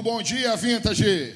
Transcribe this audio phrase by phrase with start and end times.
[0.00, 1.34] Muito bom dia, Vintage.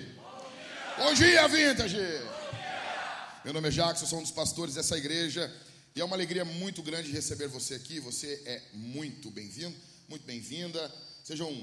[0.97, 1.97] Bom dia, bom dia Vintage.
[1.97, 3.43] Bom dia.
[3.45, 5.55] Meu nome é Jackson, sou um dos pastores dessa igreja
[5.95, 8.01] e é uma alegria muito grande receber você aqui.
[8.01, 9.77] Você é muito bem-vindo,
[10.09, 10.91] muito bem-vinda.
[11.23, 11.55] Sejam,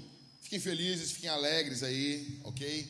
[0.43, 2.87] fiquem felizes, fiquem alegres aí, ok?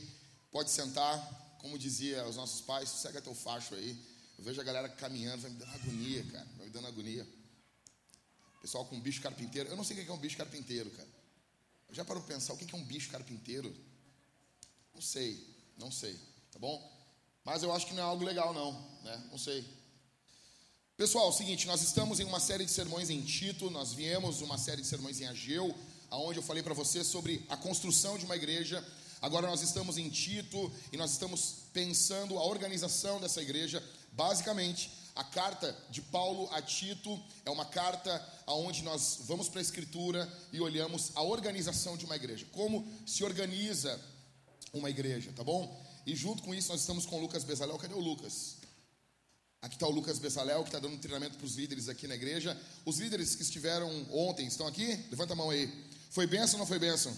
[0.52, 1.17] Pode sentar.
[1.59, 3.97] Como dizia os nossos pais, sossega teu facho aí.
[4.38, 6.47] Eu vejo a galera caminhando, vai me dando agonia, cara.
[6.57, 7.25] Vai me dando agonia.
[8.61, 9.69] Pessoal com bicho carpinteiro.
[9.69, 11.07] Eu não sei o que é um bicho carpinteiro, cara.
[11.93, 13.73] Já parou para pensar o que é um bicho carpinteiro?
[14.94, 15.45] Não sei,
[15.77, 16.20] não sei,
[16.52, 16.91] tá bom?
[17.44, 18.73] Mas eu acho que não é algo legal, não,
[19.04, 19.27] né?
[19.31, 19.66] Não sei.
[20.95, 24.42] Pessoal, é o seguinte, nós estamos em uma série de sermões em Tito, nós viemos
[24.42, 25.75] uma série de sermões em Ageu,
[26.11, 28.86] aonde eu falei para você sobre a construção de uma igreja.
[29.20, 33.83] Agora nós estamos em Tito e nós estamos pensando a organização dessa igreja.
[34.11, 39.64] Basicamente, a carta de Paulo a Tito é uma carta onde nós vamos para a
[39.64, 44.00] Escritura e olhamos a organização de uma igreja, como se organiza
[44.73, 45.83] uma igreja, tá bom?
[46.05, 47.77] E junto com isso nós estamos com o Lucas Bezalel.
[47.77, 48.58] Cadê o Lucas?
[49.61, 52.59] Aqui está o Lucas Bezalel, que está dando treinamento para os líderes aqui na igreja.
[52.83, 55.05] Os líderes que estiveram ontem estão aqui?
[55.11, 55.72] Levanta a mão aí.
[56.09, 57.16] Foi benção ou não foi benção?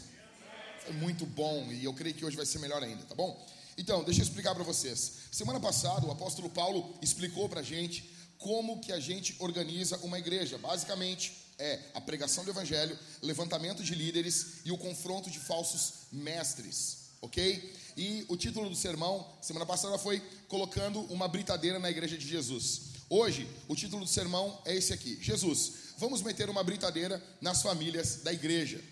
[0.84, 3.48] Foi muito bom e eu creio que hoje vai ser melhor ainda, tá bom?
[3.78, 5.14] Então, deixa eu explicar para vocês.
[5.32, 10.20] Semana passada, o apóstolo Paulo explicou para a gente como que a gente organiza uma
[10.20, 10.58] igreja.
[10.58, 17.03] Basicamente, é a pregação do evangelho, levantamento de líderes e o confronto de falsos mestres,
[17.24, 17.74] ok?
[17.96, 22.94] E o título do sermão, semana passada, foi colocando uma britadeira na igreja de Jesus.
[23.10, 28.18] Hoje, o título do sermão é esse aqui: Jesus, vamos meter uma britadeira nas famílias
[28.18, 28.84] da igreja.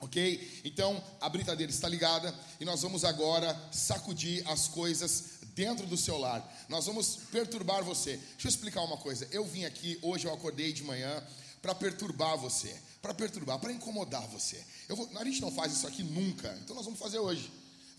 [0.00, 0.62] Ok?
[0.64, 6.16] Então a britadeira está ligada e nós vamos agora sacudir as coisas dentro do seu
[6.16, 6.66] lar.
[6.68, 8.16] Nós vamos perturbar você.
[8.16, 9.28] Deixa eu explicar uma coisa.
[9.32, 11.20] Eu vim aqui, hoje eu acordei de manhã
[11.60, 14.64] para perturbar você, para perturbar, para incomodar você.
[14.88, 17.50] Vou, a gente não faz isso aqui nunca, então nós vamos fazer hoje.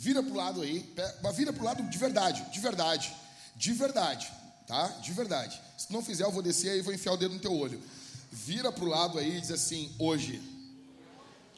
[0.02, 0.96] Vira para o lado aí,
[1.36, 3.14] vira para o lado de verdade, de verdade,
[3.54, 4.32] de verdade,
[4.66, 4.88] tá?
[4.88, 5.62] De verdade.
[5.78, 7.84] Se não fizer, eu vou descer aí e vou enfiar o dedo no teu olho.
[8.32, 10.42] Vira para o lado aí e diz assim: hoje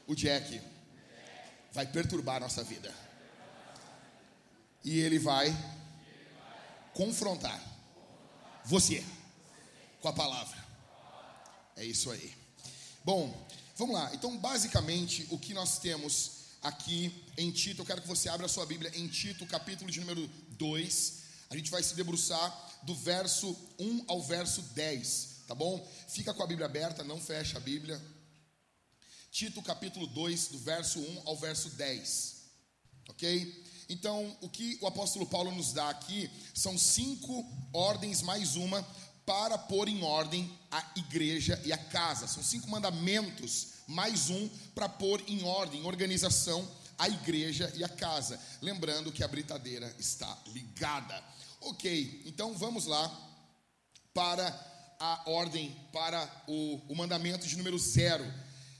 [0.07, 0.59] o Jack
[1.71, 2.91] vai perturbar a nossa vida.
[4.83, 5.55] E ele vai
[6.95, 7.61] confrontar
[8.65, 9.05] você
[10.01, 10.57] com a palavra.
[11.75, 12.33] É isso aí.
[13.05, 13.47] Bom,
[13.77, 14.09] vamos lá.
[14.15, 18.49] Então, basicamente, o que nós temos aqui em Tito, eu quero que você abra a
[18.49, 21.21] sua Bíblia em Tito, capítulo de número 2.
[21.49, 25.85] A gente vai se debruçar do verso 1 ao verso 10, tá bom?
[26.07, 28.01] Fica com a Bíblia aberta, não fecha a Bíblia.
[29.31, 32.41] Tito capítulo 2, do verso 1 ao verso 10.
[33.09, 33.65] Ok?
[33.89, 38.85] Então, o que o apóstolo Paulo nos dá aqui são cinco ordens mais uma
[39.25, 42.27] para pôr em ordem a igreja e a casa.
[42.27, 48.39] São cinco mandamentos mais um para pôr em ordem, organização, a igreja e a casa.
[48.61, 51.23] Lembrando que a britadeira está ligada.
[51.61, 53.09] Ok, então vamos lá
[54.13, 54.47] para
[54.99, 58.25] a ordem, para o, o mandamento de número zero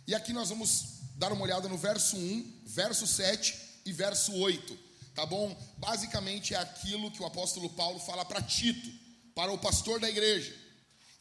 [0.08, 3.56] e aqui nós vamos dar uma olhada no verso 1, verso 7
[3.86, 4.78] e verso 8,
[5.16, 5.56] tá bom?
[5.78, 8.92] Basicamente é aquilo que o apóstolo Paulo fala para Tito,
[9.36, 10.54] para o pastor da igreja.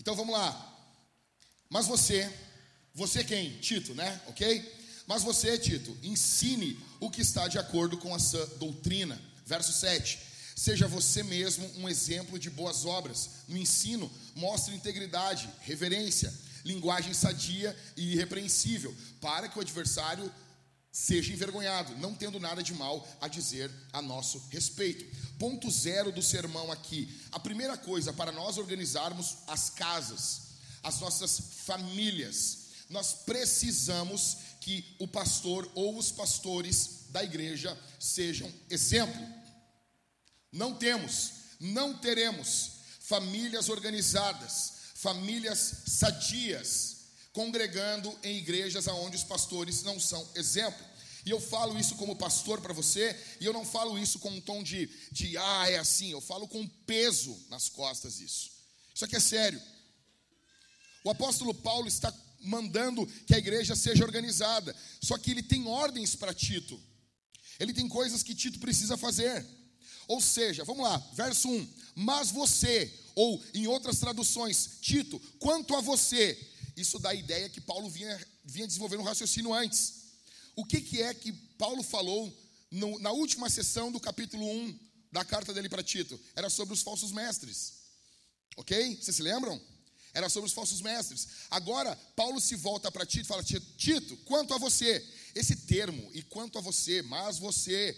[0.00, 0.66] Então vamos lá.
[1.68, 2.28] Mas você,
[3.00, 3.56] você quem?
[3.60, 4.20] Tito, né?
[4.26, 4.78] Ok?
[5.06, 9.18] Mas você, Tito, ensine o que está de acordo com a sua doutrina.
[9.46, 10.18] Verso 7.
[10.54, 13.30] Seja você mesmo um exemplo de boas obras.
[13.48, 16.30] No ensino, mostre integridade, reverência
[16.62, 20.30] linguagem sadia e irrepreensível, para que o adversário
[20.92, 25.06] seja envergonhado, não tendo nada de mal a dizer a nosso respeito.
[25.38, 27.08] Ponto zero do sermão aqui.
[27.32, 30.42] A primeira coisa para nós organizarmos as casas,
[30.82, 32.59] as nossas famílias,
[32.90, 39.20] nós precisamos que o pastor ou os pastores da igreja sejam exemplo.
[40.52, 46.96] Não temos, não teremos famílias organizadas, famílias sadias,
[47.32, 50.84] congregando em igrejas onde os pastores não são exemplo.
[51.24, 54.40] E eu falo isso como pastor para você, e eu não falo isso com um
[54.40, 58.50] tom de, de, ah, é assim, eu falo com peso nas costas isso.
[58.92, 59.62] Isso aqui é sério.
[61.04, 66.14] O apóstolo Paulo está mandando que a igreja seja organizada, só que ele tem ordens
[66.14, 66.80] para Tito,
[67.58, 69.46] ele tem coisas que Tito precisa fazer.
[70.08, 75.80] Ou seja, vamos lá, verso 1: Mas você, ou em outras traduções, Tito, quanto a
[75.80, 76.38] você,
[76.76, 80.00] isso dá a ideia que Paulo vinha, vinha desenvolvendo um raciocínio antes.
[80.56, 82.36] O que, que é que Paulo falou
[82.70, 84.78] no, na última sessão do capítulo 1
[85.12, 86.18] da carta dele para Tito?
[86.34, 87.74] Era sobre os falsos mestres.
[88.56, 88.98] Ok?
[89.00, 89.60] Vocês se lembram?
[90.12, 91.28] Era sobre os falsos mestres.
[91.50, 96.22] Agora, Paulo se volta para Tito e fala: Tito, quanto a você, esse termo, e
[96.22, 97.96] quanto a você, mas você,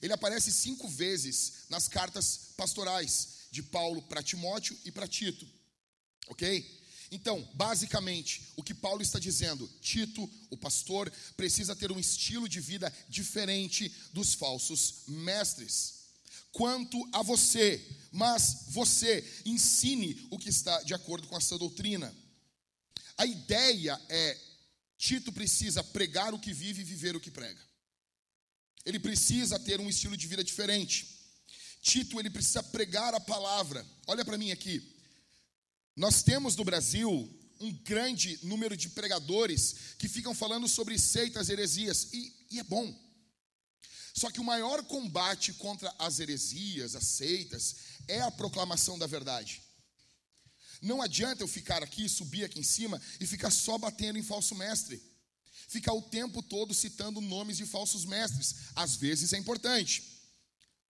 [0.00, 5.46] ele aparece cinco vezes nas cartas pastorais de Paulo para Timóteo e para Tito.
[6.28, 6.78] Ok?
[7.10, 12.60] Então, basicamente, o que Paulo está dizendo, Tito, o pastor, precisa ter um estilo de
[12.60, 15.97] vida diferente dos falsos mestres.
[16.52, 22.14] Quanto a você, mas você ensine o que está de acordo com essa doutrina.
[23.16, 24.38] A ideia é:
[24.96, 27.60] Tito precisa pregar o que vive e viver o que prega.
[28.84, 31.06] Ele precisa ter um estilo de vida diferente.
[31.82, 33.86] Tito, ele precisa pregar a palavra.
[34.06, 34.82] Olha para mim aqui.
[35.94, 37.10] Nós temos no Brasil
[37.60, 43.07] um grande número de pregadores que ficam falando sobre seitas, heresias, e, e é bom.
[44.18, 47.76] Só que o maior combate contra as heresias, as seitas,
[48.08, 49.62] é a proclamação da verdade.
[50.82, 54.56] Não adianta eu ficar aqui, subir aqui em cima e ficar só batendo em falso
[54.56, 55.00] mestre.
[55.68, 58.56] Ficar o tempo todo citando nomes de falsos mestres.
[58.74, 60.02] Às vezes é importante,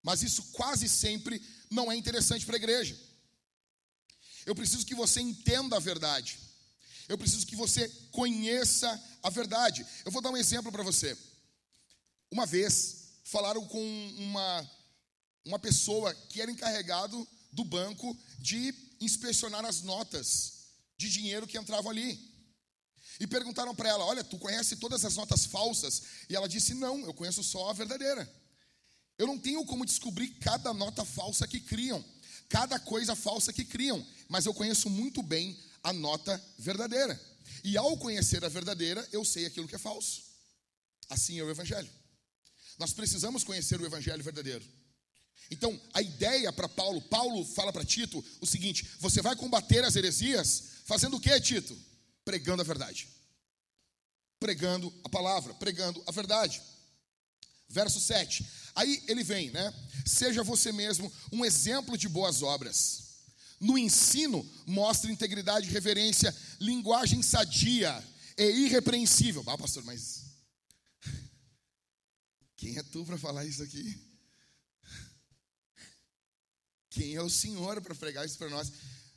[0.03, 2.99] mas isso quase sempre não é interessante para a igreja.
[4.47, 6.39] Eu preciso que você entenda a verdade.
[7.07, 8.89] Eu preciso que você conheça
[9.23, 9.85] a verdade.
[10.07, 11.15] Eu vou dar um exemplo para você.
[12.31, 13.83] Uma vez falaram com
[14.19, 14.71] uma
[15.45, 20.53] uma pessoa que era encarregado do banco de inspecionar as notas
[20.99, 22.21] de dinheiro que entravam ali.
[23.19, 26.03] E perguntaram para ela: Olha, tu conhece todas as notas falsas?
[26.29, 28.31] E ela disse: Não, eu conheço só a verdadeira.
[29.17, 32.05] Eu não tenho como descobrir cada nota falsa que criam
[32.49, 37.21] cada coisa falsa que criam, mas eu conheço muito bem a nota verdadeira.
[37.63, 40.23] E ao conhecer a verdadeira, eu sei aquilo que é falso.
[41.09, 41.91] Assim é o Evangelho.
[42.79, 44.65] Nós precisamos conhecer o Evangelho verdadeiro.
[45.51, 49.97] Então, a ideia para Paulo, Paulo fala para Tito o seguinte: você vai combater as
[49.97, 51.77] heresias fazendo o que, Tito?
[52.25, 53.09] Pregando a verdade.
[54.39, 56.63] Pregando a palavra, pregando a verdade.
[57.69, 58.47] Verso 7.
[58.75, 59.75] Aí ele vem, né?
[60.07, 63.09] Seja você mesmo um exemplo de boas obras.
[63.61, 68.05] No ensino, mostre integridade, reverência, linguagem sadia
[68.37, 69.43] e irrepreensível.
[69.47, 70.18] Ah, pastor, mas
[72.59, 73.97] quem é tu para falar isso aqui?
[76.91, 78.73] Quem é o Senhor para pregar isso para nós?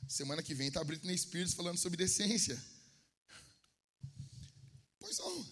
[0.08, 2.56] Semana que vem está Britney Spears falando sobre decência.
[5.00, 5.46] Pois não.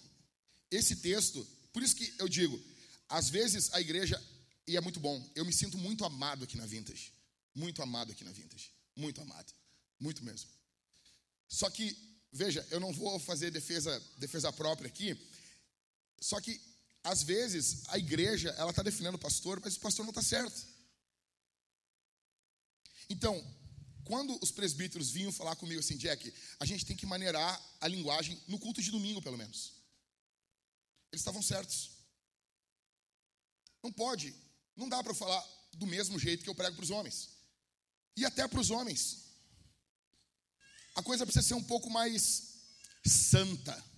[0.71, 2.63] Esse texto, por isso que eu digo,
[3.09, 4.23] às vezes a igreja,
[4.69, 7.13] e é muito bom, eu me sinto muito amado aqui na Vintage.
[7.53, 8.71] Muito amado aqui na Vintage.
[8.95, 9.53] Muito amado.
[9.99, 10.49] Muito mesmo.
[11.49, 11.97] Só que,
[12.33, 15.19] veja, eu não vou fazer defesa, defesa própria aqui.
[16.21, 16.61] Só que,
[17.03, 20.67] às vezes, a igreja, ela está defendendo o pastor, mas o pastor não está certo.
[23.09, 23.43] Então,
[24.05, 28.41] quando os presbíteros vinham falar comigo assim, Jack, a gente tem que maneirar a linguagem
[28.47, 29.73] no culto de domingo, pelo menos.
[31.11, 31.91] Eles estavam certos.
[33.83, 34.35] Não pode,
[34.77, 35.43] não dá para falar
[35.73, 37.31] do mesmo jeito que eu prego para os homens.
[38.17, 39.25] E até para os homens.
[40.95, 42.55] A coisa precisa ser um pouco mais
[43.05, 43.90] santa.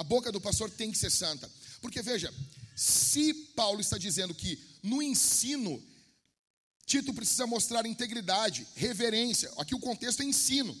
[0.00, 1.46] A boca do pastor tem que ser santa.
[1.82, 2.32] Porque veja,
[2.74, 5.78] se Paulo está dizendo que no ensino
[6.86, 9.52] Tito precisa mostrar integridade, reverência.
[9.58, 10.74] Aqui o contexto é ensino.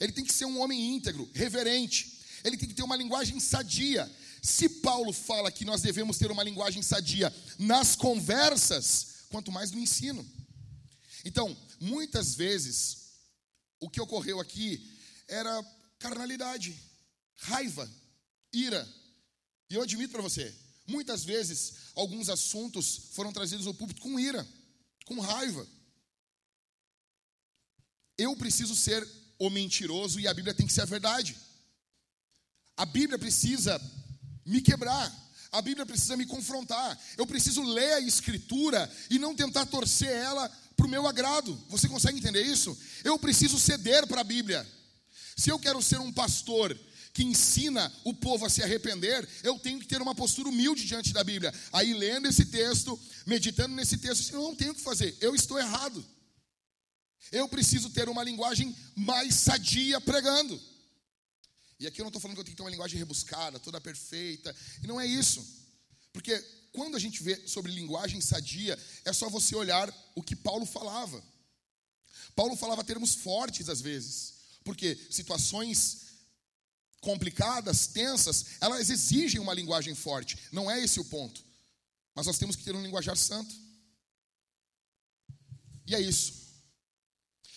[0.00, 2.18] Ele tem que ser um homem íntegro, reverente.
[2.42, 4.10] Ele tem que ter uma linguagem sadia.
[4.42, 9.78] Se Paulo fala que nós devemos ter uma linguagem sadia nas conversas, quanto mais no
[9.78, 10.26] ensino.
[11.26, 13.12] Então, muitas vezes,
[13.78, 14.98] o que ocorreu aqui
[15.28, 15.62] era
[15.98, 16.74] carnalidade,
[17.36, 17.86] raiva,
[18.56, 18.86] ira.
[19.68, 20.54] E eu admito para você,
[20.86, 24.46] muitas vezes, alguns assuntos foram trazidos ao público com ira,
[25.04, 25.66] com raiva.
[28.16, 29.06] Eu preciso ser
[29.38, 31.36] o mentiroso e a Bíblia tem que ser a verdade.
[32.76, 33.80] A Bíblia precisa
[34.44, 35.12] me quebrar.
[35.52, 36.98] A Bíblia precisa me confrontar.
[37.16, 41.54] Eu preciso ler a Escritura e não tentar torcer ela para o meu agrado.
[41.68, 42.76] Você consegue entender isso?
[43.04, 44.66] Eu preciso ceder para a Bíblia.
[45.36, 46.78] Se eu quero ser um pastor
[47.16, 51.14] que ensina o povo a se arrepender, eu tenho que ter uma postura humilde diante
[51.14, 51.50] da Bíblia.
[51.72, 55.58] Aí, lendo esse texto, meditando nesse texto, eu não tenho o que fazer, eu estou
[55.58, 56.04] errado.
[57.32, 60.60] Eu preciso ter uma linguagem mais sadia pregando.
[61.80, 63.80] E aqui eu não estou falando que eu tenho que ter uma linguagem rebuscada, toda
[63.80, 64.54] perfeita.
[64.82, 65.42] E não é isso.
[66.12, 66.38] Porque
[66.70, 71.24] quando a gente vê sobre linguagem sadia, é só você olhar o que Paulo falava.
[72.34, 74.34] Paulo falava termos fortes às vezes.
[74.62, 76.04] Porque situações
[77.06, 80.36] complicadas, tensas, elas exigem uma linguagem forte.
[80.50, 81.40] Não é esse o ponto.
[82.14, 83.54] Mas nós temos que ter um linguajar santo.
[85.86, 86.34] E é isso.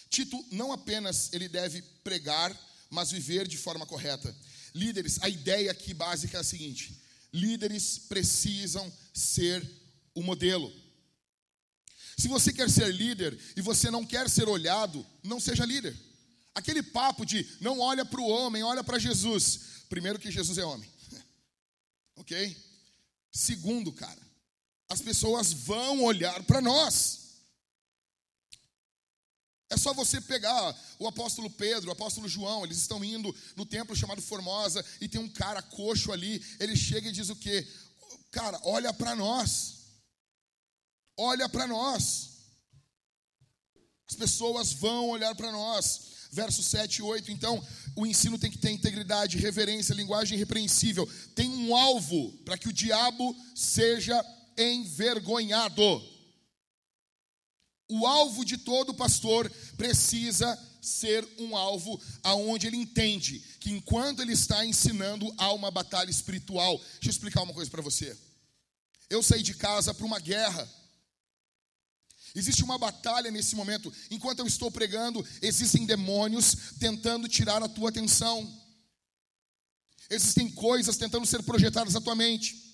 [0.09, 2.55] Tito não apenas ele deve pregar
[2.89, 4.35] mas viver de forma correta.
[4.73, 6.99] Líderes, a ideia aqui básica é a seguinte:
[7.31, 9.67] líderes precisam ser
[10.15, 10.71] o modelo.
[12.17, 15.95] Se você quer ser líder e você não quer ser olhado, não seja líder.
[16.59, 19.61] Aquele papo de não olha para o homem, olha para Jesus.
[19.87, 20.91] Primeiro que Jesus é homem.
[22.17, 22.57] ok?
[23.31, 24.21] Segundo, cara,
[24.89, 27.29] as pessoas vão olhar para nós.
[29.69, 33.95] É só você pegar o apóstolo Pedro, o apóstolo João, eles estão indo no templo
[33.95, 37.65] chamado Formosa e tem um cara coxo ali, ele chega e diz o quê?
[38.31, 39.75] Cara, olha para nós.
[41.15, 42.31] Olha para nós.
[44.09, 46.09] As pessoas vão olhar para nós.
[46.31, 51.09] Verso 7 e 8, então, o ensino tem que ter integridade, reverência, linguagem irrepreensível.
[51.33, 54.23] Tem um alvo para que o diabo seja
[54.57, 55.81] envergonhado.
[57.89, 64.33] O alvo de todo pastor precisa ser um alvo aonde ele entende que enquanto ele
[64.33, 66.77] está ensinando há uma batalha espiritual.
[66.77, 68.15] Deixa eu explicar uma coisa para você.
[69.09, 70.69] Eu saí de casa para uma guerra.
[72.35, 73.91] Existe uma batalha nesse momento.
[74.11, 78.47] Enquanto eu estou pregando, existem demônios tentando tirar a tua atenção.
[80.09, 82.69] Existem coisas tentando ser projetadas na tua mente.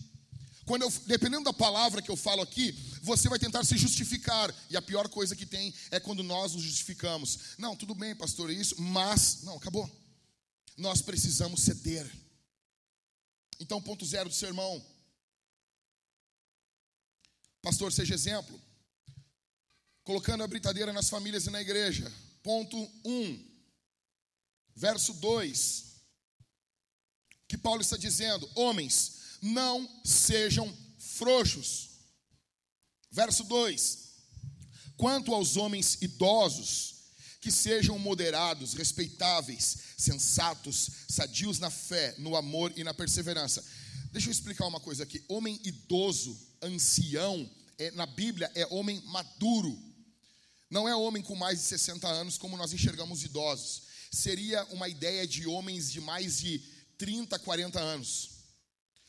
[0.65, 2.71] Quando eu, dependendo da palavra que eu falo aqui,
[3.01, 4.53] você vai tentar se justificar.
[4.69, 7.55] E a pior coisa que tem é quando nós nos justificamos.
[7.57, 9.43] Não, tudo bem, pastor, é isso, mas.
[9.43, 9.89] Não, acabou.
[10.75, 12.09] Nós precisamos ceder.
[13.59, 14.83] Então, ponto zero do sermão.
[17.61, 18.59] Pastor, seja exemplo.
[20.05, 22.09] Colocando a britadeira nas famílias e na igreja.
[22.43, 23.11] Ponto 1.
[23.11, 23.51] Um,
[24.75, 25.95] verso 2.
[27.47, 31.89] Que Paulo está dizendo: Homens, não sejam frouxos.
[33.11, 33.97] Verso 2:
[34.95, 36.95] Quanto aos homens idosos,
[37.41, 43.63] que sejam moderados, respeitáveis, sensatos, sadios na fé, no amor e na perseverança.
[44.11, 45.23] Deixa eu explicar uma coisa aqui.
[45.27, 49.77] Homem idoso, ancião, é, na Bíblia é homem maduro.
[50.75, 53.83] Não é homem com mais de 60 anos como nós enxergamos idosos.
[54.11, 56.59] Seria uma ideia de homens de mais de
[56.97, 58.35] 30, 40 anos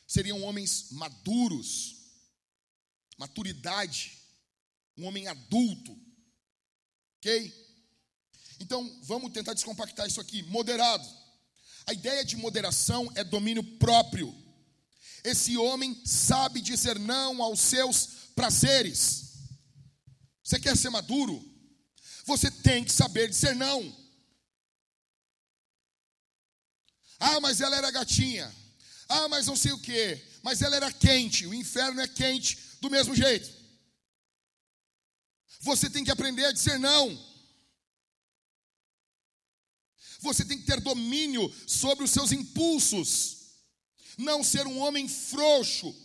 [0.07, 1.97] seriam homens maduros,
[3.17, 4.17] maturidade,
[4.97, 5.91] um homem adulto,
[7.17, 7.53] ok?
[8.61, 10.41] Então vamos tentar descompactar isso aqui.
[10.43, 11.05] Moderado.
[11.85, 14.33] A ideia de moderação é domínio próprio.
[15.21, 19.33] Esse homem sabe dizer não aos seus prazeres.
[20.41, 21.56] Você quer ser maduro?
[22.27, 23.95] Você tem que saber dizer não.
[27.17, 28.53] Ah, mas ela era gatinha.
[29.07, 30.21] Ah, mas não sei o que.
[30.43, 31.47] Mas ela era quente.
[31.47, 33.49] O inferno é quente do mesmo jeito.
[35.61, 37.17] Você tem que aprender a dizer não.
[40.19, 43.37] Você tem que ter domínio sobre os seus impulsos.
[44.17, 45.95] Não ser um homem frouxo.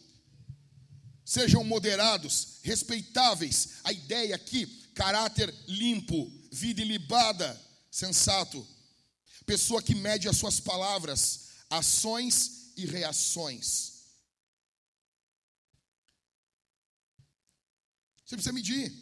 [1.24, 3.80] Sejam moderados, respeitáveis.
[3.82, 8.66] A ideia aqui, caráter limpo, vida ilibada, sensato.
[9.44, 13.92] Pessoa que mede as suas palavras, ações e reações.
[18.24, 18.92] Você precisa medir.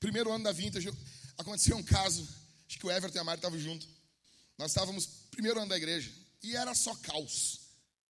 [0.00, 0.90] Primeiro ano da Vintage,
[1.38, 2.28] aconteceu um caso,
[2.68, 3.86] acho que o Everton e a Mari estavam junto.
[4.58, 6.12] Nós estávamos primeiro ano da igreja
[6.42, 7.60] e era só caos.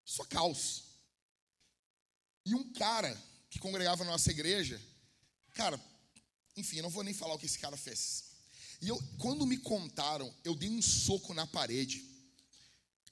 [0.05, 0.83] Só caos.
[2.45, 3.15] E um cara
[3.49, 4.81] que congregava na nossa igreja,
[5.53, 5.79] cara,
[6.55, 8.25] enfim, eu não vou nem falar o que esse cara fez.
[8.81, 12.03] E eu, quando me contaram, eu dei um soco na parede.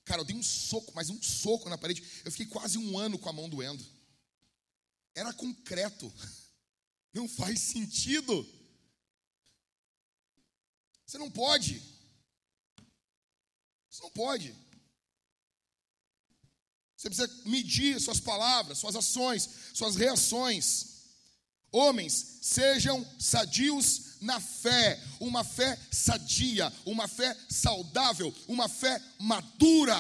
[0.04, 2.04] Cara, eu dei um soco, mas um soco na parede.
[2.26, 3.86] Eu fiquei quase um ano com a mão doendo.
[5.16, 6.12] Era concreto.
[7.14, 8.48] Não faz sentido.
[11.06, 11.82] Você não pode.
[13.90, 14.56] Você não pode.
[16.96, 20.91] Você precisa medir suas palavras, suas ações, suas reações.
[21.72, 29.98] Homens, sejam sadios na fé, uma fé sadia, uma fé saudável, uma fé madura.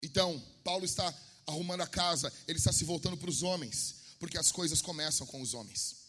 [0.00, 1.12] Então, Paulo está
[1.44, 5.42] arrumando a casa, ele está se voltando para os homens, porque as coisas começam com
[5.42, 6.06] os homens.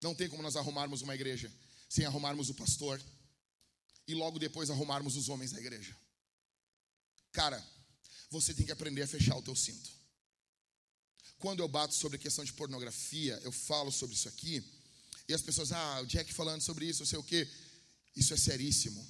[0.00, 1.52] Não tem como nós arrumarmos uma igreja
[1.88, 3.02] sem arrumarmos o pastor
[4.06, 5.96] e logo depois arrumarmos os homens da igreja.
[7.32, 7.62] Cara,
[8.30, 10.01] você tem que aprender a fechar o teu cinto
[11.42, 14.64] quando eu bato sobre a questão de pornografia, eu falo sobre isso aqui,
[15.28, 17.48] e as pessoas, ah, o Jack falando sobre isso, não sei o quê.
[18.14, 19.04] Isso é seríssimo.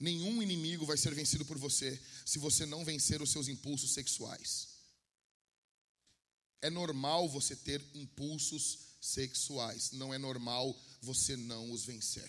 [0.00, 4.68] Nenhum inimigo vai ser vencido por você se você não vencer os seus impulsos sexuais.
[6.60, 12.28] É normal você ter impulsos sexuais, não é normal você não os vencer.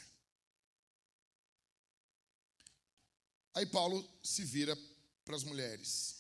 [3.56, 4.78] Aí Paulo se vira
[5.26, 6.19] para as mulheres.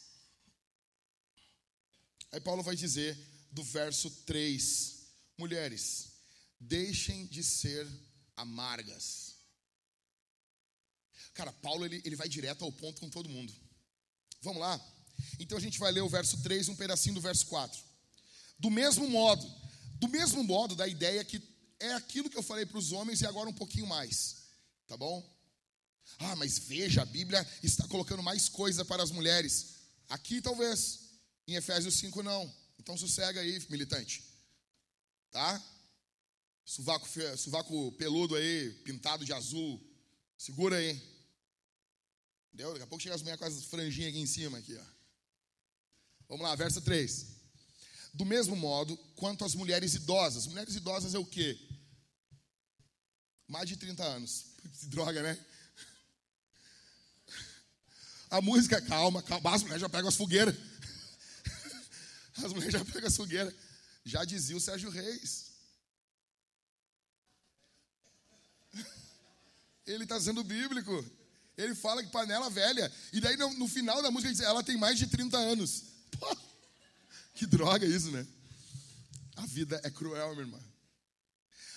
[2.31, 3.17] Aí Paulo vai dizer
[3.51, 5.07] do verso 3:
[5.37, 6.09] Mulheres,
[6.59, 7.87] deixem de ser
[8.35, 9.35] amargas.
[11.33, 13.53] Cara, Paulo ele, ele vai direto ao ponto com todo mundo.
[14.41, 14.79] Vamos lá?
[15.39, 17.81] Então a gente vai ler o verso 3 e um pedacinho do verso 4.
[18.57, 19.49] Do mesmo modo,
[19.95, 21.41] do mesmo modo, da ideia que
[21.79, 24.37] é aquilo que eu falei para os homens e agora um pouquinho mais.
[24.87, 25.23] Tá bom?
[26.17, 29.75] Ah, mas veja, a Bíblia está colocando mais coisa para as mulheres.
[30.09, 31.08] Aqui talvez,
[31.49, 32.53] em Efésios 5 não.
[32.79, 34.23] Então sossega aí, militante.
[35.31, 35.61] Tá?
[36.65, 39.81] Suvaco, suvaco peludo aí, pintado de azul.
[40.37, 41.01] Segura aí.
[42.47, 42.71] Entendeu?
[42.71, 44.57] Daqui a pouco chega as mulheres com as franjinhas aqui em cima.
[44.57, 44.85] Aqui, ó.
[46.27, 47.27] Vamos lá, verso 3.
[48.13, 50.47] Do mesmo modo, quanto às mulheres idosas.
[50.47, 51.59] Mulheres idosas é o quê?
[53.47, 54.45] Mais de 30 anos.
[54.89, 55.45] Droga, né?
[58.29, 59.55] A música, calma, calma.
[59.55, 60.55] As mulheres já pegam as fogueiras.
[62.43, 63.53] As mulheres já pegam as fogueiras.
[64.03, 65.49] Já dizia o Sérgio Reis.
[69.85, 71.05] Ele está sendo bíblico.
[71.57, 72.91] Ele fala que panela velha.
[73.11, 75.83] E daí no, no, final da música ele diz, ela tem mais de 30 anos.
[76.17, 76.37] Pô,
[77.33, 78.25] que droga isso, né?
[79.35, 80.59] A vida é cruel, minha irmã.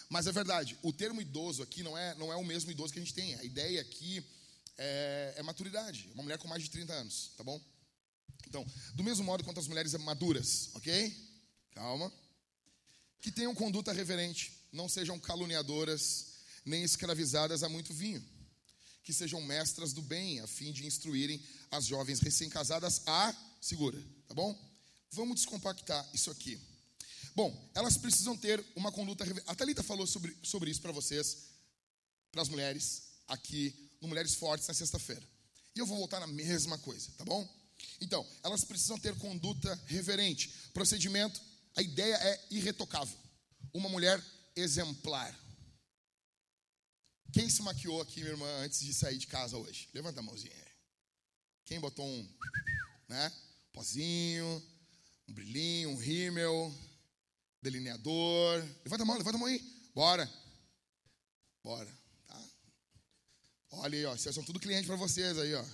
[0.09, 2.99] Mas é verdade, o termo idoso aqui não é, não é o mesmo idoso que
[2.99, 3.35] a gente tem.
[3.37, 4.25] A ideia aqui
[4.77, 6.11] é, é maturidade.
[6.15, 7.61] Uma mulher com mais de 30 anos, tá bom?
[8.49, 11.15] Então, do mesmo modo quanto as mulheres maduras, ok?
[11.71, 12.13] Calma.
[13.21, 16.33] Que tenham conduta reverente, não sejam caluniadoras,
[16.65, 18.23] nem escravizadas a muito vinho.
[19.03, 23.35] Que sejam mestras do bem, a fim de instruírem as jovens recém-casadas a.
[23.61, 24.59] Segura, tá bom?
[25.11, 26.61] Vamos descompactar isso aqui.
[27.35, 29.25] Bom, elas precisam ter uma conduta.
[29.25, 29.51] reverente.
[29.51, 31.49] A Thalita falou sobre, sobre isso para vocês,
[32.31, 35.27] para as mulheres, aqui no Mulheres Fortes na sexta-feira.
[35.75, 37.62] E eu vou voltar na mesma coisa, tá bom?
[38.01, 40.49] Então, elas precisam ter conduta reverente.
[40.73, 41.41] Procedimento,
[41.77, 43.17] a ideia é irretocável.
[43.73, 44.23] Uma mulher
[44.55, 45.39] exemplar.
[47.33, 49.89] Quem se maquiou aqui, minha irmã, antes de sair de casa hoje?
[49.95, 50.53] Levanta a mãozinha.
[51.65, 52.29] Quem botou um,
[53.09, 53.33] né?
[53.73, 54.63] Pozinho,
[55.27, 56.75] um brilhinho, um rímel,
[57.63, 58.61] delineador.
[58.85, 59.61] Levanta a mão, levanta a mão aí.
[59.95, 60.31] Bora.
[61.63, 62.03] Bora.
[63.71, 65.65] Olha aí, ó, vocês são tudo cliente para vocês aí, ó.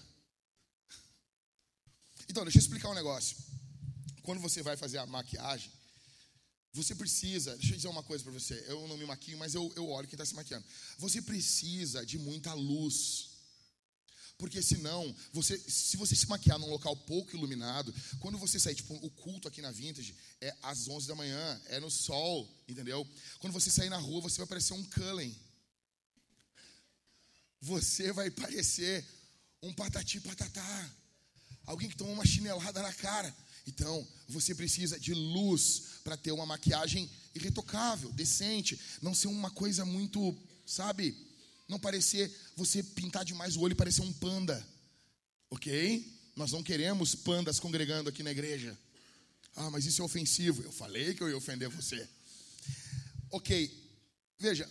[2.29, 3.37] Então, deixa eu explicar um negócio.
[4.23, 5.71] Quando você vai fazer a maquiagem,
[6.73, 8.65] você precisa, deixa eu dizer uma coisa para você.
[8.69, 10.65] Eu não me maquio, mas eu, eu olho quem está se maquiando.
[10.99, 13.31] Você precisa de muita luz.
[14.37, 18.95] Porque senão, você, se você se maquiar num local pouco iluminado, quando você sair, tipo,
[18.95, 23.05] o culto aqui na Vintage é às 11 da manhã, é no sol, entendeu?
[23.41, 25.35] Quando você sair na rua, você vai parecer um Cullen
[27.61, 29.05] você vai parecer
[29.63, 30.91] um patati patatá.
[31.69, 33.33] Alguém que tomou uma chinelada na cara.
[33.67, 39.85] Então, você precisa de luz para ter uma maquiagem irretocável, decente, não ser uma coisa
[39.85, 40.35] muito,
[40.67, 41.15] sabe?
[41.69, 44.67] Não parecer você pintar demais o olho e parecer um panda.
[45.51, 46.11] OK?
[46.35, 48.77] Nós não queremos pandas congregando aqui na igreja.
[49.55, 50.63] Ah, mas isso é ofensivo.
[50.63, 52.09] Eu falei que eu ia ofender você.
[53.31, 53.71] OK.
[54.39, 54.67] Veja,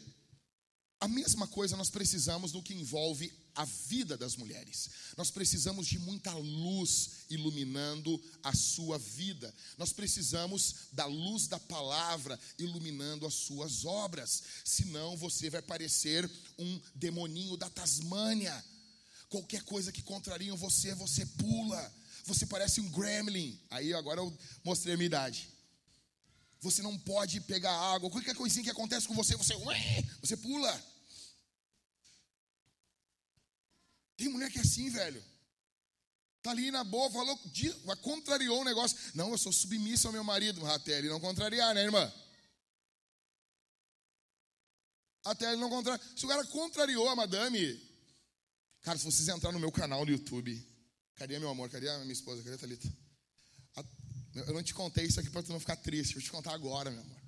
[1.00, 4.90] a mesma coisa nós precisamos no que envolve a vida das mulheres.
[5.16, 9.54] Nós precisamos de muita luz iluminando a sua vida.
[9.78, 14.42] Nós precisamos da luz da palavra iluminando as suas obras.
[14.64, 18.66] Senão você vai parecer um demoninho da Tasmânia.
[19.30, 21.94] Qualquer coisa que contraria você, você pula.
[22.26, 23.60] Você parece um gremlin.
[23.70, 25.50] Aí agora eu mostrei a minha idade.
[26.62, 28.10] Você não pode pegar água.
[28.10, 29.54] Qualquer coisinha que acontece com você, você,
[30.20, 30.84] você pula.
[34.16, 35.24] Tem mulher que é assim, velho.
[36.42, 37.40] Tá ali na boa, falou,
[38.02, 38.98] contrariou o negócio.
[39.14, 40.66] Não, eu sou submissa ao meu marido.
[40.68, 42.12] Até ele não contrariar, né, irmã?
[45.24, 46.02] Até ele não contrariar.
[46.16, 47.86] Se o cara contrariou a madame.
[48.82, 50.66] Cara, se vocês entrarem no meu canal no YouTube.
[51.16, 51.70] Cadê meu amor?
[51.70, 52.42] Cadê a minha esposa?
[52.42, 53.07] Cadê a Thalita?
[54.46, 56.14] Eu não te contei isso aqui para tu não ficar triste.
[56.14, 57.22] Vou te contar agora, meu amor.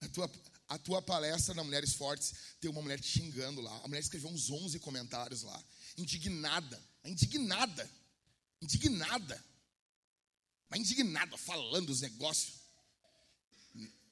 [0.00, 0.30] A tua,
[0.68, 3.76] a tua palestra na Mulheres Fortes tem uma mulher te xingando lá.
[3.82, 5.64] A mulher escreveu uns 11 comentários lá.
[5.96, 6.80] Indignada.
[7.04, 7.90] Indignada.
[8.60, 9.44] Indignada.
[10.68, 12.58] Mas indignada, falando os negócios.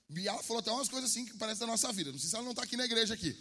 [0.08, 2.10] E ela falou até umas coisas assim que parecem da nossa vida.
[2.12, 3.36] Não sei se ela não está aqui na igreja aqui.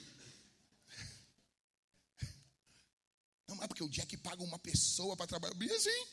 [3.47, 5.53] Não, é porque o dia que paga uma pessoa para trabalhar.
[5.53, 6.07] Bem assim.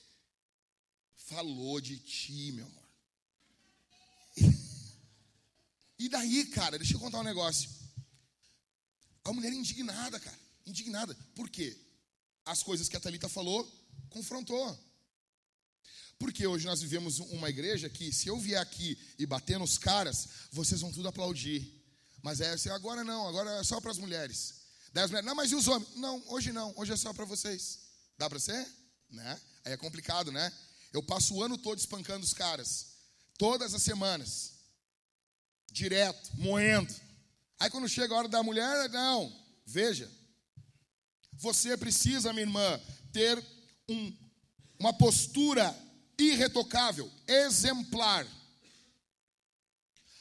[1.27, 2.83] Falou de ti, meu amor.
[5.99, 7.71] E daí, cara, deixa eu contar um negócio.
[9.25, 10.39] A mulher indignada, cara.
[10.67, 11.15] Indignada.
[11.35, 11.79] Por quê?
[12.45, 13.71] as coisas que a Thalita falou,
[14.11, 14.79] confrontou.
[16.19, 20.29] Porque hoje nós vivemos uma igreja que, se eu vier aqui e bater nos caras,
[20.51, 21.81] vocês vão tudo aplaudir.
[22.23, 24.55] Mas é assim, agora não, agora é só para as mulheres.
[24.93, 25.97] Daí as mulheres, não, mas e os homens?
[25.97, 27.81] Não, hoje não, hoje é só para vocês.
[28.17, 28.67] Dá para ser?
[29.11, 29.41] Né?
[29.65, 30.53] Aí é complicado, né?
[30.93, 32.89] Eu passo o ano todo espancando os caras.
[33.39, 34.53] Todas as semanas.
[35.71, 36.95] Direto, moendo.
[37.59, 39.33] Aí quando chega a hora da mulher, não.
[39.65, 40.11] Veja.
[41.33, 42.81] Você precisa, minha irmã,
[43.13, 43.43] ter
[43.89, 44.17] um,
[44.79, 45.75] uma postura
[46.19, 48.27] irretocável, exemplar.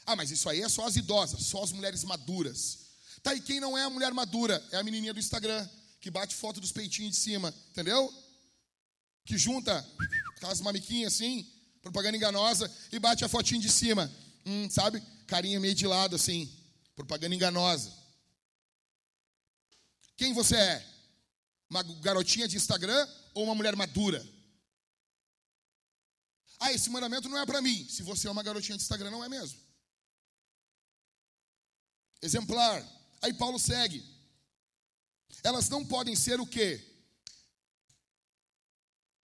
[0.06, 2.78] Ah, mas isso aí é só as idosas, só as mulheres maduras.
[3.22, 4.64] Tá, e quem não é a mulher madura?
[4.72, 5.68] É a menininha do Instagram,
[6.00, 8.12] que bate foto dos peitinhos de cima, entendeu?
[9.24, 9.86] Que junta
[10.42, 11.48] aquelas mamiquinhas assim,
[11.80, 14.12] propaganda enganosa, e bate a fotinha de cima.
[14.44, 15.00] Hum, sabe?
[15.28, 16.52] Carinha meio de lado assim,
[16.96, 17.92] propaganda enganosa.
[20.16, 20.86] Quem você é?
[21.70, 24.20] Uma garotinha de Instagram ou uma mulher madura?
[26.58, 27.88] Ah, esse mandamento não é para mim.
[27.88, 29.58] Se você é uma garotinha de Instagram, não é mesmo.
[32.20, 32.84] Exemplar.
[33.20, 34.04] Aí Paulo segue.
[35.44, 36.84] Elas não podem ser o quê?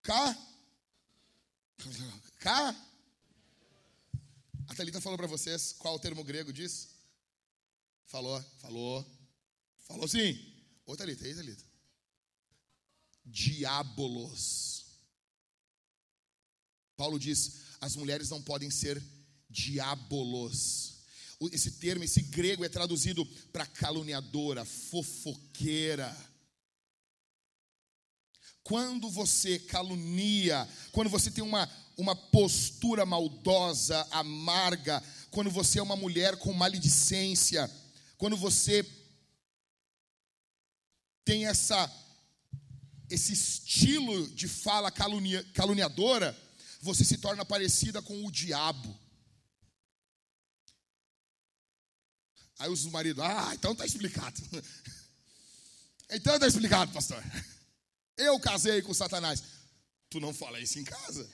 [0.03, 0.37] Cá?
[2.39, 2.75] Cá?
[4.69, 6.89] A Thalita falou para vocês qual o termo grego diz?
[8.07, 9.05] Falou, falou.
[9.81, 10.39] Falou sim.
[10.85, 11.65] Ô Thalita, aí Thalita.
[13.25, 14.85] Diabolos.
[16.97, 19.03] Paulo diz: as mulheres não podem ser
[19.51, 20.95] diabolos.
[21.53, 26.15] Esse termo, esse grego é traduzido para caluniadora, fofoqueira.
[28.67, 35.01] Quando você calunia, quando você tem uma, uma postura maldosa, amarga,
[35.31, 37.71] quando você é uma mulher com maledicência,
[38.19, 38.85] quando você
[41.25, 41.89] tem essa
[43.09, 46.37] esse estilo de fala calunia, caluniadora,
[46.81, 48.99] você se torna parecida com o diabo.
[52.59, 54.43] Aí os maridos, ah, então está explicado.
[56.11, 57.23] então está explicado, pastor.
[58.17, 59.43] Eu casei com Satanás.
[60.09, 61.29] Tu não fala isso em casa.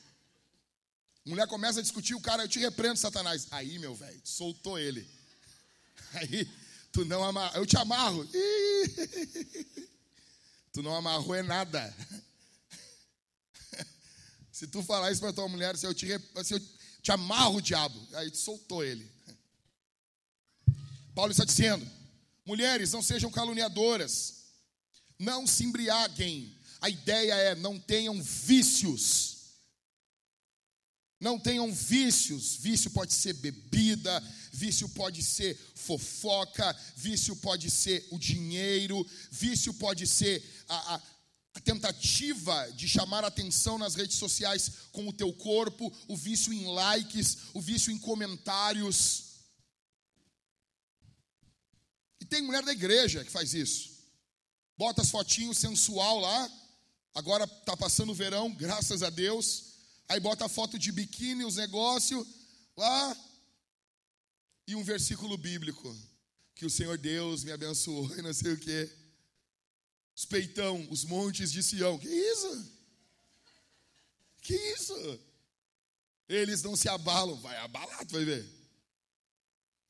[1.24, 3.46] Mulher começa a discutir, o cara, eu te repreendo, Satanás.
[3.50, 5.08] Aí, meu velho, soltou ele.
[6.14, 6.50] Aí,
[6.92, 8.28] tu não amarra, eu te amarro.
[10.72, 11.94] tu não amarrou é nada.
[14.50, 16.06] Se tu falar isso para tua mulher, se eu, te,
[16.44, 16.60] se eu
[17.02, 19.10] te amarro o diabo, aí tu soltou ele.
[21.14, 21.88] Paulo está dizendo:
[22.44, 24.44] mulheres, não sejam caluniadoras,
[25.18, 26.56] não se embriaguem.
[26.82, 29.38] A ideia é: não tenham vícios.
[31.18, 32.56] Não tenham vícios.
[32.56, 34.20] Vício pode ser bebida,
[34.52, 41.02] vício pode ser fofoca, vício pode ser o dinheiro, vício pode ser a, a
[41.54, 46.64] a tentativa de chamar atenção nas redes sociais com o teu corpo, o vício em
[46.66, 49.32] likes, o vício em comentários.
[52.20, 53.90] E tem mulher da igreja que faz isso.
[54.78, 56.50] Bota as fotinhos sensual lá.
[57.14, 59.72] Agora tá passando o verão, graças a Deus.
[60.08, 62.26] Aí bota a foto de biquíni, os negócios
[62.76, 63.16] lá.
[64.66, 65.96] E um versículo bíblico.
[66.54, 69.02] Que o Senhor Deus me abençoou e não sei o que
[70.14, 71.98] os peitão, os montes de Sião.
[71.98, 72.72] Que isso?
[74.42, 75.20] Que isso?
[76.28, 77.36] Eles não se abalam.
[77.40, 78.48] Vai abalar, tu vai ver.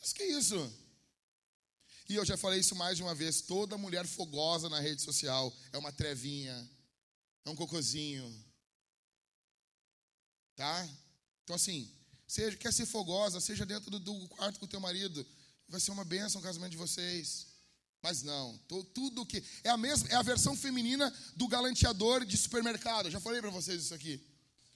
[0.01, 0.73] Mas que isso?
[2.09, 3.41] E eu já falei isso mais de uma vez.
[3.43, 6.71] Toda mulher fogosa na rede social é uma trevinha,
[7.45, 8.45] é um cocôzinho.
[10.55, 10.89] Tá?
[11.43, 11.91] Então, assim,
[12.27, 15.27] seja, quer ser fogosa, seja dentro do, do quarto com o teu marido.
[15.69, 17.47] Vai ser uma benção o casamento de vocês.
[18.03, 18.59] Mas não,
[18.93, 23.11] tudo que é a mesma, é a versão feminina do galanteador de supermercado.
[23.11, 24.21] Já falei para vocês isso aqui.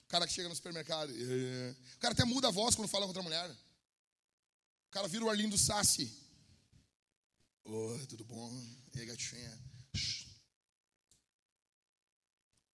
[0.05, 3.09] O cara que chega no supermercado, o cara até muda a voz quando fala com
[3.09, 3.49] outra mulher.
[4.87, 6.09] O cara vira o Arlindo Sassi.
[7.65, 8.49] Oi, tudo bom?
[8.95, 9.66] E aí, gatinha?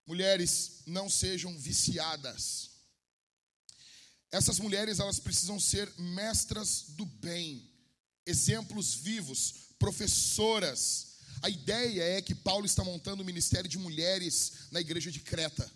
[0.05, 2.71] Mulheres, não sejam viciadas.
[4.31, 7.69] Essas mulheres, elas precisam ser mestras do bem,
[8.25, 11.17] exemplos vivos, professoras.
[11.41, 15.71] A ideia é que Paulo está montando um ministério de mulheres na igreja de Creta.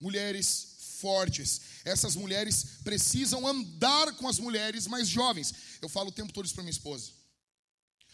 [0.00, 1.60] Mulheres fortes.
[1.84, 5.54] Essas mulheres precisam andar com as mulheres mais jovens.
[5.80, 7.10] Eu falo o tempo todo isso para minha esposa.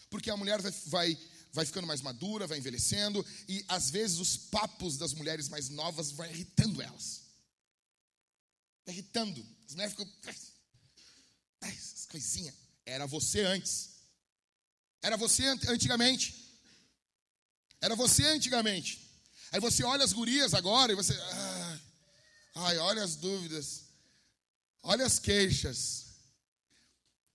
[0.09, 1.17] Porque a mulher vai, vai,
[1.55, 6.11] vai ficando mais madura, vai envelhecendo, e às vezes os papos das mulheres mais novas
[6.11, 7.21] vai irritando elas.
[8.85, 9.43] Vai irritando.
[9.65, 10.11] As mulheres ficam.
[11.61, 12.53] Essas coisinhas.
[12.85, 13.91] Era você antes.
[15.01, 16.35] Era você antigamente.
[17.81, 19.01] Era você antigamente.
[19.51, 21.17] Aí você olha as gurias agora e você.
[21.17, 21.81] Ai,
[22.55, 23.85] ai olha as dúvidas.
[24.83, 26.04] Olha as queixas.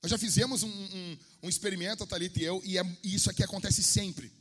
[0.02, 3.30] Nós já fizemos um, um, um experimento, a Thalita e eu, e, é, e isso
[3.30, 4.32] aqui acontece sempre.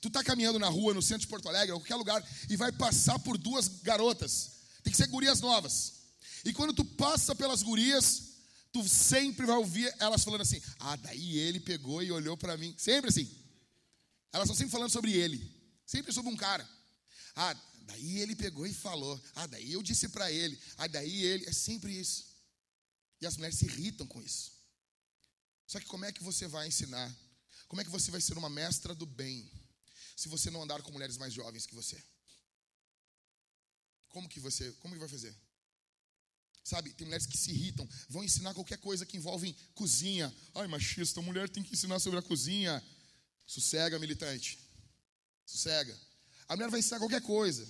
[0.00, 2.72] Tu está caminhando na rua, no centro de Porto Alegre, ou qualquer lugar, e vai
[2.72, 4.52] passar por duas garotas.
[4.82, 6.00] Tem que ser gurias novas.
[6.44, 8.30] E quando tu passa pelas gurias,
[8.72, 12.74] tu sempre vai ouvir elas falando assim: Ah, daí ele pegou e olhou para mim.
[12.78, 13.30] Sempre assim.
[14.32, 15.50] Elas estão sempre falando sobre ele.
[15.84, 16.66] Sempre sobre um cara.
[17.36, 19.20] Ah, daí ele pegou e falou.
[19.34, 20.58] Ah, daí eu disse para ele.
[20.78, 21.46] Ah, daí ele.
[21.46, 22.24] É sempre isso.
[23.20, 24.59] E as mulheres se irritam com isso.
[25.70, 27.08] Só que como é que você vai ensinar?
[27.68, 29.48] Como é que você vai ser uma mestra do bem
[30.16, 31.96] se você não andar com mulheres mais jovens que você?
[34.08, 35.32] Como que você, como que vai fazer?
[36.64, 40.34] Sabe, tem mulheres que se irritam, vão ensinar qualquer coisa que envolve cozinha.
[40.56, 42.82] Ai, machista, a mulher tem que ensinar sobre a cozinha.
[43.46, 44.58] Sossega, militante.
[45.46, 45.96] Sossega.
[46.48, 47.64] A mulher vai ensinar qualquer coisa,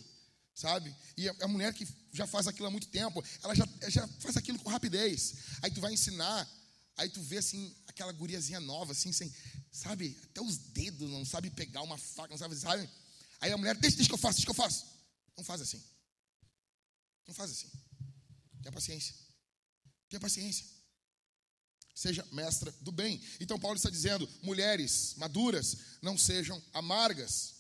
[0.54, 0.96] sabe?
[1.18, 4.58] E a, mulher que já faz aquilo há muito tempo, ela já, já faz aquilo
[4.58, 5.34] com rapidez.
[5.60, 6.48] Aí tu vai ensinar,
[6.96, 9.32] aí tu vê assim, aquela guriazinha nova, assim, sem,
[9.70, 10.18] sabe?
[10.24, 12.88] Até os dedos não sabe pegar uma faca, não sabe, sabe?
[13.40, 14.86] Aí a mulher, deixa, deixa que eu faço, deixa que eu faço.
[15.36, 15.82] Não faz assim.
[17.26, 17.70] Não faz assim.
[18.62, 19.14] Tenha paciência.
[20.08, 20.66] Tenha paciência.
[21.94, 23.20] Seja mestra do bem.
[23.38, 27.56] Então Paulo está dizendo: mulheres maduras, não sejam amargas.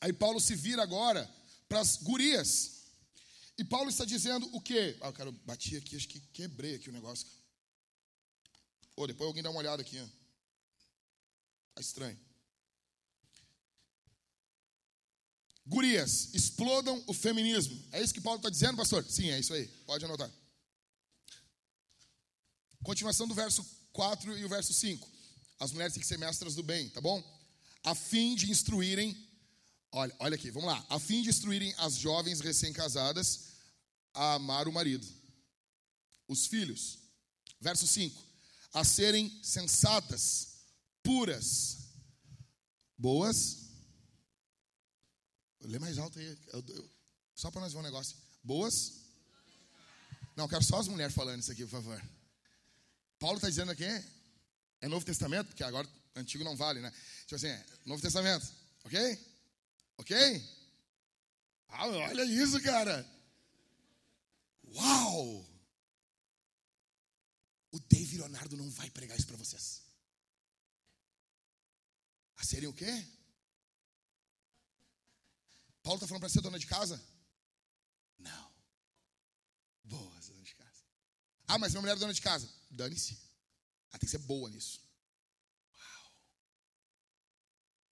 [0.00, 1.30] Aí Paulo se vira agora
[1.68, 2.82] para as gurias.
[3.56, 4.96] E Paulo está dizendo o quê?
[5.00, 7.26] Ah, eu quero bater aqui, acho que quebrei aqui o negócio.
[8.96, 9.98] Ou oh, depois alguém dá uma olhada aqui.
[9.98, 10.06] Ó.
[11.74, 12.18] Tá estranho.
[15.64, 17.80] Gurias, explodam o feminismo.
[17.92, 19.04] É isso que Paulo está dizendo, pastor?
[19.04, 19.66] Sim, é isso aí.
[19.86, 20.30] Pode anotar.
[22.82, 25.08] Continuação do verso 4 e o verso 5.
[25.60, 27.22] As mulheres têm que ser mestras do bem, tá bom?
[27.84, 29.16] A fim de instruírem,
[29.92, 30.84] olha, olha aqui, vamos lá.
[30.88, 33.52] A fim de instruírem as jovens recém-casadas
[34.12, 35.06] a amar o marido,
[36.26, 36.98] os filhos.
[37.60, 38.31] Verso 5.
[38.72, 40.48] A serem sensatas,
[41.02, 41.78] puras,
[42.96, 43.62] boas
[45.64, 46.38] Lê mais alto aí.
[46.52, 46.90] Eu, eu,
[47.34, 48.16] só para nós ver um negócio.
[48.42, 49.00] Boas?
[50.36, 52.02] Não, quero só as mulheres falando isso aqui, por favor.
[53.18, 53.86] Paulo está dizendo aqui,
[54.80, 56.92] é Novo Testamento, porque agora antigo não vale, né?
[57.20, 58.46] Tipo assim, é Novo Testamento,
[58.84, 59.18] ok?
[59.98, 60.48] Ok?
[61.68, 63.08] Ah, olha isso, cara.
[64.74, 65.46] Uau!
[67.72, 69.82] O David Leonardo não vai pregar isso para vocês.
[72.36, 72.92] A serem o quê?
[75.82, 77.02] Paulo está falando para ser dona de casa?
[78.18, 78.52] Não.
[79.84, 80.84] Boas dona de casa.
[81.48, 82.48] Ah, mas minha mulher é dona de casa.
[82.70, 83.14] Dane-se.
[83.90, 84.80] Ela tem que ser boa nisso.
[85.74, 86.14] Uau.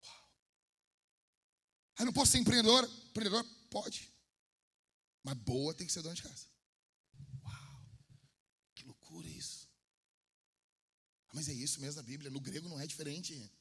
[0.05, 0.31] Uau.
[1.97, 2.87] Ah, não posso ser empreendedora?
[2.87, 3.47] Empreendedora?
[3.69, 4.11] Pode.
[5.23, 6.45] Mas boa tem que ser dona de casa.
[7.43, 7.85] Uau.
[8.75, 9.67] Que loucura isso.
[11.17, 12.31] Ah, mas é isso mesmo na Bíblia.
[12.31, 13.51] No grego não é diferente.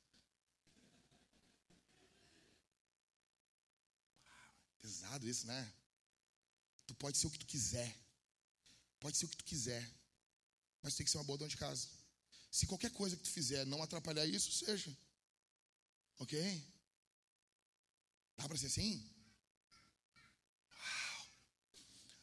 [4.80, 5.72] Pesado isso, né?
[6.86, 7.94] Tu pode ser o que tu quiser.
[8.98, 9.88] Pode ser o que tu quiser.
[10.82, 11.88] Mas tem que ser uma boa dona de casa.
[12.50, 14.96] Se qualquer coisa que tu fizer não atrapalhar isso, seja.
[16.18, 16.64] Ok?
[18.38, 19.04] Dá para ser assim?
[20.72, 21.26] Uau.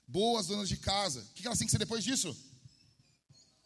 [0.08, 1.22] Boas donas de casa.
[1.22, 2.36] O que elas têm que ser depois disso?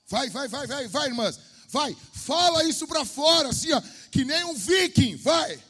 [0.08, 1.40] Vai, vai, vai, vai, vai, irmãs.
[1.70, 5.16] Vai, fala isso para fora, assim, ó, que nem um viking.
[5.18, 5.64] Vai.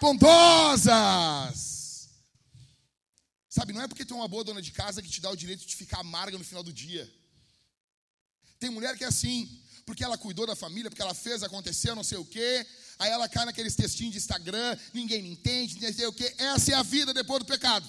[0.00, 1.64] Bondosas.
[3.48, 5.64] Sabe, não é porque é uma boa dona de casa que te dá o direito
[5.64, 7.08] de ficar amarga no final do dia.
[8.58, 12.02] Tem mulher que é assim, porque ela cuidou da família, porque ela fez, aconteceu, não
[12.02, 12.66] sei o quê.
[12.98, 16.34] Aí ela cai naqueles textinhos de Instagram, ninguém me entende, não sei o quê.
[16.36, 17.88] Essa é a vida depois do pecado.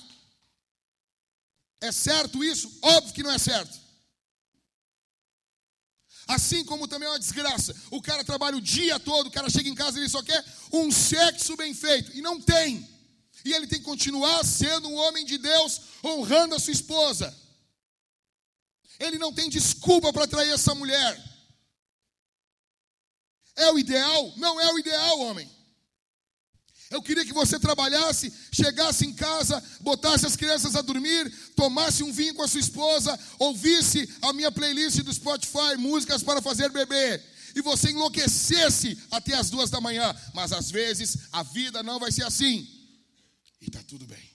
[1.82, 2.72] É certo isso?
[2.84, 3.85] Óbvio que não é certo.
[6.28, 7.76] Assim como também é uma desgraça.
[7.92, 10.44] O cara trabalha o dia todo, o cara chega em casa e ele só quer
[10.72, 12.16] um sexo bem feito.
[12.16, 12.96] E não tem
[13.46, 17.34] e ele tem que continuar sendo um homem de Deus, honrando a sua esposa.
[19.00, 21.24] Ele não tem desculpa para trair essa mulher.
[23.56, 24.34] É o ideal?
[24.36, 25.48] Não é o ideal, homem.
[26.96, 32.12] Eu queria que você trabalhasse, chegasse em casa, botasse as crianças a dormir, tomasse um
[32.12, 37.22] vinho com a sua esposa, ouvisse a minha playlist do Spotify, músicas para fazer bebê,
[37.54, 40.16] e você enlouquecesse até as duas da manhã.
[40.34, 42.66] Mas às vezes a vida não vai ser assim
[43.60, 44.32] e está tudo bem.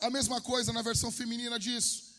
[0.00, 2.11] A mesma coisa na versão feminina disso.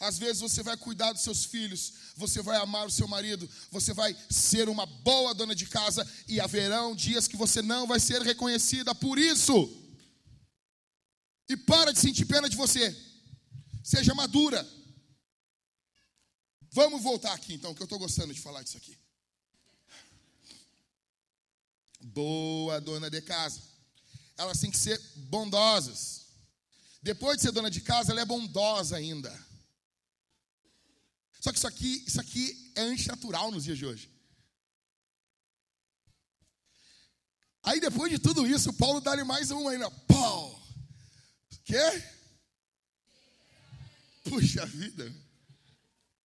[0.00, 3.92] Às vezes você vai cuidar dos seus filhos, você vai amar o seu marido, você
[3.92, 8.22] vai ser uma boa dona de casa e haverão dias que você não vai ser
[8.22, 9.52] reconhecida por isso.
[11.48, 12.96] E para de sentir pena de você.
[13.82, 14.66] Seja madura.
[16.70, 18.96] Vamos voltar aqui então, que eu estou gostando de falar disso aqui.
[22.00, 23.60] Boa dona de casa.
[24.36, 26.26] Elas têm que ser bondosas.
[27.02, 29.47] Depois de ser dona de casa, ela é bondosa ainda.
[31.48, 34.10] Só que isso aqui, isso aqui é antinatural nos dias de hoje.
[37.62, 39.90] Aí depois de tudo isso, Paulo dá-lhe mais uma ainda.
[39.90, 40.62] Pau!
[41.64, 41.80] Quê?
[44.24, 45.10] Puxa vida.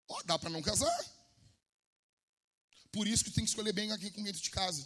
[0.10, 0.94] Ó, dá para não casar.
[2.92, 4.86] Por isso que tu tem que escolher bem aqui com quem tu te casa.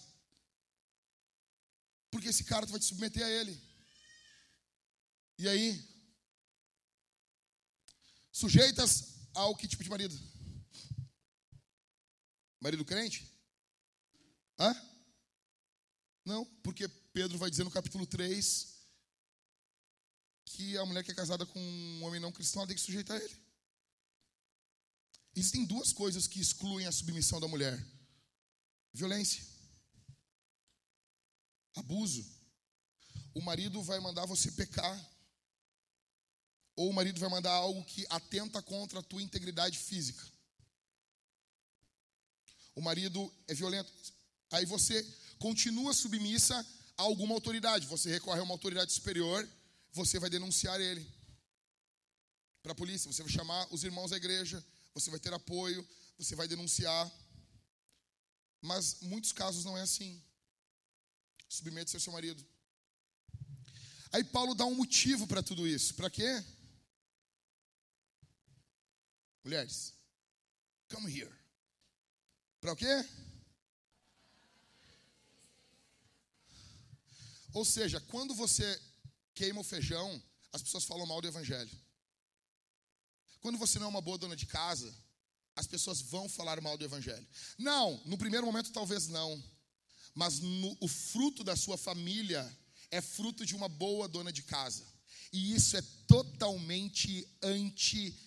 [2.11, 3.59] Porque esse cara tu vai te submeter a ele.
[5.39, 5.83] E aí?
[8.31, 10.17] Sujeitas ao que tipo de marido?
[12.59, 13.31] Marido crente?
[14.59, 14.75] Hã?
[16.25, 18.75] Não, porque Pedro vai dizer no capítulo 3
[20.45, 23.23] que a mulher que é casada com um homem não cristão tem que sujeitar a
[23.23, 23.47] ele.
[25.35, 27.77] Existem duas coisas que excluem a submissão da mulher:
[28.91, 29.45] violência,
[31.75, 32.25] abuso.
[33.35, 34.97] O marido vai mandar você pecar,
[36.77, 40.23] ou o marido vai mandar algo que atenta contra a tua integridade física.
[42.75, 43.91] O marido é violento.
[44.51, 45.03] Aí você
[45.39, 46.55] continua submissa
[46.95, 47.87] a alguma autoridade.
[47.87, 49.49] Você recorre a uma autoridade superior,
[49.91, 51.05] você vai denunciar ele
[52.61, 54.63] para a polícia, você vai chamar os irmãos da igreja,
[54.93, 55.85] você vai ter apoio,
[56.15, 57.11] você vai denunciar.
[58.61, 60.21] Mas muitos casos não é assim.
[61.49, 62.45] Submete-se ao seu marido.
[64.11, 65.95] Aí Paulo dá um motivo para tudo isso.
[65.95, 66.43] Para quê?
[69.47, 69.93] Mulheres,
[70.89, 71.33] come here.
[72.59, 73.05] Para o quê?
[77.53, 78.77] Ou seja, quando você
[79.33, 81.71] queima o feijão, as pessoas falam mal do evangelho.
[83.39, 84.93] Quando você não é uma boa dona de casa,
[85.55, 87.25] as pessoas vão falar mal do Evangelho.
[87.57, 89.41] Não, no primeiro momento talvez não,
[90.13, 92.45] mas no, o fruto da sua família
[92.91, 94.85] é fruto de uma boa dona de casa.
[95.31, 98.26] E isso é totalmente anti,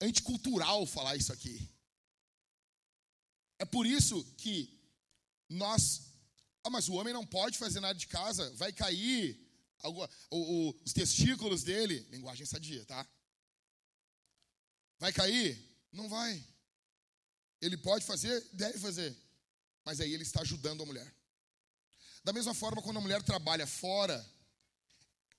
[0.00, 1.68] anticultural falar isso aqui.
[3.58, 4.78] É por isso que
[5.48, 6.02] nós.
[6.64, 9.38] Ah, mas o homem não pode fazer nada de casa, vai cair
[9.84, 12.06] o, o, os testículos dele.
[12.10, 13.06] Linguagem sadia, tá?
[14.98, 15.58] Vai cair?
[15.92, 16.44] Não vai.
[17.60, 18.46] Ele pode fazer?
[18.52, 19.16] Deve fazer.
[19.84, 21.14] Mas aí ele está ajudando a mulher.
[22.22, 24.26] Da mesma forma, quando a mulher trabalha fora,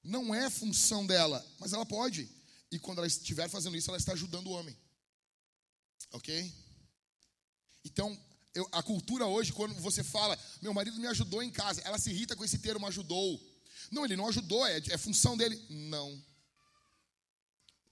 [0.04, 2.30] não é função dela, mas ela pode.
[2.72, 4.78] E quando ela estiver fazendo isso, ela está ajudando o homem.
[6.12, 6.54] Ok?
[7.84, 8.18] Então,
[8.54, 12.10] eu, a cultura hoje, quando você fala, meu marido me ajudou em casa, ela se
[12.10, 13.40] irrita com esse termo ajudou.
[13.92, 15.62] Não, ele não ajudou, é, é função dele.
[15.70, 16.12] Não.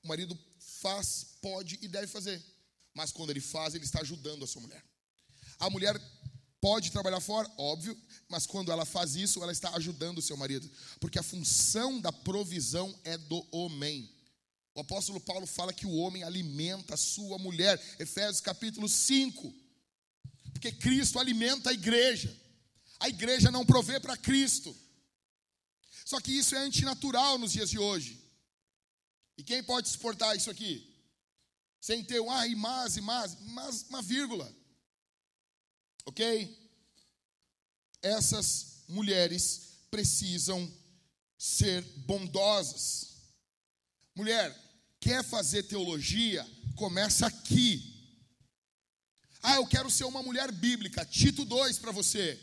[0.03, 2.41] O marido faz, pode e deve fazer.
[2.93, 4.83] Mas quando ele faz, ele está ajudando a sua mulher.
[5.59, 5.99] A mulher
[6.61, 10.69] pode trabalhar fora, óbvio, mas quando ela faz isso, ela está ajudando o seu marido.
[10.99, 14.09] Porque a função da provisão é do homem.
[14.79, 17.77] O apóstolo Paulo fala que o homem alimenta a sua mulher.
[17.99, 19.53] Efésios capítulo 5.
[20.53, 22.33] Porque Cristo alimenta a igreja.
[22.97, 24.73] A igreja não provê para Cristo.
[26.05, 28.23] Só que isso é antinatural nos dias de hoje.
[29.37, 30.89] E quem pode suportar isso aqui?
[31.81, 34.49] Sem ter um ah, e mas, e mas, mas uma vírgula.
[36.05, 36.57] Ok?
[38.01, 40.71] Essas mulheres precisam
[41.37, 43.09] ser bondosas.
[44.15, 44.68] Mulher,
[44.99, 46.45] quer fazer teologia?
[46.75, 47.95] Começa aqui.
[49.41, 51.05] Ah, eu quero ser uma mulher bíblica.
[51.05, 52.39] Tito 2 para você.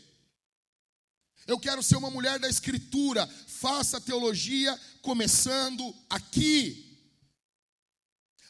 [1.45, 3.27] Eu quero ser uma mulher da escritura.
[3.47, 6.87] Faça teologia começando aqui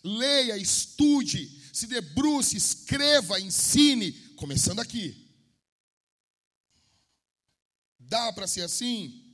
[0.08, 5.26] leia, estude, se debruce, escreva, ensine, começando aqui.
[7.99, 9.27] Dá para ser assim?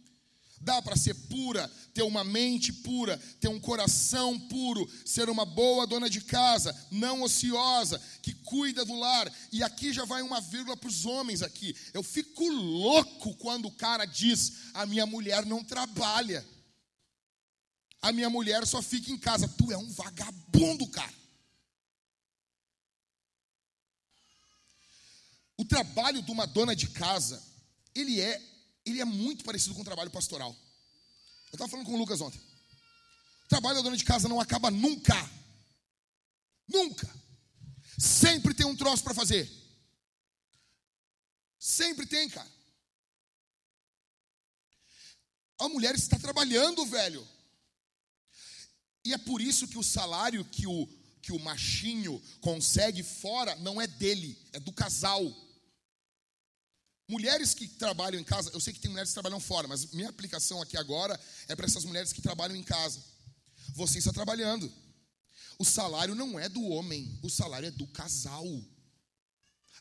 [0.64, 5.86] Dá para ser pura, ter uma mente pura, ter um coração puro, ser uma boa
[5.86, 9.32] dona de casa, não ociosa, que cuida do lar.
[9.52, 11.76] E aqui já vai uma vírgula para os homens aqui.
[11.94, 16.46] Eu fico louco quando o cara diz: a minha mulher não trabalha
[18.04, 19.48] a minha mulher só fica em casa.
[19.48, 21.14] Tu é um vagabundo, cara.
[25.58, 27.42] O trabalho de uma dona de casa,
[27.96, 28.42] ele é,
[28.86, 30.56] ele é muito parecido com o trabalho pastoral.
[31.52, 32.40] Eu estava falando com o Lucas ontem.
[33.46, 35.16] O trabalho da dona de casa não acaba nunca.
[36.68, 37.10] Nunca.
[37.98, 39.50] Sempre tem um troço para fazer.
[41.60, 42.52] Sempre tem, cara.
[45.60, 47.26] A mulher está trabalhando, velho.
[49.06, 50.88] E é por isso que o salário que o,
[51.22, 55.24] que o machinho consegue fora não é dele, é do casal.
[57.08, 60.10] Mulheres que trabalham em casa, eu sei que tem mulheres que trabalham fora, mas minha
[60.10, 63.04] aplicação aqui agora é para essas mulheres que trabalham em casa.
[63.76, 64.72] Você está trabalhando.
[65.60, 68.46] O salário não é do homem, o salário é do casal.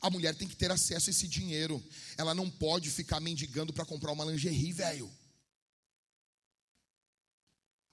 [0.01, 1.83] A mulher tem que ter acesso a esse dinheiro.
[2.19, 5.11] Ela não pode ficar mendigando para comprar uma lingerie, velho.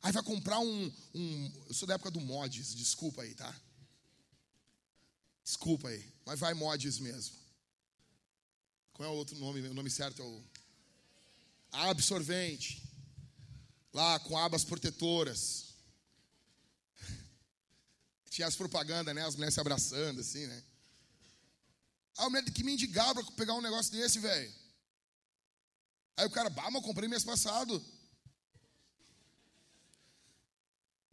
[0.02, 1.52] Aí vai comprar um, um.
[1.68, 3.54] Eu sou da época do mods, desculpa aí, tá?
[5.44, 7.36] Desculpa aí, mas vai mods mesmo.
[9.00, 9.62] Qual é o outro nome?
[9.62, 10.44] O nome certo é o.
[11.72, 12.84] Absorvente.
[13.94, 15.76] Lá com abas protetoras.
[18.30, 19.26] Tinha as propagandas, né?
[19.26, 20.64] As mulheres se abraçando, assim, né?
[22.18, 24.54] A mulher tem que mendigar pra pegar um negócio desse, velho.
[26.18, 27.82] Aí o cara, bah, mas eu comprei mês passado.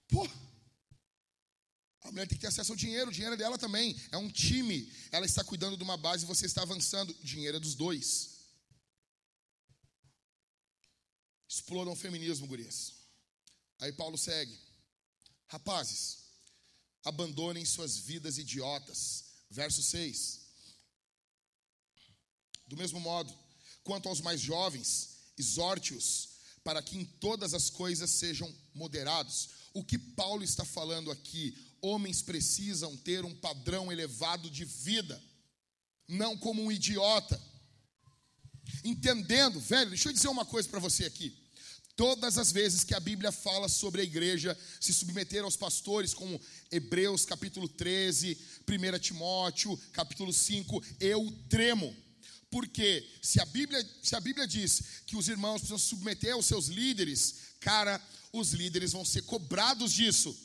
[0.09, 0.29] Pô!
[2.07, 4.01] A mulher tem que ter acesso ao dinheiro, o dinheiro é dela também.
[4.13, 4.91] É um time.
[5.11, 7.11] Ela está cuidando de uma base e você está avançando.
[7.11, 8.37] O dinheiro é dos dois.
[11.49, 12.95] Explodam o feminismo, gurias.
[13.81, 14.57] Aí Paulo segue.
[15.49, 16.19] Rapazes,
[17.05, 19.25] abandonem suas vidas idiotas.
[19.51, 20.41] Verso 6.
[22.69, 23.37] Do mesmo modo,
[23.83, 29.51] quanto aos mais jovens, exorte-os para que em todas as coisas sejam moderados.
[29.73, 31.57] O que Paulo está falando aqui?
[31.81, 35.23] Homens precisam ter um padrão elevado de vida,
[36.09, 37.41] não como um idiota.
[38.85, 41.37] Entendendo, velho, deixa eu dizer uma coisa para você aqui.
[41.97, 46.39] Todas as vezes que a Bíblia fala sobre a igreja se submeter aos pastores, como
[46.71, 48.37] Hebreus capítulo 13,
[48.69, 51.97] 1 Timóteo capítulo 5, eu tremo.
[52.51, 56.47] Porque se a Bíblia, se a Bíblia diz que os irmãos precisam se submeter aos
[56.47, 58.01] seus líderes, cara,
[58.31, 60.37] os líderes vão ser cobrados disso.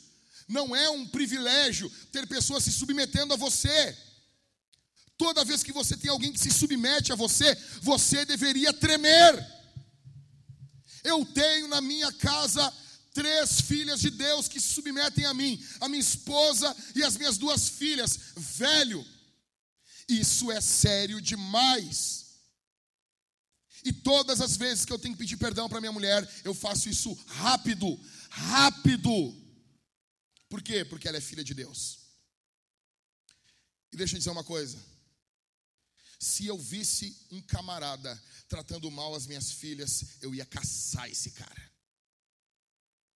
[0.52, 3.96] Não é um privilégio ter pessoas se submetendo a você.
[5.16, 9.34] Toda vez que você tem alguém que se submete a você, você deveria tremer.
[11.02, 12.70] Eu tenho na minha casa
[13.14, 17.38] três filhas de Deus que se submetem a mim, a minha esposa e as minhas
[17.38, 18.18] duas filhas.
[18.36, 19.02] Velho,
[20.06, 22.26] isso é sério demais.
[23.82, 26.90] E todas as vezes que eu tenho que pedir perdão para minha mulher, eu faço
[26.90, 27.98] isso rápido,
[28.28, 29.41] rápido.
[30.52, 30.84] Por quê?
[30.84, 31.98] Porque ela é filha de Deus.
[33.90, 34.78] E deixa eu dizer uma coisa.
[36.18, 41.72] Se eu visse um camarada tratando mal as minhas filhas, eu ia caçar esse cara.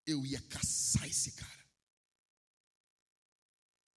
[0.06, 1.66] Eu ia caçar esse cara.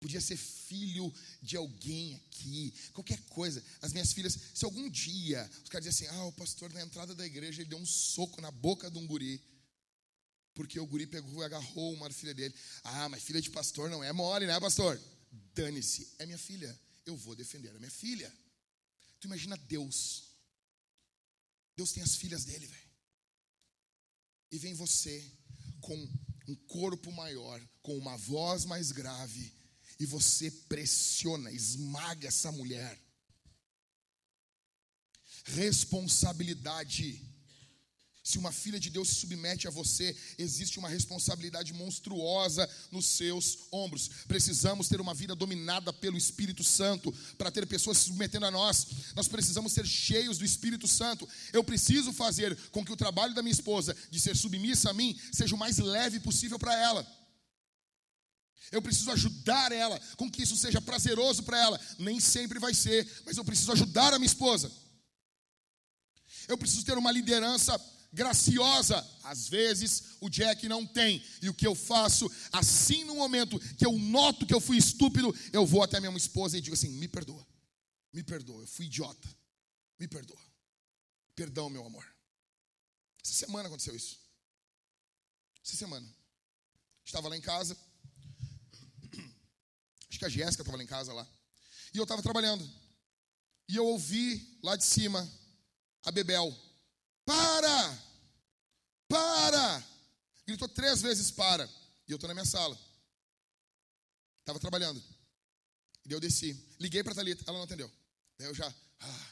[0.00, 3.64] Podia ser filho de alguém aqui, qualquer coisa.
[3.80, 7.14] As minhas filhas, se algum dia os caras dizem assim: ah, o pastor na entrada
[7.14, 9.40] da igreja ele deu um soco na boca de um guri,
[10.54, 12.54] porque o guri pegou e agarrou uma filha dele.
[12.82, 15.00] Ah, mas filha de pastor não é mole, né, pastor?
[15.54, 16.78] Dane-se, é minha filha.
[17.06, 18.32] Eu vou defender a minha filha.
[19.20, 20.28] Tu imagina Deus
[21.78, 22.88] Deus tem as filhas dele, velho.
[24.50, 25.24] E vem você
[25.80, 25.94] com
[26.48, 29.54] um corpo maior, com uma voz mais grave,
[30.00, 33.00] e você pressiona, esmaga essa mulher.
[35.44, 37.24] Responsabilidade
[38.28, 43.60] se uma filha de Deus se submete a você, existe uma responsabilidade monstruosa nos seus
[43.72, 44.10] ombros.
[44.28, 48.86] Precisamos ter uma vida dominada pelo Espírito Santo para ter pessoas se submetendo a nós.
[49.16, 51.26] Nós precisamos ser cheios do Espírito Santo.
[51.54, 55.18] Eu preciso fazer com que o trabalho da minha esposa de ser submissa a mim
[55.32, 57.06] seja o mais leve possível para ela.
[58.70, 61.80] Eu preciso ajudar ela com que isso seja prazeroso para ela.
[61.98, 64.70] Nem sempre vai ser, mas eu preciso ajudar a minha esposa.
[66.46, 67.78] Eu preciso ter uma liderança
[68.12, 68.96] graciosa.
[69.22, 71.22] Às vezes o Jack não tem.
[71.42, 75.34] E o que eu faço, assim no momento que eu noto que eu fui estúpido,
[75.52, 77.46] eu vou até minha esposa e digo assim: me perdoa,
[78.12, 79.28] me perdoa, eu fui idiota,
[79.98, 80.40] me perdoa.
[81.34, 82.04] Perdão, meu amor.
[83.24, 84.18] Essa semana aconteceu isso.
[85.64, 86.06] Essa semana.
[87.04, 87.76] Estava lá em casa.
[90.10, 91.26] Acho que a Jéssica estava lá em casa lá.
[91.94, 92.68] E eu estava trabalhando.
[93.68, 95.30] E eu ouvi lá de cima
[96.04, 96.56] a Bebel
[97.28, 98.02] para!
[99.06, 99.84] Para!
[100.46, 101.68] Gritou três vezes para.
[102.06, 102.78] E eu estou na minha sala.
[104.40, 105.02] Estava trabalhando.
[106.06, 106.58] E eu desci.
[106.80, 107.92] Liguei para a Thalita, ela não atendeu.
[108.38, 108.74] Daí eu já.
[109.00, 109.30] Ah,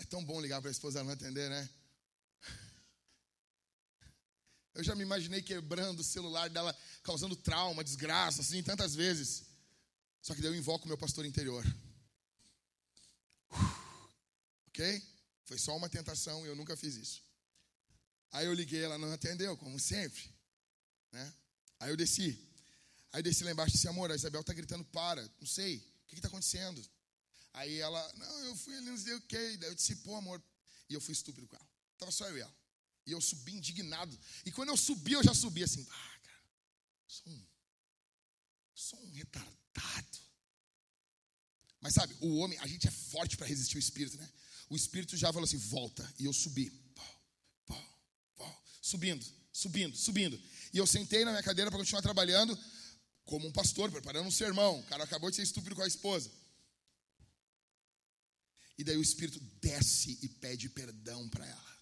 [0.00, 1.66] é tão bom ligar para a esposa ela não atender, né?
[4.74, 9.44] Eu já me imaginei quebrando o celular dela, causando trauma, desgraça, assim, tantas vezes.
[10.20, 11.64] Só que daí eu invoco o meu pastor interior.
[14.68, 15.02] Ok?
[15.50, 17.24] Foi só uma tentação e eu nunca fiz isso.
[18.30, 20.32] Aí eu liguei, ela não atendeu, como sempre.
[21.10, 21.34] Né?
[21.80, 22.38] Aí eu desci.
[23.12, 25.78] Aí eu desci lá embaixo e disse, amor, a Isabel tá gritando, para, não sei,
[25.78, 26.80] o que está acontecendo?
[27.52, 29.56] Aí ela, não, eu fui ali, não sei o que.
[29.56, 30.40] Daí eu disse, pô, amor.
[30.88, 31.68] E eu fui estúpido com ela.
[31.98, 32.56] Tava só eu e ela.
[33.06, 34.16] E eu subi indignado.
[34.46, 36.44] E quando eu subi, eu já subi assim, ah, cara,
[37.08, 37.46] sou um,
[38.72, 40.18] sou um retardado.
[41.80, 44.30] Mas sabe, o homem, a gente é forte para resistir o espírito, né?
[44.70, 46.08] O espírito já falou assim, volta.
[46.18, 46.72] E eu subi.
[48.80, 50.40] Subindo, subindo, subindo.
[50.72, 52.58] E eu sentei na minha cadeira para continuar trabalhando
[53.24, 54.80] como um pastor, preparando um sermão.
[54.80, 56.30] O cara acabou de ser estúpido com a esposa.
[58.78, 61.76] E daí o Espírito desce e pede perdão para ela.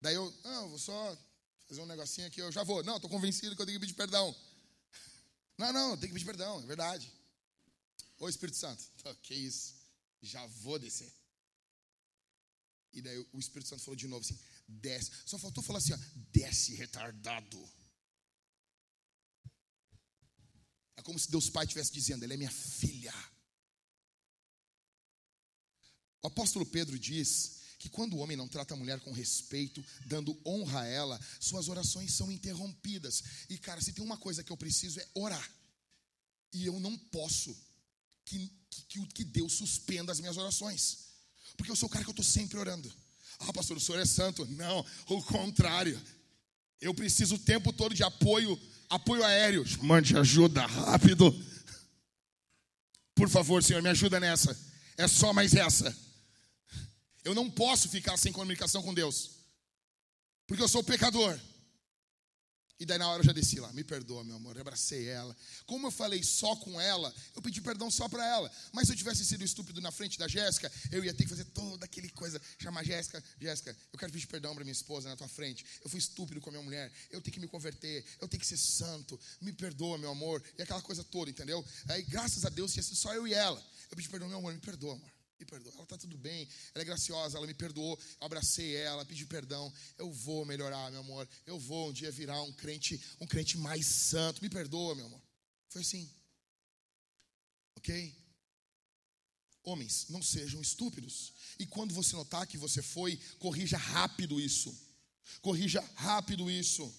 [0.00, 1.16] Daí eu, não, vou só
[1.68, 2.82] fazer um negocinho aqui, eu já vou.
[2.82, 4.34] Não, estou convencido que eu tenho que pedir perdão.
[5.56, 7.12] Não, não, tem que pedir perdão, é verdade.
[8.18, 8.82] Ô Espírito Santo,
[9.22, 9.74] que isso,
[10.20, 11.12] já vou descer.
[12.92, 14.38] E daí o Espírito Santo falou de novo assim:
[14.68, 15.10] desce.
[15.24, 15.98] Só faltou falar assim: ó,
[16.32, 17.70] desce, retardado.
[20.96, 23.14] É como se Deus Pai estivesse dizendo: ela é minha filha.
[26.22, 30.40] O apóstolo Pedro diz que quando o homem não trata a mulher com respeito, dando
[30.46, 33.24] honra a ela, suas orações são interrompidas.
[33.48, 35.50] E cara, se tem uma coisa que eu preciso é orar.
[36.52, 37.56] E eu não posso
[38.24, 38.52] que,
[38.88, 41.11] que, que Deus suspenda as minhas orações.
[41.56, 42.92] Porque eu sou o cara que eu estou sempre orando.
[43.40, 44.46] Ah, pastor, o senhor é santo.
[44.46, 46.00] Não, o contrário.
[46.80, 49.64] Eu preciso o tempo todo de apoio, apoio aéreo.
[49.82, 51.32] Mande ajuda rápido.
[53.14, 54.58] Por favor, senhor, me ajuda nessa.
[54.96, 55.96] É só mais essa.
[57.24, 59.30] Eu não posso ficar sem comunicação com Deus.
[60.46, 61.38] Porque eu sou pecador.
[62.82, 65.36] E daí na hora eu já desci lá, me perdoa, meu amor, eu abracei ela.
[65.66, 68.50] Como eu falei só com ela, eu pedi perdão só para ela.
[68.72, 71.44] Mas se eu tivesse sido estúpido na frente da Jéssica, eu ia ter que fazer
[71.44, 75.28] toda aquele coisa, chamar Jéssica, Jéssica, eu quero pedir perdão para minha esposa na tua
[75.28, 75.64] frente.
[75.84, 78.46] Eu fui estúpido com a minha mulher, eu tenho que me converter, eu tenho que
[78.48, 79.16] ser santo.
[79.40, 80.42] Me perdoa, meu amor.
[80.58, 81.64] E aquela coisa toda, entendeu?
[81.86, 83.64] Aí graças a Deus tinha sido só eu e ela.
[83.92, 85.72] Eu pedi perdão, meu amor, me perdoa, amor me perdoa.
[85.74, 89.72] Ela está tudo bem, ela é graciosa, ela me perdoou, eu abracei ela, pedi perdão.
[89.98, 91.28] Eu vou melhorar, meu amor.
[91.44, 94.42] Eu vou um dia virar um crente, um crente mais santo.
[94.42, 95.20] Me perdoa, meu amor.
[95.68, 96.08] Foi assim.
[97.76, 98.16] Ok?
[99.64, 101.32] Homens, não sejam estúpidos.
[101.58, 104.74] E quando você notar que você foi, corrija rápido isso.
[105.40, 106.92] Corrija rápido isso.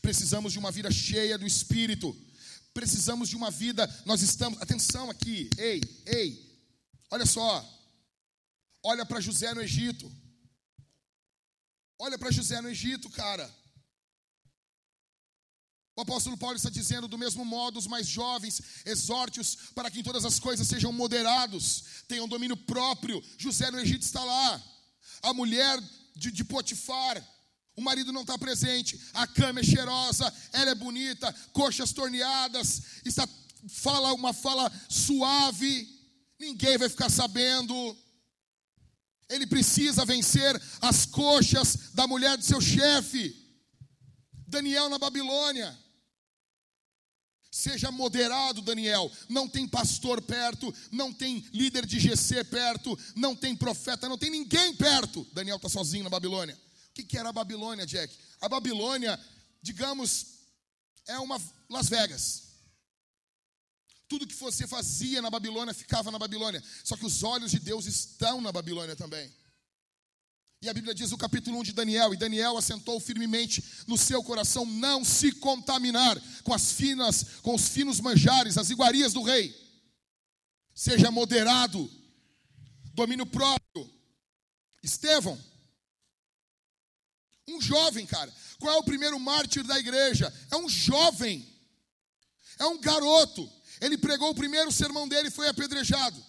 [0.00, 2.16] Precisamos de uma vida cheia do Espírito.
[2.72, 3.86] Precisamos de uma vida.
[4.06, 4.60] Nós estamos.
[4.62, 5.50] Atenção aqui.
[5.58, 6.49] Ei, ei.
[7.10, 7.66] Olha só.
[8.82, 10.10] Olha para José no Egito.
[11.98, 13.52] Olha para José no Egito, cara.
[15.96, 20.02] O apóstolo Paulo está dizendo: do mesmo modo, os mais jovens, exorte-os para que em
[20.02, 23.22] todas as coisas sejam moderados, tenham domínio próprio.
[23.36, 24.62] José no Egito está lá.
[25.22, 25.78] A mulher
[26.16, 27.22] de, de Potifar,
[27.76, 33.28] o marido não está presente, a cama é cheirosa, ela é bonita, coxas torneadas, está,
[33.68, 35.99] fala uma fala suave
[36.40, 37.96] ninguém vai ficar sabendo.
[39.28, 43.36] Ele precisa vencer as coxas da mulher de seu chefe.
[44.48, 45.78] Daniel na Babilônia.
[47.52, 49.10] Seja moderado, Daniel.
[49.28, 54.30] Não tem pastor perto, não tem líder de GC perto, não tem profeta, não tem
[54.30, 55.26] ninguém perto.
[55.32, 56.58] Daniel está sozinho na Babilônia.
[56.90, 58.16] O que, que era a Babilônia, Jack?
[58.40, 59.18] A Babilônia,
[59.62, 60.26] digamos,
[61.06, 62.49] é uma Las Vegas.
[64.10, 66.60] Tudo que você fazia na Babilônia ficava na Babilônia.
[66.82, 69.32] Só que os olhos de Deus estão na Babilônia também.
[70.60, 74.20] E a Bíblia diz no capítulo 1 de Daniel: E Daniel assentou firmemente no seu
[74.24, 79.54] coração não se contaminar com as finas, com os finos manjares, as iguarias do rei.
[80.74, 81.88] Seja moderado,
[82.92, 83.88] domínio próprio.
[84.82, 85.38] Estevão,
[87.48, 88.34] um jovem, cara.
[88.58, 90.34] Qual é o primeiro mártir da igreja?
[90.50, 91.46] É um jovem,
[92.58, 93.59] é um garoto.
[93.80, 96.22] Ele pregou o primeiro sermão dele e foi apedrejado.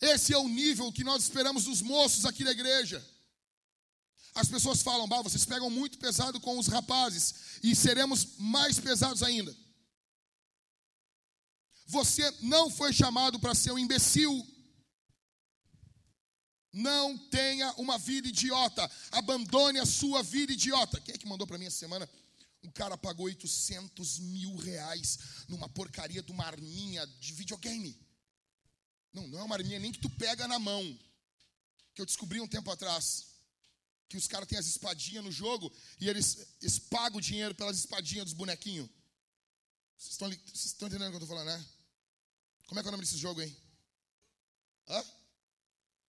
[0.00, 3.04] Esse é o nível que nós esperamos dos moços aqui da igreja.
[4.34, 9.22] As pessoas falam, bah, vocês pegam muito pesado com os rapazes e seremos mais pesados
[9.22, 9.54] ainda.
[11.86, 14.46] Você não foi chamado para ser um imbecil.
[16.72, 18.88] Não tenha uma vida idiota.
[19.10, 21.00] Abandone a sua vida idiota.
[21.00, 22.08] Quem é que mandou para mim essa semana?
[22.68, 27.98] O cara pagou 800 mil reais numa porcaria de uma arminha de videogame.
[29.10, 30.98] Não, não é uma arminha nem que tu pega na mão.
[31.94, 33.28] Que eu descobri um tempo atrás.
[34.06, 37.78] Que os caras têm as espadinhas no jogo e eles, eles pagam o dinheiro pelas
[37.78, 38.90] espadinhas dos bonequinhos.
[39.96, 40.12] Vocês
[40.66, 41.66] estão, entendendo o que eu estou falando, né?
[42.66, 43.56] Como é que é o nome desse jogo, hein?
[44.88, 45.04] Hã?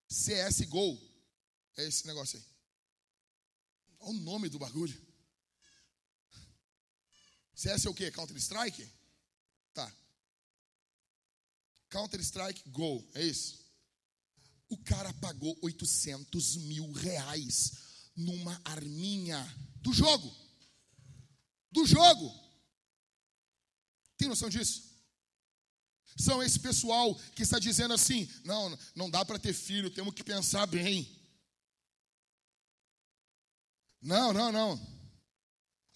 [0.10, 1.02] CSGO.
[1.78, 2.46] É esse negócio aí.
[4.02, 5.09] Olha o nome do bagulho.
[7.60, 8.10] CS é o quê?
[8.10, 8.90] Counter Strike?
[9.74, 9.94] Tá.
[11.90, 13.60] Counter Strike Go, é isso?
[14.70, 17.74] O cara pagou 800 mil reais
[18.16, 19.38] numa arminha
[19.82, 20.34] do jogo.
[21.70, 22.34] Do jogo.
[24.16, 24.90] Tem noção disso?
[26.16, 30.24] São esse pessoal que está dizendo assim: não, não dá para ter filho, temos que
[30.24, 31.14] pensar bem.
[34.02, 35.00] Não, não, não.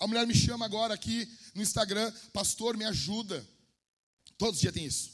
[0.04, 3.48] A mulher me chama agora aqui no Instagram, pastor, me ajuda.
[4.38, 5.12] Todos os dias tem isso.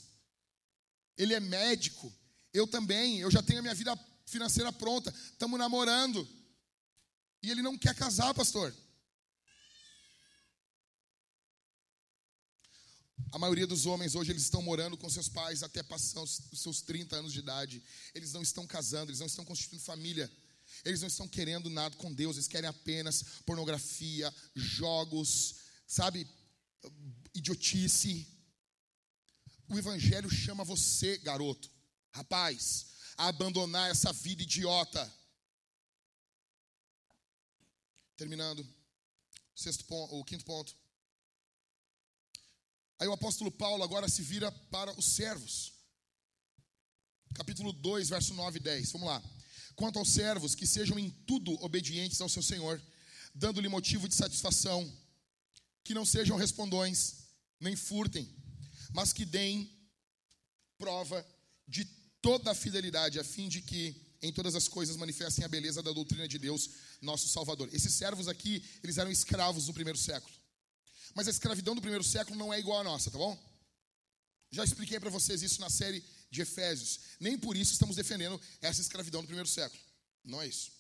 [1.18, 2.14] Ele é médico,
[2.54, 6.28] eu também, eu já tenho a minha vida financeira pronta, estamos namorando.
[7.44, 8.74] E ele não quer casar, pastor.
[13.32, 16.82] A maioria dos homens hoje eles estão morando com seus pais até passar os seus
[16.82, 17.84] 30 anos de idade.
[18.16, 20.32] Eles não estão casando, eles não estão constituindo família.
[20.84, 25.56] Eles não estão querendo nada com Deus, eles querem apenas pornografia, jogos,
[25.90, 26.28] sabe?
[27.34, 28.28] Idiotice.
[29.68, 31.70] O Evangelho chama você, garoto,
[32.12, 32.86] rapaz,
[33.18, 35.12] a abandonar essa vida idiota.
[38.16, 38.68] Terminando,
[39.56, 40.76] sexto ponto, o quinto ponto.
[43.00, 45.74] Aí o apóstolo Paulo agora se vira para os servos.
[47.34, 48.92] Capítulo 2, verso 9 e 10.
[48.92, 49.24] Vamos lá.
[49.76, 52.82] Quanto aos servos, que sejam em tudo obedientes ao seu Senhor,
[53.34, 54.92] dando-lhe motivo de satisfação,
[55.84, 57.16] que não sejam respondões,
[57.60, 58.28] nem furtem,
[58.94, 59.70] mas que deem
[60.78, 61.26] prova
[61.68, 61.86] de
[62.22, 65.92] toda a fidelidade, a fim de que em todas as coisas manifestem a beleza da
[65.92, 66.70] doutrina de Deus,
[67.02, 67.70] nosso Salvador.
[67.74, 70.34] Esses servos aqui, eles eram escravos no primeiro século.
[71.16, 73.38] Mas a escravidão do primeiro século não é igual à nossa, tá bom?
[74.52, 77.00] Já expliquei para vocês isso na série de Efésios.
[77.20, 79.82] Nem por isso estamos defendendo essa escravidão do primeiro século.
[80.24, 80.72] Não é isso.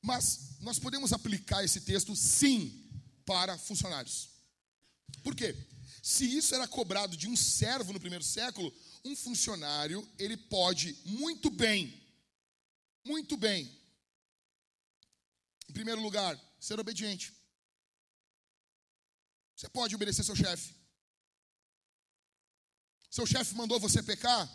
[0.00, 2.83] Mas nós podemos aplicar esse texto sim
[3.24, 4.28] para funcionários.
[5.22, 5.54] Por quê?
[6.02, 8.72] Se isso era cobrado de um servo no primeiro século,
[9.04, 12.02] um funcionário, ele pode muito bem,
[13.04, 13.70] muito bem,
[15.68, 17.32] em primeiro lugar, ser obediente.
[19.56, 20.74] Você pode obedecer seu chefe.
[23.10, 24.50] Seu chefe mandou você pecar?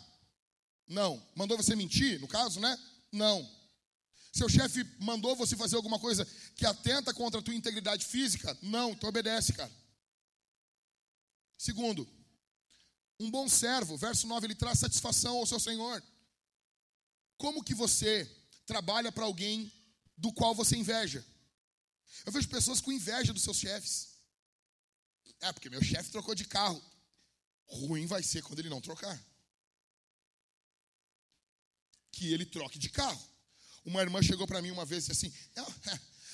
[0.87, 1.25] Não.
[1.35, 2.77] Mandou você mentir, no caso, né?
[3.11, 3.58] Não.
[4.31, 6.25] Seu chefe mandou você fazer alguma coisa
[6.55, 8.57] que atenta contra a tua integridade física?
[8.61, 9.71] Não, então obedece, cara.
[11.57, 12.07] Segundo,
[13.19, 16.01] um bom servo, verso 9, ele traz satisfação ao seu Senhor.
[17.37, 18.25] Como que você
[18.65, 19.71] trabalha para alguém
[20.17, 21.25] do qual você inveja?
[22.25, 24.09] Eu vejo pessoas com inveja dos seus chefes.
[25.41, 26.81] É, porque meu chefe trocou de carro.
[27.65, 29.19] Ruim vai ser quando ele não trocar
[32.19, 33.21] que ele troque de carro.
[33.85, 35.65] Uma irmã chegou para mim uma vez e disse assim: Não,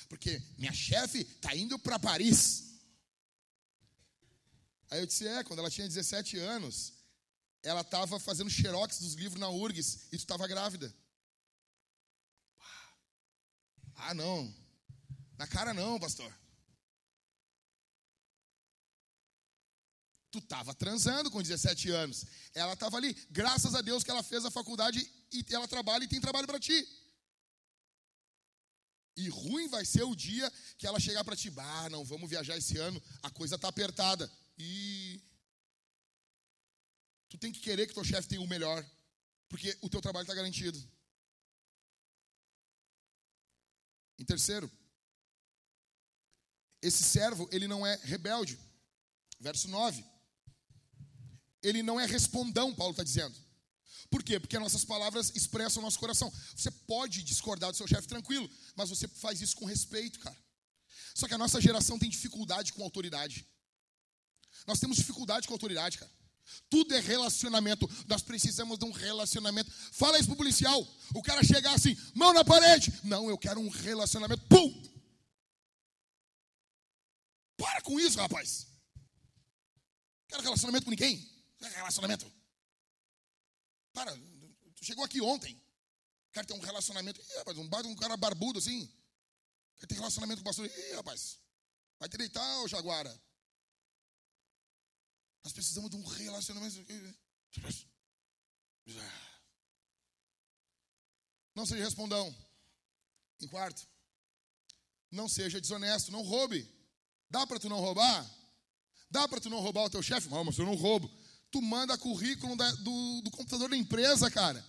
[0.08, 2.80] porque minha chefe está indo para Paris.
[4.90, 6.92] Aí eu disse: É, quando ela tinha 17 anos,
[7.62, 10.94] ela estava fazendo xerox dos livros na URGS e tu estava grávida.
[13.96, 14.54] Ah, não.
[15.36, 16.32] Na cara não, pastor.
[20.30, 22.26] Tu estava transando com 17 anos.
[22.54, 23.14] Ela estava ali.
[23.30, 26.60] Graças a Deus que ela fez a faculdade e ela trabalha e tem trabalho para
[26.60, 26.86] ti.
[29.16, 32.56] E ruim vai ser o dia que ela chegar para ti, ah, não, vamos viajar
[32.56, 34.30] esse ano, a coisa tá apertada.
[34.58, 35.22] E
[37.28, 38.84] tu tem que querer que teu chefe tenha o melhor,
[39.48, 40.78] porque o teu trabalho está garantido.
[44.18, 44.70] Em terceiro,
[46.82, 48.58] esse servo, ele não é rebelde.
[49.38, 50.16] Verso 9
[51.68, 53.34] ele não é respondão, Paulo está dizendo.
[54.10, 54.38] Por quê?
[54.38, 56.32] Porque nossas palavras expressam nosso coração.
[56.54, 60.36] Você pode discordar do seu chefe tranquilo, mas você faz isso com respeito, cara.
[61.14, 63.46] Só que a nossa geração tem dificuldade com autoridade.
[64.66, 66.12] Nós temos dificuldade com autoridade, cara.
[66.70, 67.88] Tudo é relacionamento.
[68.06, 69.70] Nós precisamos de um relacionamento.
[69.92, 70.86] Fala isso pro policial.
[71.14, 72.92] O cara chegar assim, mão na parede.
[73.02, 74.42] Não, eu quero um relacionamento.
[74.46, 74.82] Pum!
[77.56, 78.66] Para com isso, rapaz.
[80.28, 81.28] Quero relacionamento com ninguém.
[81.60, 82.30] Não é relacionamento.
[83.96, 84.14] Para,
[84.74, 85.58] tu chegou aqui ontem.
[86.30, 87.18] Quer ter um relacionamento.
[87.18, 88.86] Ih, rapaz, um, um cara barbudo assim.
[89.78, 90.66] Quer ter relacionamento com o pastor.
[90.66, 91.38] Ih, rapaz.
[91.98, 93.10] Vai te deitar, ô Jaguara.
[95.42, 96.76] Nós precisamos de um relacionamento.
[101.54, 102.36] Não seja respondão.
[103.40, 103.88] Em quarto,
[105.10, 106.70] Não seja desonesto, não roube.
[107.30, 108.30] Dá para tu não roubar?
[109.10, 110.28] Dá para tu não roubar o teu chefe?
[110.28, 111.10] Mas eu não roubo.
[111.50, 114.64] Tu manda currículo da, do, do computador da empresa, cara.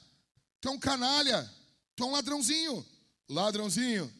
[0.61, 1.49] Tu é um canalha.
[1.95, 2.85] Tu é um ladrãozinho.
[3.29, 4.13] Ladrãozinho.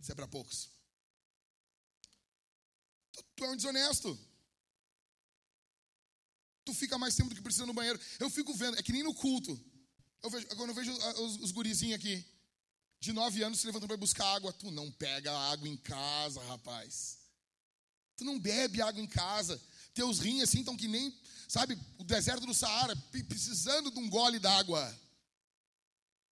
[0.00, 0.70] Isso é para poucos.
[3.12, 4.18] Tu, tu é um desonesto.
[6.64, 8.00] Tu fica mais tempo do que precisa no banheiro.
[8.18, 9.58] Eu fico vendo, é que nem no culto.
[10.22, 12.24] Eu vejo, quando eu vejo os, os gurizinhos aqui,
[13.00, 14.52] de nove anos se levantando para buscar água.
[14.52, 17.18] Tu não pega água em casa, rapaz.
[18.16, 19.60] Tu não bebe água em casa.
[19.94, 21.16] Teus rins assim estão que nem,
[21.48, 22.94] sabe, o deserto do Saara,
[23.28, 24.96] precisando de um gole d'água.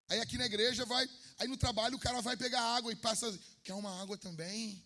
[0.09, 1.09] Aí aqui na igreja vai,
[1.39, 4.85] aí no trabalho o cara vai pegar água e passa, quer uma água também?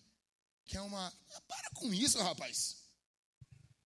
[0.65, 1.07] Quer uma.
[1.07, 2.77] Ah, para com isso, rapaz.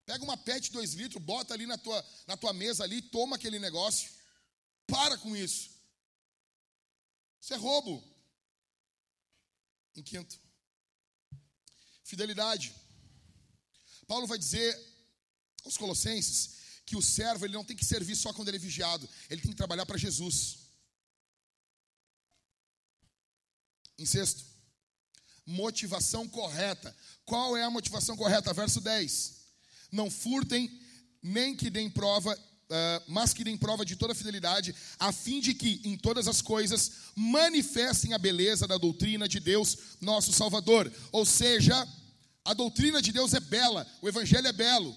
[0.06, 3.60] Pega uma PET 2 litros, bota ali na tua, na tua mesa ali, toma aquele
[3.60, 4.10] negócio.
[4.86, 5.75] Para com isso.
[7.46, 8.04] Isso é roubo.
[9.96, 10.36] Em quinto,
[12.04, 12.74] fidelidade.
[14.08, 14.76] Paulo vai dizer
[15.64, 16.56] aos Colossenses
[16.88, 19.52] que o servo ele não tem que servir só quando ele é vigiado, ele tem
[19.52, 20.58] que trabalhar para Jesus.
[24.00, 24.44] Em sexto,
[25.46, 26.98] motivação correta.
[27.26, 28.52] Qual é a motivação correta?
[28.56, 29.36] Verso 10.
[29.92, 30.82] Não furtem,
[31.22, 32.36] nem que deem prova
[32.68, 36.42] Uh, mas que deem prova de toda fidelidade, a fim de que, em todas as
[36.42, 40.92] coisas, manifestem a beleza da doutrina de Deus, nosso Salvador.
[41.12, 41.88] Ou seja,
[42.44, 44.96] a doutrina de Deus é bela, o Evangelho é belo,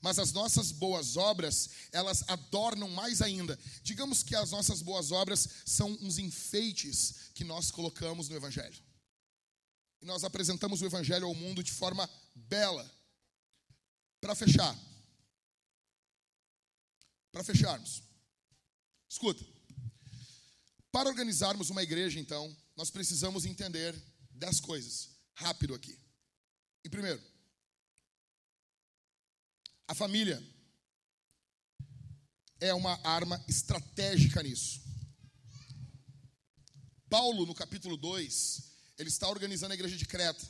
[0.00, 3.58] mas as nossas boas obras, elas adornam mais ainda.
[3.82, 8.82] Digamos que as nossas boas obras são uns enfeites que nós colocamos no Evangelho.
[10.02, 12.88] E nós apresentamos o Evangelho ao mundo de forma bela.
[14.20, 14.76] Para fechar,
[17.34, 18.00] para fecharmos,
[19.08, 19.44] escuta.
[20.92, 23.92] Para organizarmos uma igreja, então, nós precisamos entender
[24.30, 25.10] dez coisas.
[25.34, 25.98] Rápido aqui.
[26.84, 27.20] Em primeiro,
[29.88, 30.40] a família
[32.60, 34.80] é uma arma estratégica nisso.
[37.10, 38.62] Paulo, no capítulo 2,
[38.96, 40.46] ele está organizando a igreja de Creta.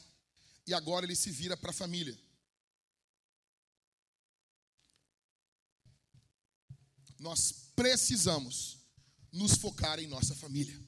[0.66, 2.18] E agora ele se vira para a família.
[7.24, 8.76] Nós precisamos
[9.32, 10.78] nos focar em nossa família.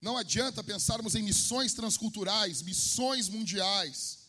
[0.00, 4.20] Não adianta pensarmos em missões transculturais, missões mundiais,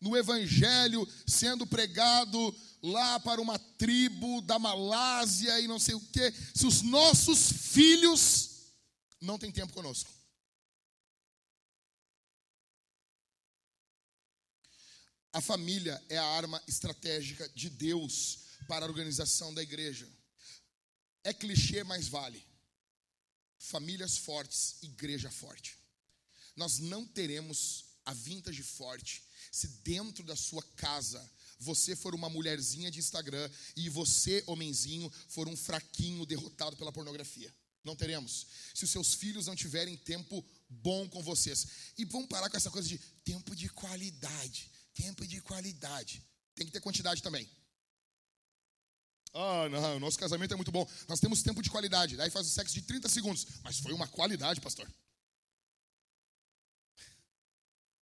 [0.00, 2.38] no evangelho sendo pregado
[2.80, 8.72] lá para uma tribo da Malásia e não sei o quê, se os nossos filhos
[9.20, 10.08] não têm tempo conosco.
[15.32, 20.08] A família é a arma estratégica de Deus para a organização da igreja.
[21.24, 22.40] É clichê, mas vale.
[23.58, 25.76] Famílias fortes, igreja forte.
[26.54, 31.20] Nós não teremos a vintage forte se dentro da sua casa
[31.58, 37.52] você for uma mulherzinha de Instagram e você, homenzinho, for um fraquinho derrotado pela pornografia.
[37.82, 38.46] Não teremos.
[38.72, 41.66] Se os seus filhos não tiverem tempo bom com vocês.
[41.98, 44.70] E vamos parar com essa coisa de tempo de qualidade.
[44.94, 46.22] Tempo de qualidade.
[46.54, 47.50] Tem que ter quantidade também.
[49.32, 50.88] Ah, não, o nosso casamento é muito bom.
[51.08, 52.16] Nós temos tempo de qualidade.
[52.16, 53.46] Daí faz o sexo de 30 segundos.
[53.62, 54.90] Mas foi uma qualidade, pastor.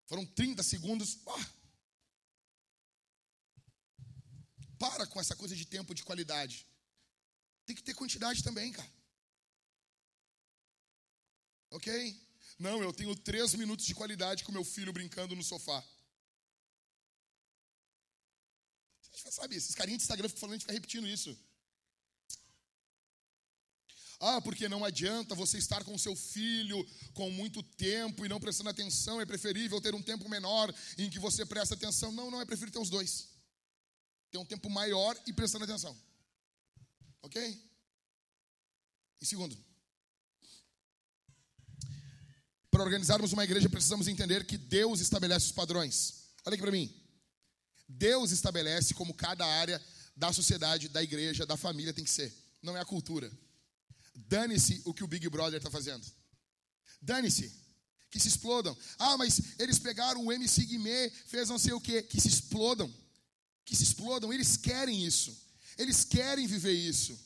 [0.06, 1.18] Foram 30 segundos.
[1.26, 1.46] Ah.
[4.78, 6.66] Para com essa coisa de tempo de qualidade.
[7.66, 8.90] Tem que ter quantidade também, cara.
[11.70, 12.28] Ok?
[12.58, 15.84] Não, eu tenho três minutos de qualidade com meu filho brincando no sofá.
[19.30, 21.36] Sabe, esses carinhas de Instagram ficam falando, a gente fica repetindo isso.
[24.20, 28.70] Ah, porque não adianta você estar com seu filho com muito tempo e não prestando
[28.70, 32.10] atenção, é preferível ter um tempo menor em que você presta atenção.
[32.10, 33.28] Não, não, é preferível ter os dois.
[34.30, 35.96] Ter um tempo maior e prestando atenção.
[37.22, 37.64] Ok?
[39.20, 39.56] Em segundo,
[42.70, 46.28] para organizarmos uma igreja precisamos entender que Deus estabelece os padrões.
[46.44, 47.07] Olha aqui para mim.
[47.88, 49.82] Deus estabelece como cada área
[50.14, 52.34] da sociedade, da igreja, da família tem que ser.
[52.62, 53.32] Não é a cultura.
[54.14, 56.04] Dane-se o que o Big Brother está fazendo.
[57.00, 57.52] Dane-se.
[58.10, 58.76] Que se explodam.
[58.98, 62.02] Ah, mas eles pegaram o MC Guimê, fez não sei o quê.
[62.02, 62.92] Que se explodam.
[63.64, 64.32] Que se explodam.
[64.32, 65.36] Eles querem isso.
[65.76, 67.18] Eles querem viver isso.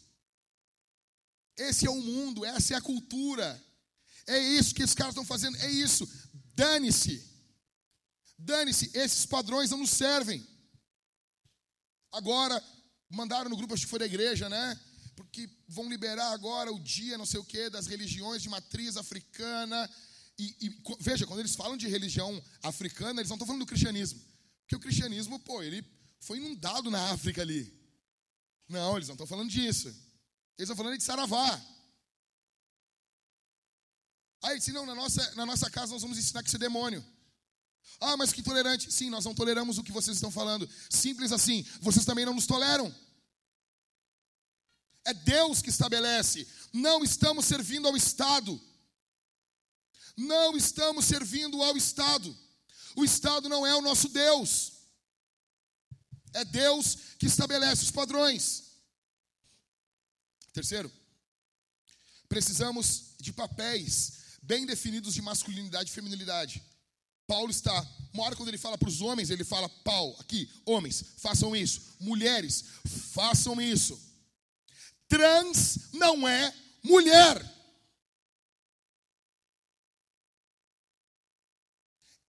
[1.56, 3.62] Esse é o mundo, essa é a cultura.
[4.26, 5.56] É isso que esses caras estão fazendo.
[5.58, 6.08] É isso.
[6.54, 7.24] Dane-se.
[8.38, 8.90] Dane-se.
[8.94, 10.46] Esses padrões não nos servem.
[12.12, 12.62] Agora,
[13.10, 14.78] mandaram no grupo, acho que foi da igreja, né?
[15.14, 19.90] porque vão liberar agora o dia, não sei o quê, das religiões de matriz africana.
[20.38, 24.20] E, e veja, quando eles falam de religião africana, eles não estão falando do cristianismo.
[24.60, 25.84] Porque o cristianismo, pô, ele
[26.20, 27.72] foi inundado na África ali.
[28.68, 29.88] Não, eles não estão falando disso.
[29.88, 31.60] Eles estão falando de Saravá.
[34.42, 37.04] Aí, se não, na nossa, na nossa casa nós vamos ensinar que isso é demônio.
[38.00, 38.92] Ah, mas que intolerante.
[38.92, 40.68] Sim, nós não toleramos o que vocês estão falando.
[40.90, 41.64] Simples assim.
[41.80, 42.92] Vocês também não nos toleram.
[45.04, 46.46] É Deus que estabelece.
[46.72, 48.60] Não estamos servindo ao Estado.
[50.16, 52.36] Não estamos servindo ao Estado.
[52.96, 54.72] O Estado não é o nosso Deus.
[56.32, 58.72] É Deus que estabelece os padrões.
[60.52, 60.92] Terceiro,
[62.28, 66.62] precisamos de papéis bem definidos de masculinidade e feminilidade.
[67.26, 71.04] Paulo está, uma hora quando ele fala para os homens, ele fala, Paulo, aqui, homens,
[71.18, 71.96] façam isso.
[72.00, 72.64] Mulheres,
[73.12, 73.98] façam isso.
[75.08, 77.50] Trans não é mulher.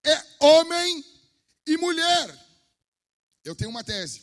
[0.06, 1.04] É homem
[1.66, 2.40] e mulher.
[3.44, 4.22] Eu tenho uma tese.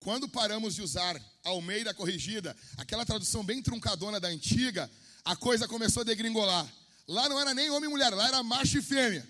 [0.00, 4.90] Quando paramos de usar Almeida corrigida, aquela tradução bem truncadona da antiga,
[5.24, 6.66] a coisa começou a degringolar.
[7.06, 9.26] Lá não era nem homem e mulher, lá era macho e fêmea.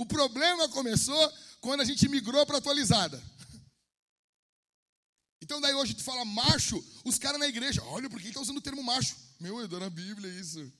[0.00, 1.30] O problema começou
[1.60, 3.22] quando a gente migrou para atualizada.
[5.42, 8.58] Então daí hoje tu fala macho, os caras na igreja, olha por que está usando
[8.58, 9.16] o termo macho?
[9.40, 10.72] Meu, é na Bíblia isso.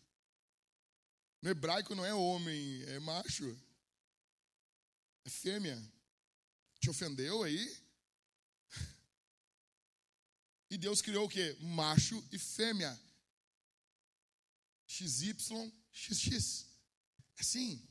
[1.42, 3.58] No hebraico não é homem, é macho.
[5.24, 5.82] É fêmea.
[6.78, 7.76] Te ofendeu aí?
[10.70, 11.56] E Deus criou o quê?
[11.60, 12.96] Macho e fêmea.
[14.86, 15.34] XY,
[15.92, 16.66] XX.
[17.38, 17.89] Assim.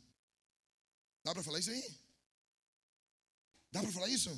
[1.29, 1.99] Dá para falar isso aí?
[3.71, 4.31] Dá para falar isso?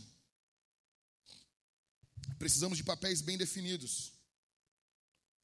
[2.37, 4.11] Precisamos de papéis bem definidos.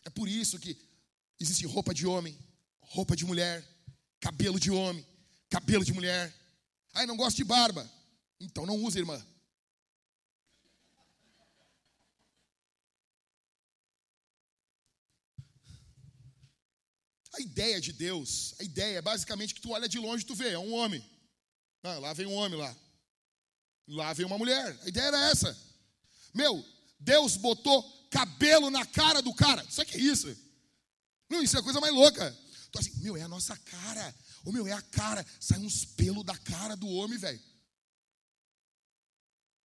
[0.04, 0.78] É por isso que
[1.40, 2.38] existe roupa de homem,
[2.82, 3.66] roupa de mulher,
[4.20, 5.08] cabelo de homem,
[5.50, 6.36] cabelo de mulher.
[6.94, 7.90] Ai, não gosto de barba.
[8.42, 9.26] Então não use, irmã.
[17.32, 20.36] A ideia de Deus, a ideia é basicamente que tu olha de longe e tu
[20.36, 21.17] vê, é um homem.
[21.84, 22.76] Ah, lá vem um homem lá.
[23.88, 24.78] Lá vem uma mulher.
[24.84, 25.58] A ideia era essa.
[26.34, 26.64] Meu,
[27.00, 29.64] Deus botou cabelo na cara do cara.
[29.64, 30.36] Isso aqui é isso.
[31.30, 32.38] Não, isso é a coisa mais louca.
[32.70, 34.16] Então assim, meu, é a nossa cara.
[34.44, 35.26] O meu, é a cara.
[35.40, 37.42] Sai uns pelos da cara do homem, velho.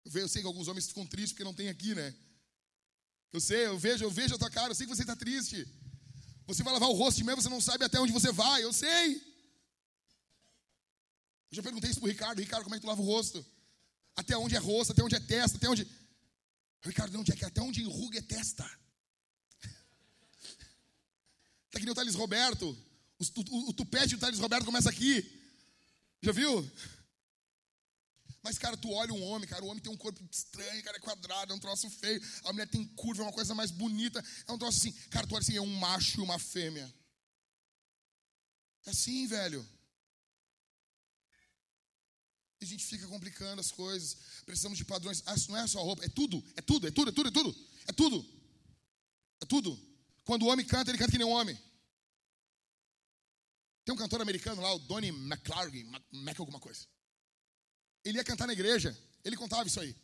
[0.05, 2.15] Eu sei que alguns homens ficam tristes porque não tem aqui, né?
[3.33, 5.67] Eu sei, eu vejo, eu vejo a tua cara, eu sei que você está triste.
[6.47, 9.30] Você vai lavar o rosto de você não sabe até onde você vai, eu sei.
[11.51, 13.45] Eu já perguntei isso pro Ricardo, Ricardo, como é que tu lava o rosto?
[14.15, 15.87] Até onde é rosto, até onde é testa, até onde.
[16.83, 18.65] Ricardo, não, Jack, até onde enruga é testa.
[21.71, 22.67] Tá que nem o Thales Roberto.
[23.19, 25.25] O, o, o tupete do Thales Roberto começa aqui.
[26.23, 26.71] Já viu?
[28.43, 31.01] Mas, cara, tu olha um homem, cara, o homem tem um corpo estranho, cara, é
[31.01, 32.21] quadrado, é um troço feio.
[32.45, 34.25] A mulher tem curva, é uma coisa mais bonita.
[34.47, 36.93] É um troço assim, cara, tu olha assim, é um macho e uma fêmea.
[38.87, 39.67] É assim, velho.
[42.61, 44.17] A gente fica complicando as coisas.
[44.45, 45.23] Precisamos de padrões.
[45.27, 47.57] Ah, não é só roupa, é tudo, é tudo, é tudo, é tudo, é tudo.
[47.87, 48.27] É tudo.
[49.41, 49.91] É tudo.
[50.25, 51.59] Quando o homem canta, ele canta que nem um homem.
[53.85, 56.87] Tem um cantor americano lá, o Donnie McClargy, Mac alguma coisa.
[58.05, 59.97] Ele ia cantar na igreja, ele contava isso aí.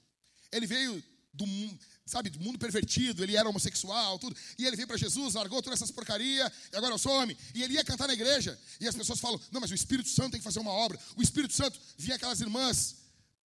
[0.50, 1.02] Ele veio
[1.32, 4.34] do mundo, sabe, do mundo pervertido, ele era homossexual, tudo.
[4.56, 7.36] E ele veio para Jesus, largou todas essas porcaria, e agora eu sou homem.
[7.54, 10.32] E ele ia cantar na igreja, e as pessoas falam: "Não, mas o Espírito Santo
[10.32, 10.98] tem que fazer uma obra".
[11.16, 12.96] O Espírito Santo vinha aquelas irmãs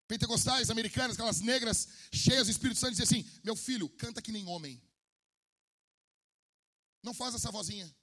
[0.07, 4.31] pentecostais americanas, aquelas negras cheias do Espírito Santo e dizia assim: "Meu filho, canta que
[4.31, 4.81] nem homem".
[7.03, 7.93] Não faz essa vozinha.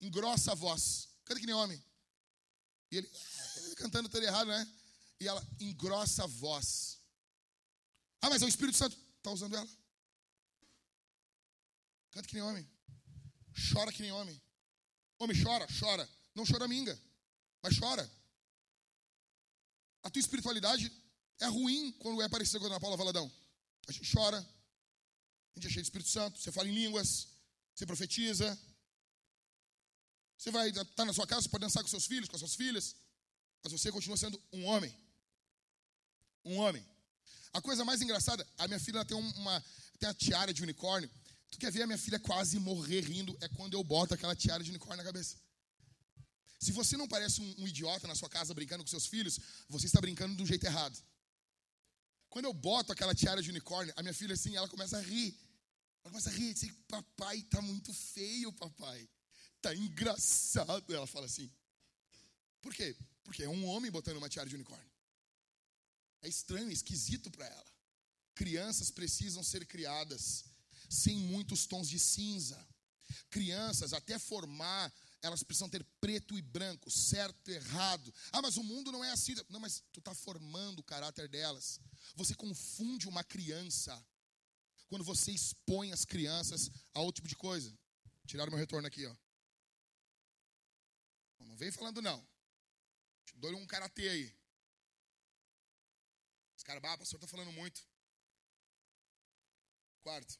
[0.00, 1.08] Engrossa a voz.
[1.24, 1.82] Canta que nem homem.
[2.90, 3.10] E ele,
[3.64, 4.68] ele cantando tudo errado, né?
[5.22, 6.98] e ela engrossa a voz.
[8.22, 8.96] Ah, mas é o Espírito Santo.
[9.18, 9.68] Está usando ela.
[12.12, 12.66] Canta que nem homem.
[13.72, 14.40] Chora que nem homem.
[15.18, 16.08] Homem chora, chora.
[16.34, 16.98] Não chora minga,
[17.62, 18.10] mas chora.
[20.02, 20.90] A tua espiritualidade
[21.40, 23.30] é ruim quando é parecida com a Ana Paula Valadão.
[23.86, 27.28] A gente chora, a gente é cheio de Espírito Santo, você fala em línguas,
[27.74, 28.58] você profetiza.
[30.38, 32.40] Você vai estar tá na sua casa, você pode dançar com seus filhos, com as
[32.40, 32.96] suas filhas,
[33.62, 34.92] mas você continua sendo um homem
[36.44, 36.84] um homem.
[37.52, 39.64] A coisa mais engraçada, a minha filha tem uma
[39.98, 41.10] tem a tiara de unicórnio.
[41.50, 44.64] Tu quer ver a minha filha quase morrer rindo é quando eu boto aquela tiara
[44.64, 45.36] de unicórnio na cabeça.
[46.58, 49.38] Se você não parece um, um idiota na sua casa brincando com seus filhos,
[49.68, 50.96] você está brincando um jeito errado.
[52.30, 55.36] Quando eu boto aquela tiara de unicórnio, a minha filha assim, ela começa a rir.
[56.02, 59.08] Ela começa a rir, assim, papai, tá muito feio, papai.
[59.60, 60.94] Tá engraçado.
[60.94, 61.50] Ela fala assim.
[62.60, 62.96] Por quê?
[63.22, 64.91] Porque é um homem botando uma tiara de unicórnio.
[66.22, 67.72] É estranho, esquisito para ela.
[68.34, 70.44] Crianças precisam ser criadas
[70.88, 72.68] sem muitos tons de cinza.
[73.28, 78.12] Crianças, até formar, elas precisam ter preto e branco, certo e errado.
[78.30, 79.34] Ah, mas o mundo não é assim.
[79.48, 81.80] Não, mas tu está formando o caráter delas.
[82.14, 84.04] Você confunde uma criança
[84.88, 87.72] quando você expõe as crianças a outro tipo de coisa.
[88.26, 89.16] Tiraram meu retorno aqui, ó.
[91.40, 92.24] Não vem falando não.
[93.24, 94.41] Te dou um karatê aí.
[96.62, 97.84] Os caras, ah, pastor está falando muito.
[100.00, 100.38] Quarto.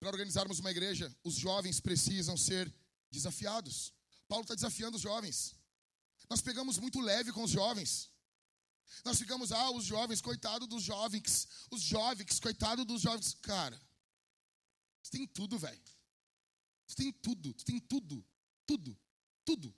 [0.00, 2.74] Para organizarmos uma igreja, os jovens precisam ser
[3.08, 3.94] desafiados.
[4.26, 5.54] Paulo está desafiando os jovens.
[6.28, 8.10] Nós pegamos muito leve com os jovens.
[9.04, 11.46] Nós ficamos, ah, os jovens, coitado dos jovens.
[11.70, 13.32] Os jovens, coitado dos jovens.
[13.42, 13.80] Cara,
[15.00, 15.84] você tem tudo, velho.
[16.84, 18.26] Você tem tudo, você tem tudo,
[18.66, 18.98] tudo,
[19.44, 19.72] tudo.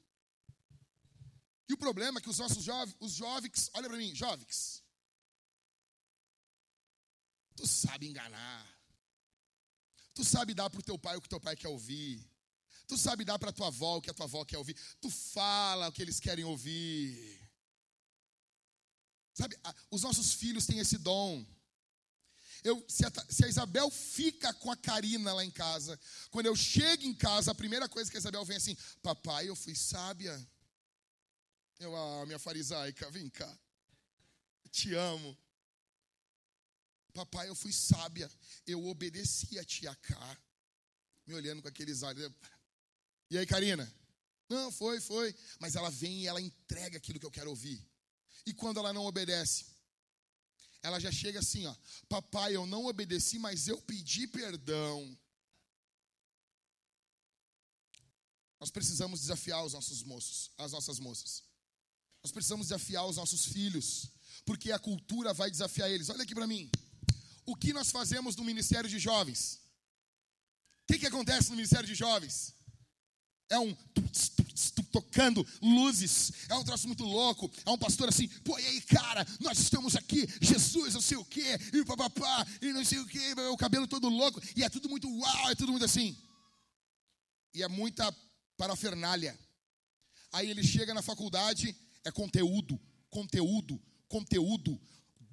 [1.69, 4.86] E o problema é que os nossos jovens, os jovens, olha para mim, jovens.
[7.57, 8.77] Tu sabe enganar.
[10.15, 12.25] Tu sabe dar para o teu pai o que teu pai quer ouvir.
[12.87, 14.77] Tu sabe dar para tua avó o que a tua avó quer ouvir.
[15.01, 17.41] Tu fala o que eles querem ouvir.
[19.35, 19.59] Sabe,
[19.91, 21.45] os nossos filhos têm esse dom.
[22.65, 25.99] Eu, se, a, se, a, Isabel fica com a Karina lá em casa,
[26.31, 29.55] quando eu chego em casa, a primeira coisa que a Isabel vem assim: Papai, eu
[29.55, 30.35] fui sábia.
[31.79, 33.59] Eu, ah, minha farisaica, vem cá.
[34.71, 35.37] te amo.
[37.17, 38.31] Papai, eu fui sábia.
[38.67, 40.39] Eu obedeci a tia K.
[41.27, 42.31] Me olhando com aqueles olhos.
[43.31, 43.91] E aí, Karina?
[44.51, 45.35] Não, foi, foi.
[45.59, 47.83] Mas ela vem e ela entrega aquilo que eu quero ouvir.
[48.45, 49.64] E quando ela não obedece?
[50.83, 51.75] Ela já chega assim, ó.
[52.07, 55.19] Papai, eu não obedeci, mas eu pedi perdão.
[58.61, 61.43] Nós precisamos desafiar os nossos moços, as nossas moças.
[62.23, 64.11] Nós precisamos desafiar os nossos filhos,
[64.45, 66.11] porque a cultura vai desafiar eles.
[66.11, 66.71] Olha aqui para mim.
[67.47, 69.61] O que nós fazemos no Ministério de Jovens?
[70.83, 72.55] O que, que acontece no Ministério de Jovens?
[73.49, 73.75] É um
[74.91, 77.51] tocando luzes, é um troço muito louco.
[77.65, 81.25] É um pastor assim, pô, e aí, cara, nós estamos aqui, Jesus, não sei o
[81.25, 84.89] quê, e papapá, e não sei o quê, o cabelo todo louco, e é tudo
[84.89, 86.17] muito uau, é tudo muito assim.
[87.55, 88.11] E é muita
[88.57, 89.39] parafernália.
[90.33, 92.81] Aí ele chega na faculdade, é conteúdo,
[93.11, 94.81] conteúdo, conteúdo,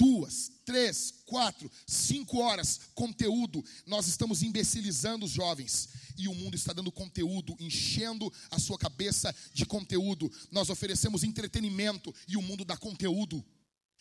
[0.03, 3.63] duas, três, quatro, cinco horas, conteúdo.
[3.85, 5.87] Nós estamos imbecilizando os jovens
[6.17, 10.29] e o mundo está dando conteúdo, enchendo a sua cabeça de conteúdo.
[10.51, 13.43] Nós oferecemos entretenimento e o mundo dá conteúdo.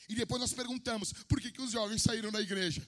[0.08, 2.86] E depois nós perguntamos: por que, que os jovens saíram da igreja?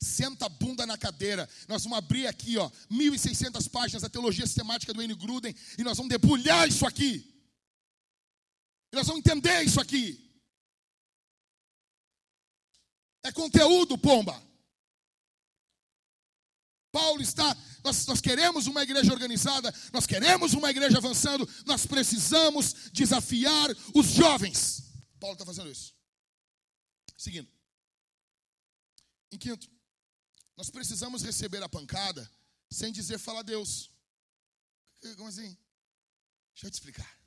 [0.00, 1.48] Senta a bunda na cadeira.
[1.68, 5.14] Nós vamos abrir aqui, ó, 1.600 páginas da teologia sistemática do N.
[5.14, 7.34] Gruden e nós vamos debulhar isso aqui.
[8.92, 10.27] E nós vamos entender isso aqui.
[13.24, 14.42] É conteúdo, pomba.
[16.90, 17.54] Paulo está,
[17.84, 24.06] nós, nós, queremos uma igreja organizada, nós queremos uma igreja avançando, nós precisamos desafiar os
[24.06, 24.84] jovens.
[25.20, 25.94] Paulo está fazendo isso.
[27.16, 27.50] Seguindo.
[29.30, 29.68] Em quinto,
[30.56, 32.28] nós precisamos receber a pancada
[32.70, 33.90] sem dizer fala a Deus.
[35.16, 35.56] Como assim?
[36.54, 37.18] Deixa eu te explicar.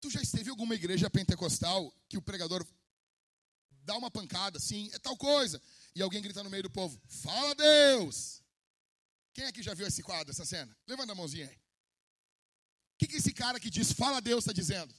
[0.00, 2.64] Tu já esteve em alguma igreja pentecostal que o pregador
[3.88, 5.60] dá uma pancada assim, é tal coisa.
[5.94, 8.42] E alguém grita no meio do povo: Fala Deus!
[9.32, 10.76] Quem aqui já viu esse quadro, essa cena?
[10.86, 11.56] Levanta a mãozinha aí.
[11.56, 14.94] O que, que esse cara que diz Fala Deus está dizendo?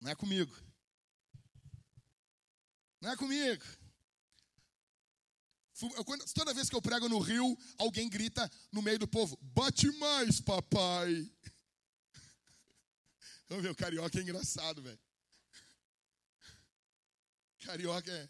[0.00, 0.52] Não é comigo.
[3.00, 3.64] Não é comigo.
[6.34, 10.40] Toda vez que eu prego no Rio, alguém grita no meio do povo: Bate mais,
[10.40, 11.30] papai.
[13.50, 14.98] Ô, meu carioca é engraçado, velho.
[17.60, 18.28] Carioca é.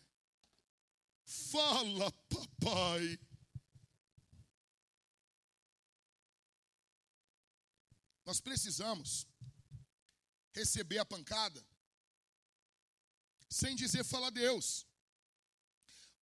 [1.24, 3.18] Fala, papai.
[8.24, 9.26] Nós precisamos
[10.52, 11.64] receber a pancada
[13.48, 14.86] sem dizer fala Deus.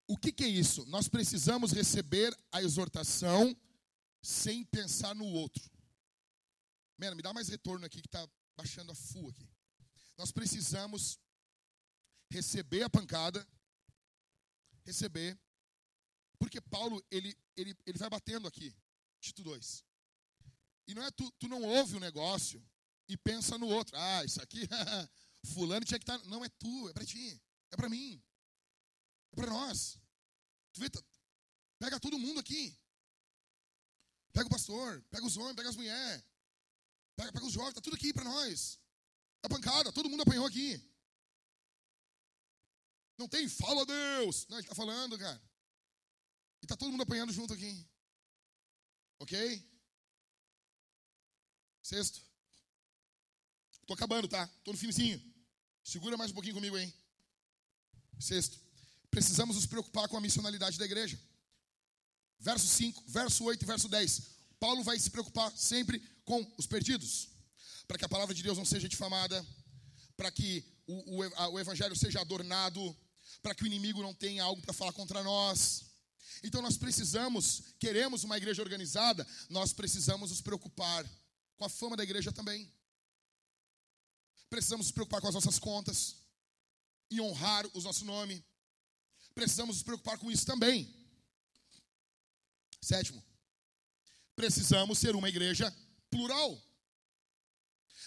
[0.07, 0.87] O que, que, é isso?
[0.87, 3.55] Nós precisamos receber a exortação
[4.23, 5.63] sem pensar no outro.
[6.97, 9.47] Mano, me dá mais retorno aqui que está baixando a full aqui.
[10.17, 11.21] Nós precisamos
[12.31, 13.47] receber a pancada,
[14.85, 15.39] receber,
[16.39, 18.74] porque Paulo, ele, ele, ele vai batendo aqui,
[19.20, 19.85] Tito 2.
[20.87, 22.64] E não é tu, tu não ouve o negócio
[23.09, 23.97] e pensa no outro.
[23.97, 24.61] Ah, isso aqui,
[25.47, 26.18] Fulano tinha que estar.
[26.18, 27.41] Tá, não é tu, é para ti.
[27.70, 28.22] É para mim.
[29.33, 29.99] É para nós.
[30.72, 31.03] Tu vê, tá,
[31.79, 32.76] pega todo mundo aqui.
[34.33, 36.24] Pega o pastor, pega os homens, pega as mulheres.
[37.16, 38.79] Pega, pega os jovens, tá tudo aqui para nós.
[39.43, 40.81] A pancada, todo mundo apanhou aqui.
[43.19, 44.47] Não tem fala Deus.
[44.49, 45.43] Não, ele está falando, cara.
[46.62, 47.87] E está todo mundo apanhando junto aqui.
[49.19, 49.69] Ok?
[51.83, 52.23] Sexto.
[53.81, 54.45] Estou acabando, tá?
[54.59, 55.21] Estou no finzinho.
[55.83, 56.93] Segura mais um pouquinho comigo aí.
[58.21, 58.61] Sexto.
[59.11, 61.19] Precisamos nos preocupar com a missionalidade da igreja.
[62.39, 64.23] Verso 5, verso 8 e verso 10.
[64.61, 67.31] Paulo vai se preocupar sempre com os perdidos.
[67.87, 69.45] Para que a palavra de Deus não seja difamada.
[70.16, 72.97] Para que o, o, o evangelho seja adornado.
[73.43, 75.84] Para que o inimigo não tenha algo para falar contra nós.
[76.43, 81.09] Então nós precisamos, queremos uma igreja organizada, nós precisamos nos preocupar
[81.57, 82.70] com a fama da igreja também.
[84.49, 86.16] Precisamos nos preocupar com as nossas contas
[87.11, 88.45] e honrar o nosso nome.
[89.34, 90.95] Precisamos nos preocupar com isso também.
[92.80, 93.22] Sétimo,
[94.36, 95.74] precisamos ser uma igreja
[96.11, 96.61] plural.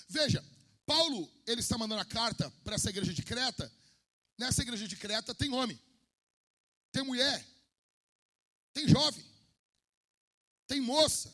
[0.08, 0.44] Veja,
[0.86, 3.72] Paulo, ele está mandando a carta para essa igreja de Creta.
[4.42, 5.80] Nessa igreja de Creta tem homem,
[6.92, 7.46] tem mulher,
[8.74, 9.24] tem jovem,
[10.66, 11.32] tem moça.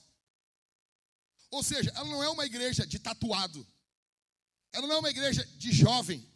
[1.49, 3.65] Ou seja, ela não é uma igreja de tatuado.
[4.73, 6.29] Ela não é uma igreja de jovem.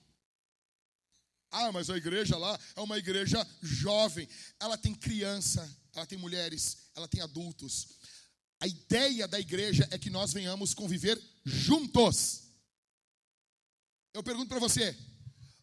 [1.52, 4.30] Ah, mas a igreja lá é uma igreja jovem.
[4.58, 7.90] Ela tem criança, ela tem mulheres, ela tem adultos.
[8.62, 12.44] A ideia da igreja é que nós venhamos conviver juntos.
[14.14, 14.98] Eu pergunto para você: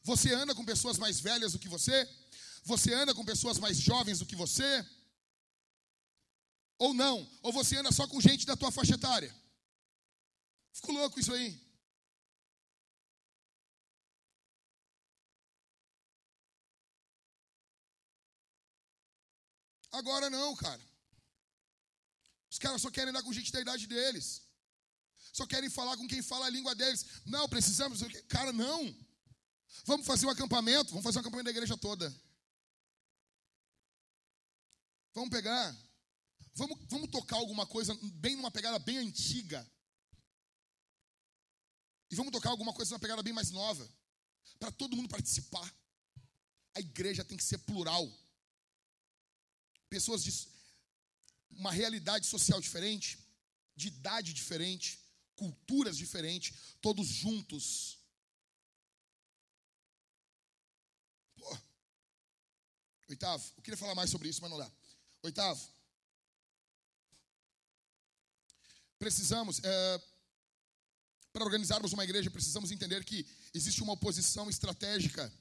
[0.03, 2.09] você anda com pessoas mais velhas do que você?
[2.65, 4.87] Você anda com pessoas mais jovens do que você?
[6.79, 7.29] Ou não?
[7.43, 9.35] Ou você anda só com gente da tua faixa etária?
[10.73, 11.61] Ficou louco isso aí.
[19.91, 20.81] Agora não, cara.
[22.51, 24.43] Os caras só querem andar com gente da idade deles.
[25.33, 27.05] Só querem falar com quem fala a língua deles.
[27.25, 28.01] Não, precisamos.
[28.29, 28.95] Cara, não.
[29.85, 30.91] Vamos fazer um acampamento.
[30.91, 32.15] Vamos fazer um acampamento da igreja toda.
[35.15, 35.77] Vamos pegar.
[36.55, 39.67] Vamos, vamos tocar alguma coisa bem numa pegada bem antiga.
[42.11, 43.89] E vamos tocar alguma coisa numa pegada bem mais nova.
[44.59, 45.75] Para todo mundo participar.
[46.75, 48.09] A igreja tem que ser plural
[49.89, 50.33] pessoas de
[51.51, 53.19] uma realidade social diferente,
[53.75, 54.99] de idade diferente,
[55.35, 57.99] culturas diferentes, todos juntos.
[61.37, 61.59] Pô.
[63.09, 64.71] Oitavo, eu queria falar mais sobre isso, mas não dá.
[65.23, 65.69] Oitavo,
[68.99, 70.03] precisamos, é,
[71.33, 75.33] para organizarmos uma igreja, precisamos entender que existe uma oposição estratégica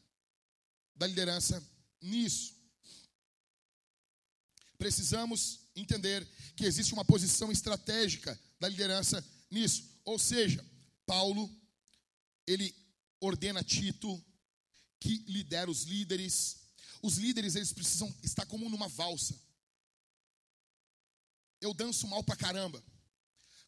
[0.96, 1.64] da liderança
[2.02, 2.58] nisso
[4.78, 9.84] precisamos entender que existe uma posição estratégica da liderança nisso.
[10.06, 10.64] Ou seja,
[11.06, 11.50] Paulo,
[12.46, 12.74] ele
[13.20, 14.24] ordena Tito
[15.00, 16.67] que lidera os líderes.
[17.02, 19.40] Os líderes, eles precisam estar como numa valsa.
[21.62, 22.84] Eu danço mal pra caramba.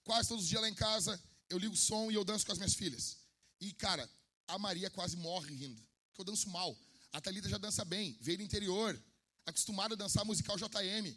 [0.03, 2.51] Quase todos os dias lá em casa, eu ligo o som e eu danço com
[2.51, 3.17] as minhas filhas.
[3.59, 4.09] E, cara,
[4.47, 5.81] a Maria quase morre rindo.
[6.07, 6.77] Porque eu danço mal.
[7.11, 8.99] A Thalita já dança bem, veio do interior
[9.45, 11.15] acostumado a dançar musical JM.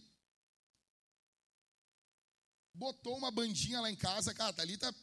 [2.75, 4.95] Botou uma bandinha lá em casa, cara, a Thalita.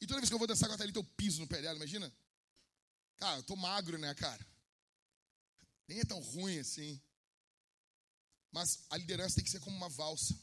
[0.00, 1.76] E toda vez que eu vou dançar com a Thalita, eu piso no pé dela,
[1.76, 2.12] imagina?
[3.16, 4.46] Cara, eu tô magro, né, cara?
[5.88, 7.00] Nem é tão ruim assim.
[8.52, 10.38] Mas a liderança tem que ser como uma valsa.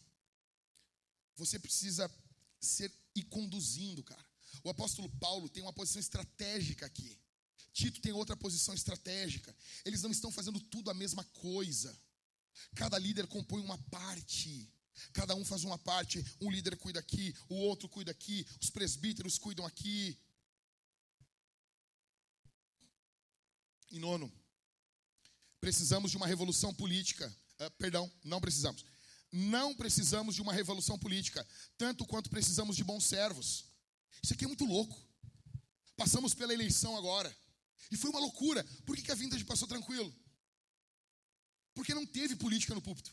[1.36, 2.12] Você precisa
[2.60, 4.26] ser e conduzindo, cara.
[4.64, 7.18] O apóstolo Paulo tem uma posição estratégica aqui.
[7.74, 9.56] Tito tem outra posição estratégica.
[9.84, 11.96] Eles não estão fazendo tudo a mesma coisa.
[12.76, 14.72] Cada líder compõe uma parte.
[15.12, 16.26] Cada um faz uma parte.
[16.40, 20.18] Um líder cuida aqui, o outro cuida aqui, os presbíteros cuidam aqui.
[23.92, 24.32] E nono,
[25.66, 27.28] precisamos de uma revolução política.
[27.60, 28.86] Uh, perdão, não precisamos.
[29.32, 31.44] Não precisamos de uma revolução política,
[31.76, 33.66] tanto quanto precisamos de bons servos.
[34.22, 34.96] Isso aqui é muito louco.
[35.98, 37.36] Passamos pela eleição agora.
[37.92, 38.64] E foi uma loucura.
[38.86, 40.16] Por que, que a vintage passou tranquilo?
[41.74, 43.12] Porque não teve política no púlpito.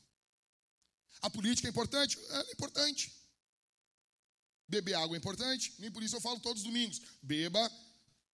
[1.22, 2.18] A política é importante?
[2.18, 3.16] É importante.
[4.68, 5.74] Beber água é importante?
[5.78, 7.00] Nem por isso eu falo todos os domingos.
[7.22, 7.72] Beba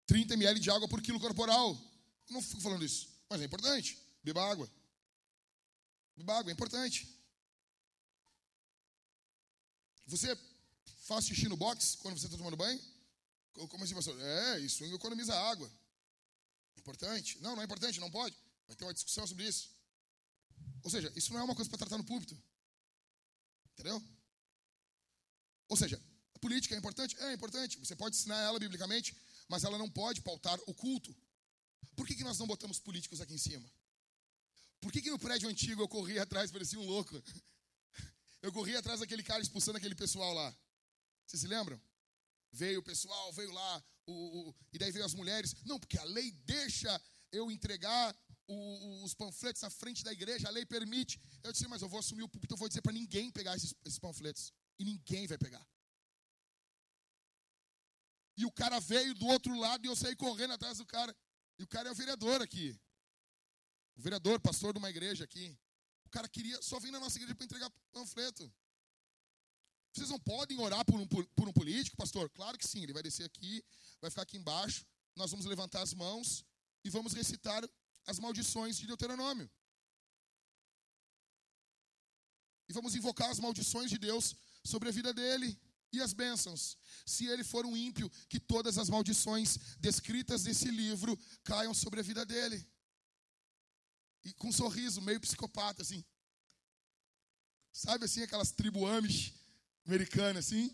[0.07, 1.79] 30 ml de água por quilo corporal.
[2.27, 3.15] Eu não fico falando isso.
[3.29, 4.06] Mas é importante.
[4.23, 4.69] Beba água.
[6.15, 7.07] Beba água, é importante.
[10.05, 10.37] Você
[10.99, 12.81] faz xixi no box quando você está tomando banho?
[13.53, 14.19] Como assim, pastor?
[14.19, 15.71] É, isso economiza água.
[16.77, 17.39] Importante?
[17.41, 18.35] Não, não é importante, não pode.
[18.67, 19.69] Vai ter uma discussão sobre isso.
[20.83, 22.37] Ou seja, isso não é uma coisa para tratar no púlpito.
[23.73, 24.01] Entendeu?
[25.67, 26.01] Ou seja,
[26.33, 27.17] a política é importante?
[27.19, 27.77] É importante.
[27.79, 29.15] Você pode ensinar ela biblicamente,
[29.49, 31.15] mas ela não pode pautar o culto.
[31.95, 33.69] Por que, que nós não botamos políticos aqui em cima?
[34.79, 37.21] Por que, que no prédio antigo eu corria atrás, parecia um louco?
[38.39, 40.55] Eu corria atrás daquele cara expulsando aquele pessoal lá.
[41.25, 41.81] Vocês se lembram?
[42.51, 44.13] Veio o pessoal, veio lá, o,
[44.49, 45.55] o, e daí veio as mulheres.
[45.65, 47.01] Não, porque a lei deixa
[47.31, 48.15] eu entregar
[48.47, 51.19] o, os panfletos na frente da igreja, a lei permite.
[51.43, 53.73] Eu disse, mas eu vou assumir o púlpito, eu vou dizer para ninguém pegar esses,
[53.83, 54.53] esses panfletos.
[54.79, 55.67] E ninguém vai pegar.
[58.37, 61.15] E o cara veio do outro lado e eu saí correndo atrás do cara.
[61.57, 62.79] E o cara é o vereador aqui.
[63.97, 65.57] O vereador, pastor de uma igreja aqui.
[66.05, 68.51] O cara queria só vir na nossa igreja para entregar panfleto.
[69.91, 72.29] Vocês não podem orar por um, por, um político, pastor?
[72.29, 72.83] Claro que sim.
[72.83, 73.63] Ele vai descer aqui,
[73.99, 74.85] vai ficar aqui embaixo.
[75.15, 76.45] Nós vamos levantar as mãos
[76.83, 77.67] e vamos recitar
[78.05, 79.49] as maldições de Deuteronômio.
[82.69, 85.59] E vamos invocar as maldições de Deus sobre a vida dele
[85.91, 86.77] e as bênçãos.
[87.05, 92.03] Se ele for um ímpio, que todas as maldições descritas nesse livro caiam sobre a
[92.03, 92.63] vida dele.
[94.27, 96.03] E com um sorriso meio psicopata, assim.
[97.71, 99.33] Sabe assim, aquelas tribo Amish
[99.85, 100.69] americanas, assim?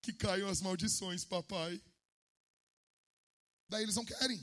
[0.00, 1.82] Que caiam as maldições, papai.
[3.68, 4.38] Daí eles não querem.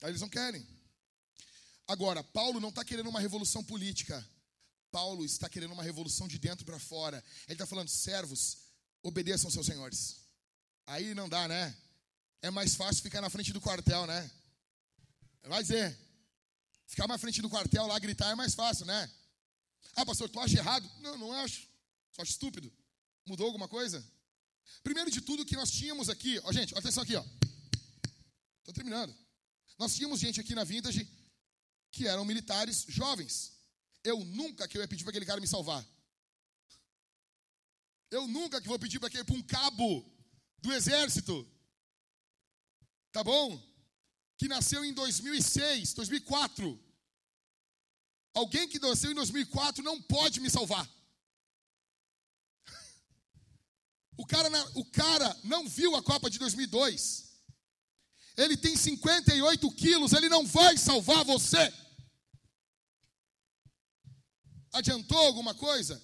[0.00, 0.66] Daí eles não querem.
[1.86, 4.26] Agora, Paulo não está querendo uma revolução política.
[4.90, 7.22] Paulo está querendo uma revolução de dentro para fora.
[7.44, 8.70] Ele está falando, servos,
[9.02, 10.26] obedeçam seus senhores.
[10.86, 11.76] Aí não dá, né?
[12.42, 14.30] É mais fácil ficar na frente do quartel, né?
[15.44, 15.98] Vai dizer.
[16.86, 19.10] Ficar na frente do quartel lá, gritar é mais fácil, né?
[19.94, 20.88] Ah, pastor, tu acha errado?
[21.00, 21.66] Não, não acho.
[22.12, 22.72] Só acho estúpido.
[23.26, 24.04] Mudou alguma coisa?
[24.82, 27.24] Primeiro de tudo que nós tínhamos aqui, ó, gente, atenção aqui, ó.
[28.64, 29.14] Tô terminando.
[29.78, 31.08] Nós tínhamos gente aqui na Vintage
[31.90, 33.52] que eram militares jovens.
[34.02, 35.84] Eu nunca que eu ia pedir para aquele cara me salvar.
[38.10, 40.04] Eu nunca que vou pedir para aquele para um cabo
[40.58, 41.46] do exército.
[43.16, 43.58] Tá bom?
[44.36, 46.78] Que nasceu em 2006, 2004.
[48.34, 50.86] Alguém que nasceu em 2004 não pode me salvar.
[54.18, 57.40] O cara, o cara não viu a Copa de 2002.
[58.36, 61.72] Ele tem 58 quilos, ele não vai salvar você.
[64.72, 66.02] Adiantou alguma coisa?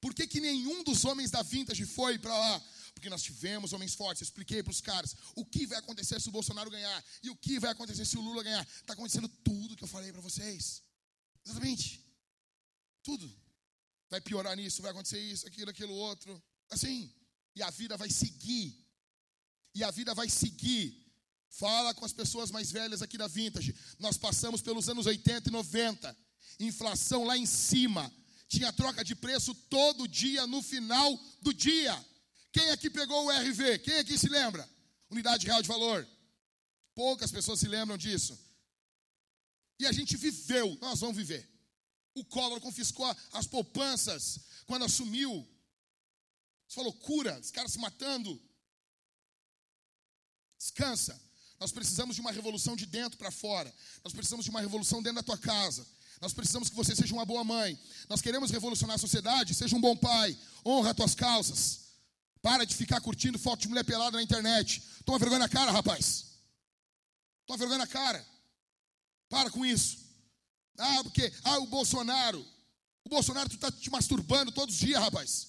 [0.00, 2.62] Por que, que nenhum dos homens da Vintage foi para lá?
[2.94, 4.20] Porque nós tivemos homens fortes.
[4.20, 7.36] Eu expliquei para os caras o que vai acontecer se o Bolsonaro ganhar e o
[7.36, 8.66] que vai acontecer se o Lula ganhar.
[8.66, 10.82] Está acontecendo tudo que eu falei para vocês.
[11.44, 12.04] Exatamente.
[13.02, 13.30] Tudo.
[14.08, 16.42] Vai piorar nisso, vai acontecer isso, aquilo, aquilo, outro.
[16.70, 17.12] Assim.
[17.54, 18.76] E a vida vai seguir.
[19.74, 21.06] E a vida vai seguir.
[21.48, 23.74] Fala com as pessoas mais velhas aqui da Vintage.
[23.98, 26.16] Nós passamos pelos anos 80 e 90
[26.58, 28.12] inflação lá em cima.
[28.48, 31.94] Tinha troca de preço todo dia no final do dia.
[32.52, 33.78] Quem aqui pegou o RV?
[33.80, 34.68] Quem aqui se lembra?
[35.10, 36.06] Unidade real de valor.
[36.94, 38.38] Poucas pessoas se lembram disso.
[39.78, 41.48] E a gente viveu, nós vamos viver.
[42.14, 45.48] O Collor confiscou as poupanças quando assumiu.
[46.68, 48.40] Isso foi loucura, os caras se matando.
[50.58, 51.20] Descansa.
[51.58, 53.72] Nós precisamos de uma revolução de dentro para fora.
[54.02, 55.86] Nós precisamos de uma revolução dentro da tua casa.
[56.20, 57.78] Nós precisamos que você seja uma boa mãe.
[58.08, 59.54] Nós queremos revolucionar a sociedade.
[59.54, 60.38] Seja um bom pai.
[60.64, 61.89] Honra as tuas calças.
[62.42, 64.82] Para de ficar curtindo foto de mulher pelada na internet.
[65.04, 66.26] Toma vergonha na cara, rapaz.
[67.46, 68.26] Toma vergonha na cara.
[69.28, 69.98] Para com isso.
[70.78, 72.44] Ah, porque, ah, o Bolsonaro.
[73.04, 75.48] O Bolsonaro, tu está te masturbando todos os dias, rapaz.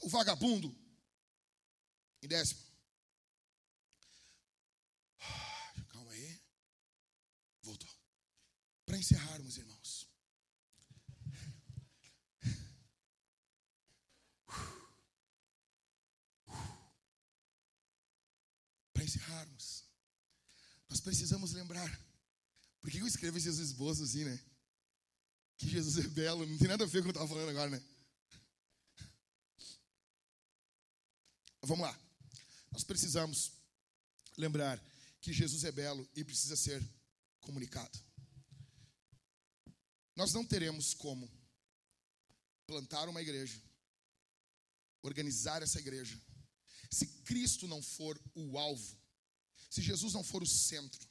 [0.00, 0.74] O vagabundo.
[2.22, 2.68] Em décimo.
[8.88, 10.08] Para encerrarmos, irmãos.
[18.94, 19.84] Para encerrarmos,
[20.98, 21.88] nós precisamos lembrar.
[22.80, 24.36] Por que eu escrevo esses esboços assim, né?
[25.56, 27.50] Que Jesus é belo, não tem nada a ver com o que eu estava falando
[27.50, 27.80] agora, né?
[31.62, 31.96] Vamos lá.
[32.72, 33.52] Nós precisamos
[34.36, 34.82] lembrar
[35.20, 36.82] que Jesus é belo e precisa ser
[37.42, 37.96] comunicado.
[40.16, 41.30] Nós não teremos como
[42.66, 43.62] plantar uma igreja,
[45.02, 46.20] organizar essa igreja,
[46.90, 48.98] se Cristo não for o alvo,
[49.68, 51.06] se Jesus não for o centro,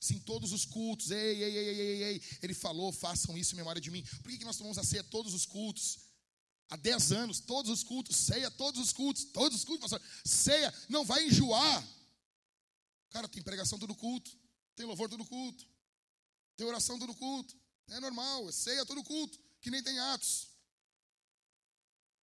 [0.00, 3.56] se em todos os cultos, ei, ei, ei, ei, ei, ele falou, façam isso em
[3.56, 4.04] memória de mim.
[4.22, 6.08] Por que, que nós tomamos a ceia todos os cultos?
[6.70, 10.72] há 10 anos, todos os cultos, ceia, todos os cultos, todos os cultos, pastor, ceia,
[10.88, 11.88] não vai enjoar.
[13.10, 14.30] Cara, tem pregação todo culto,
[14.76, 15.66] tem louvor todo culto,
[16.56, 17.56] tem oração todo culto,
[17.88, 20.48] é normal, é ceia todo culto, que nem tem atos.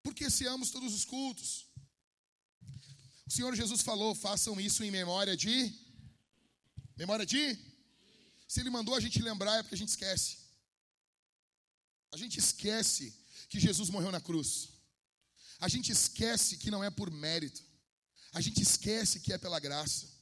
[0.03, 1.67] Porque se amos todos os cultos.
[3.27, 5.73] O Senhor Jesus falou: façam isso em memória de.
[6.97, 7.59] Memória de?
[8.47, 10.39] Se Ele mandou a gente lembrar, é porque a gente esquece.
[12.13, 13.13] A gente esquece
[13.49, 14.69] que Jesus morreu na cruz.
[15.59, 17.63] A gente esquece que não é por mérito.
[18.33, 20.15] A gente esquece que é pela graça.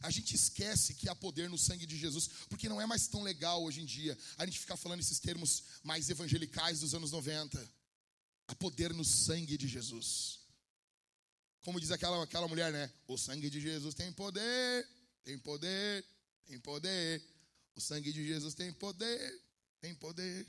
[0.00, 3.22] A gente esquece que há poder no sangue de Jesus, porque não é mais tão
[3.22, 7.68] legal hoje em dia a gente ficar falando esses termos mais evangelicais dos anos 90.
[8.46, 10.37] Há poder no sangue de Jesus.
[11.62, 12.92] Como diz aquela, aquela mulher, né?
[13.06, 14.88] O sangue de Jesus tem poder,
[15.24, 16.04] tem poder,
[16.46, 17.22] tem poder.
[17.74, 19.42] O sangue de Jesus tem poder,
[19.80, 20.46] tem poder.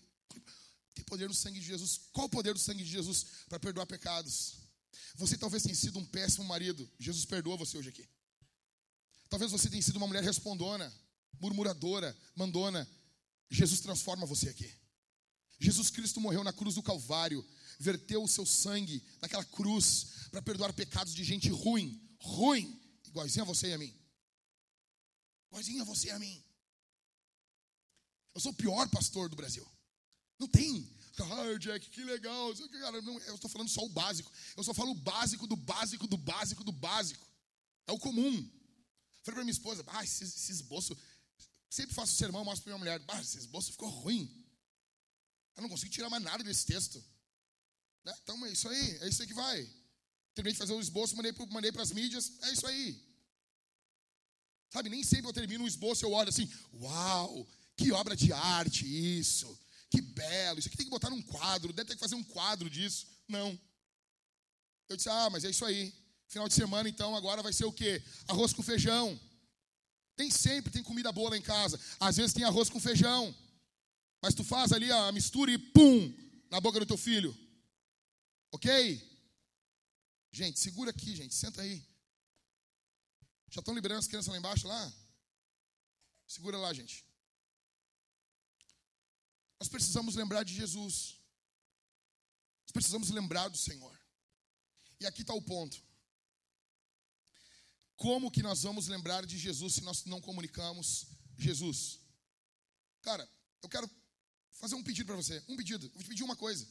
[0.95, 2.01] Tem poder no sangue de Jesus.
[2.11, 4.55] Qual o poder do sangue de Jesus para perdoar pecados?
[5.15, 6.89] Você talvez tenha sido um péssimo marido.
[6.99, 8.07] Jesus perdoa você hoje aqui.
[9.29, 10.91] Talvez você tenha sido uma mulher respondona,
[11.39, 12.87] murmuradora, mandona.
[13.49, 14.71] Jesus transforma você aqui.
[15.59, 17.45] Jesus Cristo morreu na cruz do Calvário,
[17.79, 23.47] verteu o seu sangue naquela cruz para perdoar pecados de gente ruim, ruim, igualzinho a
[23.47, 23.93] você e a mim.
[25.47, 26.43] Igualzinho a você e a mim.
[28.33, 29.67] Eu sou o pior pastor do Brasil.
[30.37, 30.87] Não tem.
[31.19, 32.55] Ah, Jack, que legal.
[32.55, 34.31] Cara, não, eu estou falando só o básico.
[34.55, 37.27] Eu só falo o básico do básico do básico do básico.
[37.87, 38.31] É o comum.
[39.23, 40.95] Falei para minha esposa, ah, esse, esse esboço.
[41.69, 44.33] Sempre faço sermão, mostro para minha mulher, ah, esse esboço ficou ruim.
[45.55, 47.03] Eu não consigo tirar mais nada desse texto.
[48.05, 48.15] Né?
[48.23, 49.78] Então é isso aí, é isso aí que vai.
[50.39, 52.97] Terminei de fazer o esboço, mandei, mandei para as mídias, é isso aí.
[54.69, 57.45] Sabe, nem sempre eu termino um esboço eu olho assim, uau,
[57.75, 58.85] que obra de arte
[59.19, 59.59] isso,
[59.89, 62.69] que belo, isso aqui tem que botar num quadro, deve ter que fazer um quadro
[62.69, 63.05] disso.
[63.27, 63.59] Não.
[64.87, 65.93] Eu disse, ah, mas é isso aí.
[66.29, 68.01] Final de semana, então, agora vai ser o quê?
[68.25, 69.19] Arroz com feijão.
[70.15, 71.77] Tem sempre, tem comida boa lá em casa.
[71.99, 73.35] Às vezes tem arroz com feijão.
[74.21, 76.13] Mas tu faz ali a mistura e pum,
[76.49, 77.37] na boca do teu filho.
[78.53, 79.09] Ok?
[80.31, 81.33] Gente, segura aqui, gente.
[81.33, 81.85] Senta aí.
[83.49, 84.93] Já estão liberando as crianças lá embaixo lá?
[86.27, 87.05] Segura lá, gente.
[89.59, 91.17] Nós precisamos lembrar de Jesus.
[92.63, 93.99] Nós precisamos lembrar do Senhor.
[94.99, 95.81] E aqui está o ponto.
[97.95, 101.07] Como que nós vamos lembrar de Jesus se nós não comunicamos
[101.37, 101.99] Jesus?
[103.01, 103.27] Cara,
[103.63, 103.89] eu quero
[104.51, 105.43] fazer um pedido para você.
[105.47, 105.87] Um pedido.
[105.87, 106.67] Eu vou te pedir uma coisa.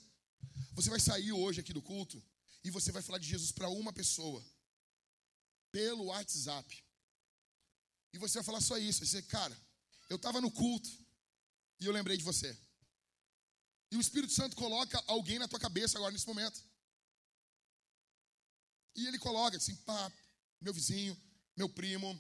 [0.73, 2.23] Você vai sair hoje aqui do culto
[2.65, 4.45] e você vai falar de Jesus para uma pessoa.
[5.71, 6.85] Pelo WhatsApp.
[8.13, 8.99] E você vai falar só isso.
[8.99, 9.57] Você, dizer, cara,
[10.09, 10.91] eu estava no culto
[11.81, 12.57] e eu lembrei de você.
[13.91, 16.63] E o Espírito Santo coloca alguém na tua cabeça agora nesse momento.
[18.97, 20.13] E ele coloca assim, pá,
[20.61, 21.17] meu vizinho,
[21.57, 22.19] meu primo,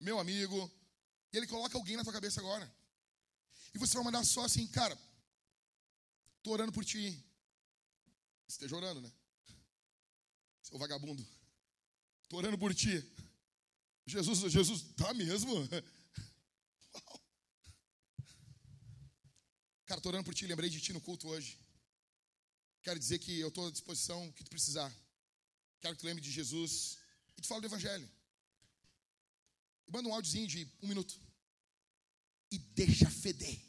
[0.00, 0.70] meu amigo.
[1.32, 2.72] E ele coloca alguém na tua cabeça agora.
[3.74, 4.98] E você vai mandar só assim, cara,
[6.42, 7.22] tô orando por ti.
[8.50, 9.12] Esteja orando, né?
[10.60, 11.24] Seu vagabundo.
[12.28, 13.00] Tô orando por ti.
[14.04, 15.54] Jesus, Jesus, tá mesmo?
[19.86, 21.60] Cara, tô orando por ti, lembrei de ti no culto hoje.
[22.82, 24.92] Quero dizer que eu estou à disposição que tu precisar.
[25.80, 26.98] Quero que tu lembre de Jesus
[27.36, 28.10] e tu fala do Evangelho.
[29.86, 31.20] Manda um áudiozinho de um minuto.
[32.50, 33.62] E deixa feder.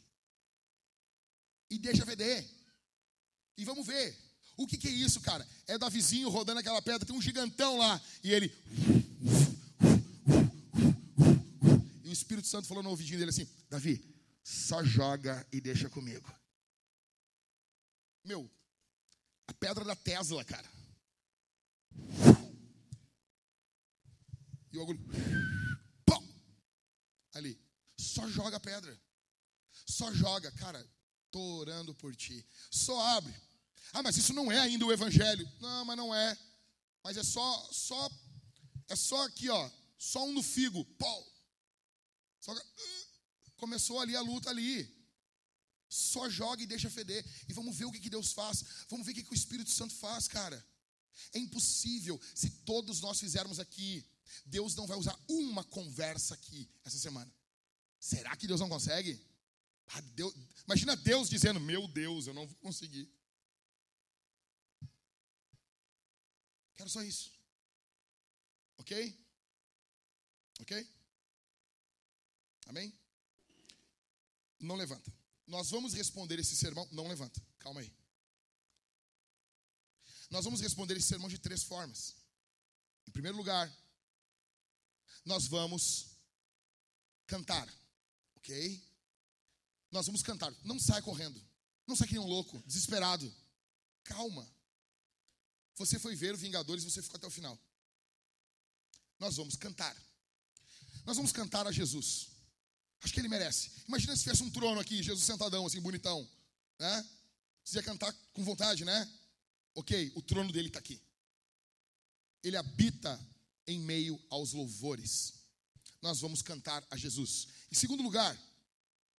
[1.70, 2.44] E deixa feder.
[3.56, 4.31] E vamos ver.
[4.58, 5.48] O que, que é isso, cara?
[5.68, 8.02] É Davizinho rodando aquela pedra, tem um gigantão lá.
[8.24, 8.54] E ele.
[12.04, 14.04] E o Espírito Santo falou no ouvidinho dele assim: Davi,
[14.44, 16.34] só joga e deixa comigo.
[18.24, 18.50] Meu,
[19.48, 20.70] a pedra da Tesla, cara.
[24.72, 25.00] E o bagulho.
[26.06, 26.28] Pum!
[27.34, 27.60] Ali.
[27.98, 29.00] Só joga a pedra.
[29.86, 30.52] Só joga.
[30.52, 30.86] Cara,
[31.30, 32.46] tô orando por ti.
[32.70, 33.34] Só abre.
[33.94, 35.50] Ah, mas isso não é ainda o evangelho.
[35.60, 36.38] Não, mas não é.
[37.04, 38.10] Mas é só, só,
[38.88, 39.72] é só aqui, ó.
[39.98, 40.84] Só um no figo.
[40.98, 41.28] Pau.
[42.40, 42.56] Só,
[43.58, 44.90] começou ali a luta ali.
[45.90, 47.26] Só joga e deixa feder.
[47.50, 48.64] E vamos ver o que, que Deus faz.
[48.90, 50.66] Vamos ver o que, que o Espírito Santo faz, cara.
[51.34, 54.06] É impossível se todos nós fizermos aqui
[54.46, 57.32] Deus não vai usar uma conversa aqui essa semana.
[58.00, 59.20] Será que Deus não consegue?
[59.88, 60.34] Ah, Deus,
[60.66, 63.10] imagina Deus dizendo: Meu Deus, eu não vou conseguir.
[66.82, 67.32] Quero só isso.
[68.78, 69.28] Ok?
[70.62, 70.90] Ok?
[72.66, 72.92] Amém?
[74.60, 75.14] Não levanta.
[75.46, 76.88] Nós vamos responder esse sermão.
[76.92, 77.40] Não levanta.
[77.60, 77.94] Calma aí.
[80.32, 82.16] Nós vamos responder esse sermão de três formas.
[83.08, 83.72] Em primeiro lugar,
[85.24, 86.18] nós vamos
[87.28, 87.72] cantar,
[88.38, 88.84] ok?
[89.92, 90.52] Nós vamos cantar.
[90.64, 91.40] Não sai correndo.
[91.86, 93.32] Não sai que nem um louco, desesperado.
[94.04, 94.52] Calma.
[95.76, 97.58] Você foi ver o Vingadores, você ficou até o final.
[99.20, 99.96] Nós vamos cantar.
[101.06, 102.30] Nós vamos cantar a Jesus.
[103.02, 103.72] Acho que ele merece.
[103.88, 106.28] Imagina se tivesse um trono aqui, Jesus sentadão, assim, bonitão.
[106.78, 107.10] Né?
[107.64, 109.10] Você ia cantar com vontade, né?
[109.74, 111.02] Ok, o trono dele está aqui.
[112.44, 113.20] Ele habita
[113.68, 115.34] em meio aos louvores.
[116.02, 117.48] Nós vamos cantar a Jesus.
[117.72, 118.38] Em segundo lugar,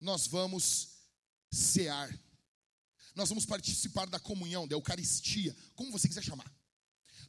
[0.00, 0.88] nós vamos
[1.50, 2.12] cear.
[3.14, 6.50] Nós vamos participar da comunhão, da Eucaristia, como você quiser chamar.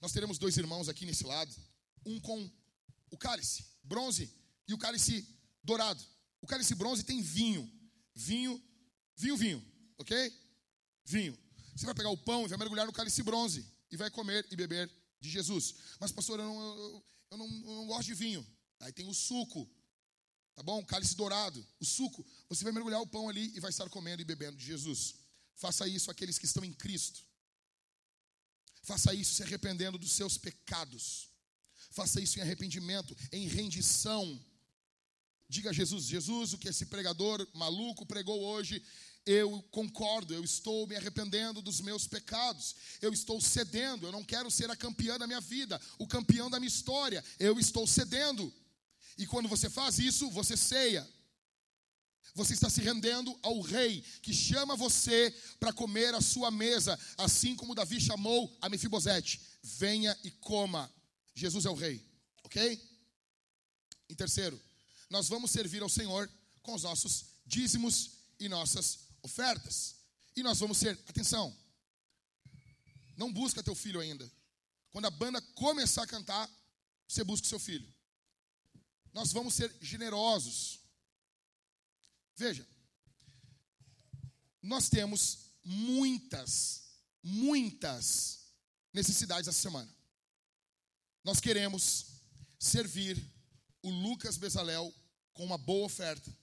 [0.02, 1.54] Nós teremos dois irmãos aqui nesse lado,
[2.06, 2.50] um com
[3.10, 4.34] o cálice bronze
[4.68, 5.28] e o cálice
[5.64, 6.04] dourado.
[6.42, 7.70] O cálice bronze tem vinho,
[8.14, 8.62] vinho,
[9.16, 9.66] vinho, vinho,
[9.98, 10.34] ok?
[11.06, 11.38] Vinho.
[11.76, 14.56] Você vai pegar o pão e vai mergulhar no cálice bronze e vai comer e
[14.56, 15.76] beber de Jesus.
[16.00, 18.46] Mas, pastor, eu não, eu, eu não, eu não gosto de vinho.
[18.80, 19.70] Aí tem o suco,
[20.56, 20.84] tá bom?
[20.86, 22.26] Cálice dourado, o suco.
[22.50, 25.16] Você vai mergulhar o pão ali e vai estar comendo e bebendo de Jesus.
[25.56, 27.22] Faça isso aqueles que estão em Cristo.
[28.84, 31.30] Faça isso se arrependendo dos seus pecados.
[31.92, 34.44] Faça isso em arrependimento, em rendição.
[35.48, 38.84] Diga a Jesus: Jesus, o que esse pregador maluco pregou hoje,
[39.26, 44.52] eu concordo, eu estou me arrependendo dos meus pecados, eu estou cedendo, eu não quero
[44.52, 48.54] ser a campeã da minha vida, o campeão da minha história, eu estou cedendo.
[49.18, 51.08] E quando você faz isso, você ceia.
[52.36, 57.56] Você está se rendendo ao rei que chama você para comer a sua mesa, assim
[57.56, 59.40] como Davi chamou a Mefibosete.
[59.62, 60.92] Venha e coma.
[61.36, 62.04] Jesus é o rei,
[62.44, 62.82] ok?
[64.10, 64.60] Em terceiro,
[65.10, 66.30] nós vamos servir ao Senhor
[66.64, 69.96] com os nossos dízimos e nossas ofertas.
[70.36, 71.56] E nós vamos ser, atenção,
[73.16, 74.30] não busca teu filho ainda.
[74.92, 76.50] Quando a banda começar a cantar,
[77.08, 77.92] você busca o seu filho.
[79.14, 80.80] Nós vamos ser generosos.
[82.36, 82.68] Veja,
[84.62, 86.84] nós temos muitas,
[87.22, 88.48] muitas
[88.94, 89.92] necessidades essa semana.
[91.24, 92.08] Nós queremos
[92.60, 93.24] servir
[93.82, 94.94] o Lucas Bezalel
[95.34, 96.36] com uma boa oferta.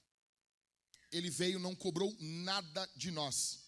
[1.10, 3.60] Ele veio, não cobrou nada de nós.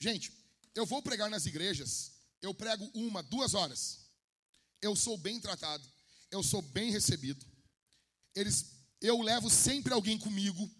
[0.00, 0.32] Gente,
[0.74, 4.08] eu vou pregar nas igrejas, eu prego uma, duas horas.
[4.80, 5.86] Eu sou bem tratado,
[6.30, 7.44] eu sou bem recebido.
[8.34, 8.66] Eles,
[9.00, 10.70] eu levo sempre alguém comigo.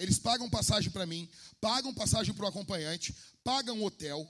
[0.00, 1.28] Eles pagam passagem para mim,
[1.60, 3.14] pagam passagem para o acompanhante,
[3.44, 4.26] pagam hotel.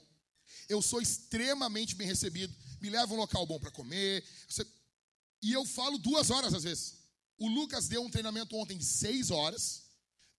[0.68, 2.52] Eu sou extremamente bem recebido.
[2.80, 4.26] Me levam um local bom para comer.
[5.40, 6.96] E eu falo duas horas às vezes.
[7.38, 9.84] O Lucas deu um treinamento ontem de seis horas.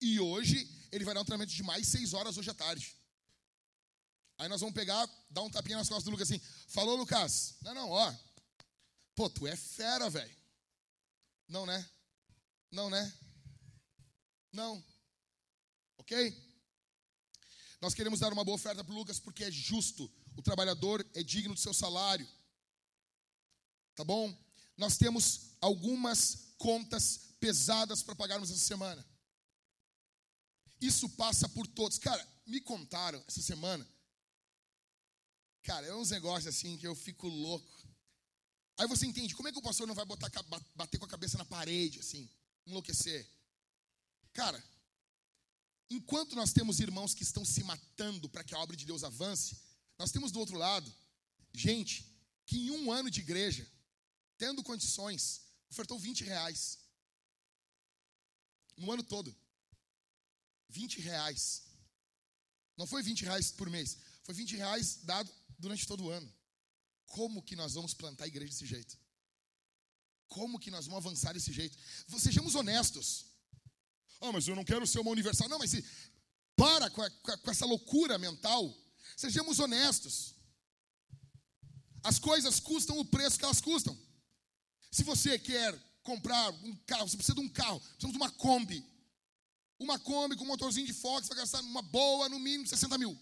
[0.02, 2.94] E hoje ele vai dar um treinamento de mais seis horas hoje à tarde.
[4.38, 6.42] Aí nós vamos pegar, dar um tapinha nas costas do Lucas assim.
[6.68, 7.56] Falou, Lucas.
[7.62, 8.14] Não, não, ó.
[9.16, 10.36] Pô, tu é fera, velho.
[11.48, 11.90] Não, né?
[12.70, 13.14] Não, né?
[14.52, 14.91] Não.
[16.12, 16.38] Ok?
[17.80, 20.12] Nós queremos dar uma boa oferta para o Lucas porque é justo.
[20.36, 22.28] O trabalhador é digno do seu salário.
[23.96, 24.38] Tá bom?
[24.76, 29.08] Nós temos algumas contas pesadas para pagarmos essa semana.
[30.82, 31.98] Isso passa por todos.
[31.98, 33.88] Cara, me contaram essa semana.
[35.64, 37.88] Cara, é uns negócios assim que eu fico louco.
[38.78, 40.30] Aí você entende, como é que o pastor não vai botar,
[40.76, 42.30] bater com a cabeça na parede, assim,
[42.66, 43.26] enlouquecer?
[44.34, 44.62] Cara,
[45.96, 49.58] enquanto nós temos irmãos que estão se matando para que a obra de Deus avance,
[49.98, 50.92] nós temos do outro lado
[51.54, 52.06] gente
[52.46, 53.68] que em um ano de igreja,
[54.38, 56.80] tendo condições, ofertou 20 reais.
[58.78, 59.36] No ano todo.
[60.70, 61.64] 20 reais.
[62.78, 66.34] Não foi 20 reais por mês, foi 20 reais dado durante todo o ano.
[67.06, 68.98] Como que nós vamos plantar a igreja desse jeito?
[70.28, 71.78] Como que nós vamos avançar desse jeito?
[72.18, 73.26] Sejamos honestos.
[74.22, 75.50] Ah, mas eu não quero ser uma universal.
[75.50, 75.74] Não, mas
[76.56, 78.74] para com, a, com essa loucura mental.
[79.18, 80.36] Sejamos honestos.
[82.04, 83.98] As coisas custam o preço que elas custam.
[84.92, 88.86] Se você quer comprar um carro, você precisa de um carro, precisamos de uma Kombi.
[89.80, 93.18] Uma Kombi com um motorzinho de Fox, vai gastar uma boa, no mínimo 60 mil.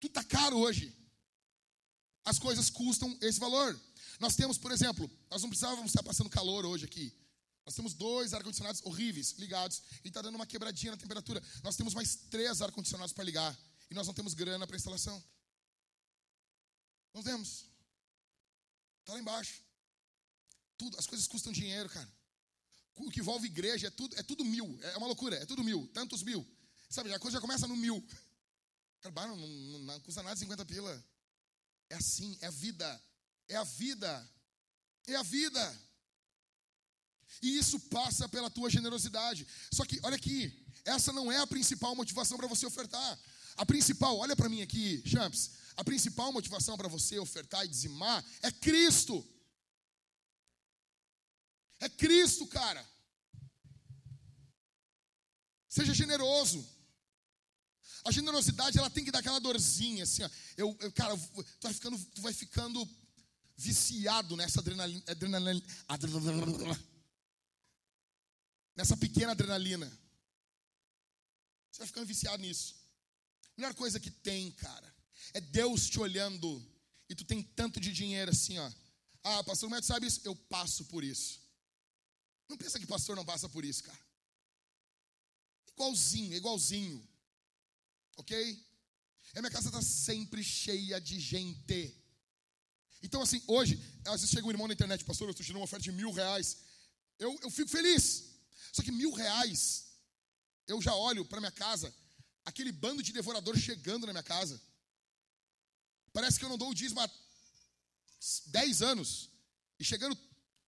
[0.00, 0.96] Tudo está caro hoje
[2.24, 3.78] as coisas custam esse valor.
[4.18, 7.12] Nós temos, por exemplo, nós não precisávamos estar passando calor hoje aqui.
[7.64, 11.42] Nós temos dois ar-condicionados horríveis ligados e está dando uma quebradinha na temperatura.
[11.62, 13.56] Nós temos mais três ar-condicionados para ligar
[13.90, 15.22] e nós não temos grana para instalação.
[17.12, 17.66] Não temos.
[19.00, 19.62] Está lá embaixo.
[20.76, 22.10] Tudo, as coisas custam dinheiro, cara.
[22.94, 24.78] O que envolve igreja é tudo, é tudo mil.
[24.82, 26.46] É uma loucura, é tudo mil, tantos mil.
[26.88, 28.04] Sabe, a coisa já começa no mil.
[29.00, 31.04] Cara, não, não, não custa nada 50 pila.
[31.88, 33.04] É assim, é a vida.
[33.48, 34.30] É a vida.
[35.06, 35.89] É a vida.
[37.42, 39.46] E isso passa pela tua generosidade.
[39.72, 43.18] Só que, olha aqui, essa não é a principal motivação para você ofertar.
[43.56, 45.50] A principal, olha para mim aqui, Champs.
[45.76, 49.26] A principal motivação para você ofertar e dizimar é Cristo.
[51.80, 52.86] É Cristo, cara.
[55.68, 56.66] Seja generoso.
[58.04, 60.30] A generosidade ela tem que dar aquela dorzinha assim, ó.
[60.56, 62.88] Eu, eu cara, tu vai ficando, tu vai ficando
[63.56, 66.89] viciado nessa adrenalina, adrenalina, adrenalina
[68.80, 69.86] nessa pequena adrenalina.
[71.70, 72.74] Você vai ficando viciado nisso.
[73.56, 74.96] A melhor coisa que tem, cara,
[75.34, 76.48] é Deus te olhando
[77.06, 78.72] e tu tem tanto de dinheiro assim, ó.
[79.22, 80.22] Ah, pastor, como é que sabe isso?
[80.24, 81.42] Eu passo por isso.
[82.48, 84.00] Não pensa que pastor não passa por isso, cara.
[85.74, 87.06] Igualzinho, igualzinho.
[88.16, 88.34] Ok?
[89.34, 91.94] E a minha casa está sempre cheia de gente.
[93.02, 95.64] Então, assim, hoje, às vezes chega um irmão na internet, pastor, eu estou tirando uma
[95.64, 96.56] oferta de mil reais.
[97.18, 98.29] Eu, eu fico feliz.
[98.72, 99.86] Só que mil reais,
[100.66, 101.92] eu já olho para minha casa,
[102.44, 104.60] aquele bando de devorador chegando na minha casa.
[106.12, 107.10] Parece que eu não dou o dízimo há
[108.46, 109.30] 10 anos.
[109.78, 110.16] E chegando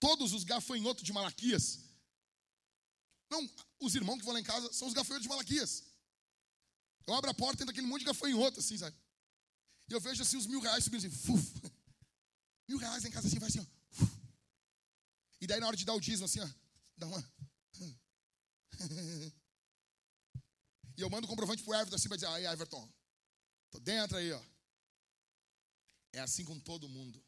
[0.00, 1.80] todos os gafanhotos de Malaquias.
[3.30, 3.48] Não,
[3.80, 5.84] os irmãos que vão lá em casa são os gafanhotos de Malaquias.
[7.06, 8.96] Eu abro a porta e entra aquele monte de gafanhoto, assim, sabe?
[9.88, 11.62] E eu vejo assim os mil reais subindo assim, fuf.
[12.68, 14.06] Mil reais em casa assim, vai assim, ó.
[15.40, 16.48] E daí na hora de dar o dízimo, assim, ó,
[16.96, 17.32] dá uma.
[20.96, 22.86] E eu mando o comprovante pro Everton assim pra dizer, aí Everton,
[23.70, 24.42] tô dentro aí, ó.
[26.12, 27.24] É assim com todo mundo.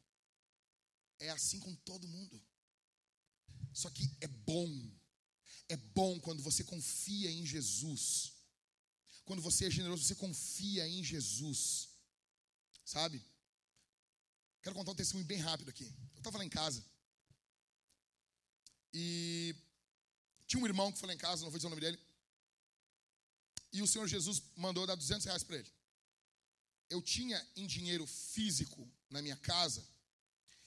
[1.19, 2.41] É assim com todo mundo.
[3.73, 4.69] Só que é bom.
[5.67, 8.33] É bom quando você confia em Jesus.
[9.23, 11.89] Quando você é generoso, você confia em Jesus.
[12.85, 13.25] Sabe?
[14.61, 15.85] Quero contar um testemunho bem rápido aqui.
[16.13, 16.85] Eu estava lá em casa.
[18.93, 19.55] E
[20.55, 21.99] tinha um irmão que foi lá em casa, não vou dizer o nome dele.
[23.73, 25.69] E o Senhor Jesus mandou dar 200 reais para ele.
[26.89, 29.85] Eu tinha em dinheiro físico na minha casa.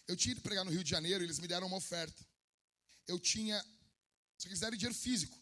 [0.07, 2.27] Eu tinha ido pregar no Rio de Janeiro e eles me deram uma oferta.
[3.07, 3.65] Eu tinha,
[4.37, 5.39] se quiserem, dinheiro físico,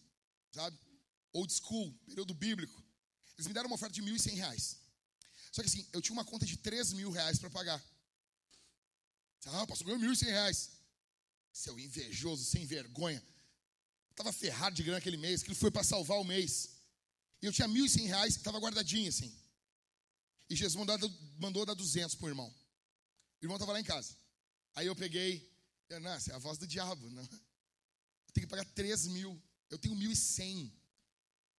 [0.52, 0.78] sabe?
[1.32, 2.81] Old school, período bíblico.
[3.36, 4.77] Eles me deram uma oferta de 1.100 reais.
[5.51, 7.82] Só que assim, eu tinha uma conta de 3 mil reais para pagar.
[9.47, 10.70] Ah, pastor, ganhou 1.100 reais.
[11.52, 13.23] Seu invejoso, sem vergonha.
[14.16, 16.70] Estava ferrado de grana aquele mês, que ele foi para salvar o mês.
[17.43, 19.30] E eu tinha 1.100 reais, estava guardadinho assim.
[20.48, 22.48] E Jesus mandou, mandou dar 200 para o irmão.
[22.48, 24.16] O irmão estava lá em casa.
[24.74, 25.55] Aí eu peguei,
[25.90, 27.10] eu, não, essa é a voz do diabo.
[27.10, 27.22] Não.
[27.24, 29.38] Eu tenho que pagar 3 mil.
[29.68, 30.72] Eu tenho 1.100.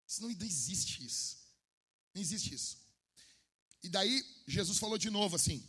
[0.07, 1.37] Isso não, não existe isso.
[2.15, 2.78] Não existe isso.
[3.83, 5.62] E daí Jesus falou de novo assim: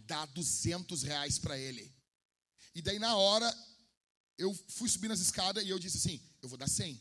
[0.00, 1.90] dá 200 reais para ele.
[2.74, 3.50] E daí na hora
[4.36, 7.00] eu fui subir nas escadas e eu disse assim: eu vou dar 100.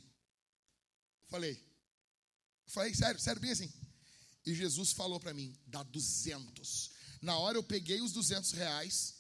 [1.28, 1.60] Falei,
[2.68, 3.72] falei, sério, sério, bem assim.
[4.46, 6.92] E Jesus falou para mim: dá 200.
[7.22, 9.16] Na hora eu peguei os 200 reais.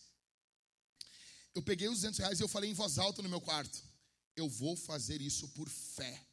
[1.55, 3.81] Eu peguei os 200 reais e eu falei em voz alta no meu quarto:
[4.35, 6.25] eu vou fazer isso por fé.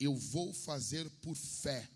[0.00, 1.88] Eu vou fazer por fé.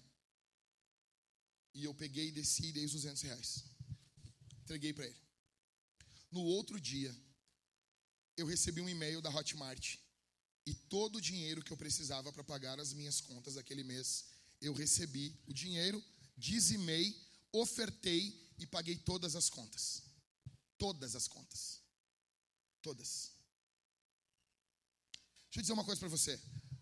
[1.74, 3.64] E eu peguei e desci e dei os 200 reais.
[4.62, 5.20] Entreguei para ele.
[6.30, 7.14] No outro dia,
[8.39, 9.97] eu recebi um e-mail da Hotmart.
[10.65, 14.27] E todo o dinheiro que eu precisava para pagar as minhas contas daquele mês,
[14.60, 16.02] eu recebi o dinheiro,
[16.36, 17.20] dizimei,
[17.52, 20.02] ofertei e paguei todas as contas.
[20.77, 21.81] Todas as contas.
[22.81, 23.32] Todas.
[25.47, 26.40] Deixa eu dizer uma coisa para você.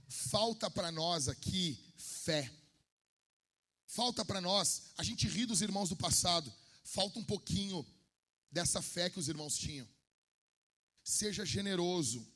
[0.09, 2.53] Falta para nós aqui fé.
[3.87, 6.53] Falta para nós, a gente ri dos irmãos do passado,
[6.85, 7.87] falta um pouquinho
[8.51, 9.89] dessa fé que os irmãos tinham.
[11.07, 12.27] Seja generoso,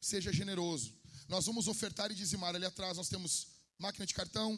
[0.00, 0.90] seja generoso.
[1.28, 2.54] Nós vamos ofertar e dizimar.
[2.54, 3.48] Ali atrás nós temos
[3.78, 4.52] máquina de cartão,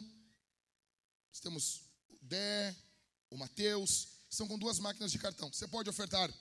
[1.29, 2.73] nós temos o Dé,
[3.29, 5.51] o Mateus, são com duas máquinas de cartão.
[5.51, 6.33] Você pode ofertar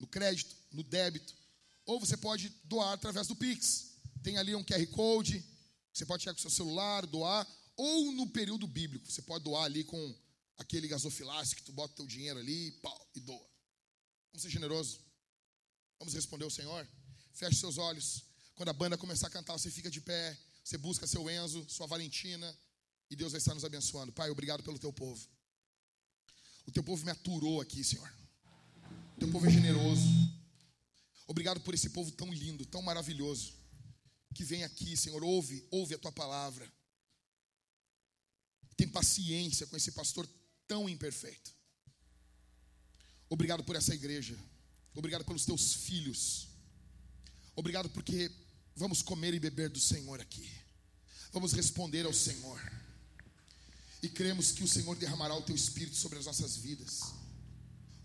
[0.00, 1.36] no crédito, no débito,
[1.84, 3.98] ou você pode doar através do Pix.
[4.22, 5.44] Tem ali um QR Code,
[5.92, 7.46] você pode chegar com o seu celular, doar,
[7.76, 10.18] ou no período bíblico, você pode doar ali com
[10.56, 13.46] aquele gasofilácio que tu bota teu dinheiro ali pau, e doa.
[14.32, 15.04] Vamos ser generosos.
[15.98, 16.86] Vamos responder ao Senhor?
[17.32, 18.24] Feche seus olhos.
[18.54, 21.86] Quando a banda começar a cantar, você fica de pé, você busca seu Enzo, sua
[21.86, 22.56] Valentina,
[23.10, 24.12] e Deus vai estar nos abençoando.
[24.12, 25.26] Pai, obrigado pelo teu povo.
[26.66, 28.12] O teu povo me aturou aqui, Senhor.
[29.16, 30.08] O teu povo é generoso.
[31.26, 33.52] Obrigado por esse povo tão lindo, tão maravilhoso,
[34.34, 36.70] que vem aqui, Senhor, ouve, ouve a tua palavra.
[38.76, 40.28] Tem paciência com esse pastor
[40.66, 41.54] tão imperfeito.
[43.28, 44.36] Obrigado por essa igreja.
[44.96, 46.48] Obrigado pelos teus filhos.
[47.54, 48.32] Obrigado porque
[48.74, 50.50] vamos comer e beber do Senhor aqui.
[51.32, 52.58] Vamos responder ao Senhor.
[54.02, 57.00] E cremos que o Senhor derramará o teu espírito sobre as nossas vidas.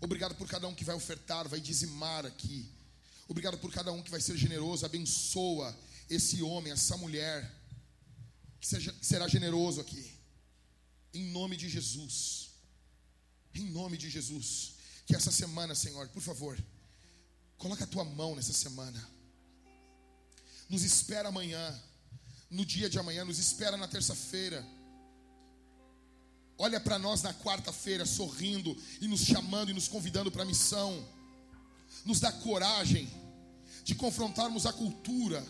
[0.02, 2.68] Obrigado por cada um que vai ofertar, vai dizimar aqui.
[3.26, 4.84] Obrigado por cada um que vai ser generoso.
[4.84, 5.74] Abençoa
[6.10, 7.50] esse homem, essa mulher,
[8.60, 10.12] que, seja, será generoso aqui.
[11.14, 12.50] Em nome de Jesus.
[13.54, 14.74] Em nome de Jesus.
[15.06, 16.62] Que essa semana, Senhor, por favor,
[17.62, 19.00] coloca a tua mão nessa semana.
[20.68, 21.80] Nos espera amanhã,
[22.50, 24.66] no dia de amanhã, nos espera na terça-feira.
[26.58, 31.06] Olha para nós na quarta-feira, sorrindo e nos chamando e nos convidando para a missão.
[32.04, 33.08] Nos dá coragem
[33.84, 35.46] de confrontarmos a cultura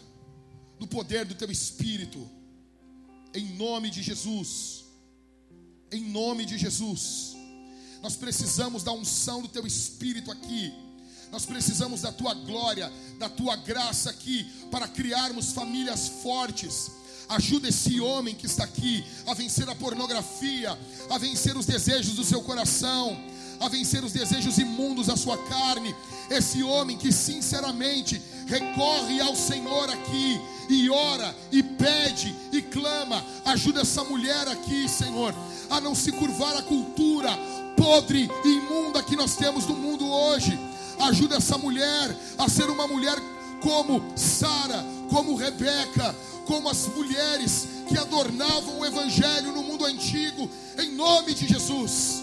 [0.78, 2.28] no poder do teu espírito.
[3.32, 4.84] Em nome de Jesus.
[5.90, 7.32] Em nome de Jesus.
[8.02, 10.91] Nós precisamos da unção do teu espírito aqui.
[11.32, 16.90] Nós precisamos da tua glória, da tua graça aqui para criarmos famílias fortes.
[17.26, 20.78] Ajuda esse homem que está aqui a vencer a pornografia,
[21.08, 23.18] a vencer os desejos do seu coração,
[23.58, 25.94] a vencer os desejos imundos da sua carne.
[26.28, 30.38] Esse homem que sinceramente recorre ao Senhor aqui
[30.68, 35.34] e ora e pede e clama, ajuda essa mulher aqui, Senhor,
[35.70, 37.30] a não se curvar à cultura
[37.74, 40.58] podre e imunda que nós temos no mundo hoje.
[41.00, 43.16] Ajuda essa mulher a ser uma mulher
[43.60, 46.14] como Sara, como Rebeca,
[46.46, 50.48] como as mulheres que adornavam o evangelho no mundo antigo,
[50.78, 52.22] em nome de Jesus.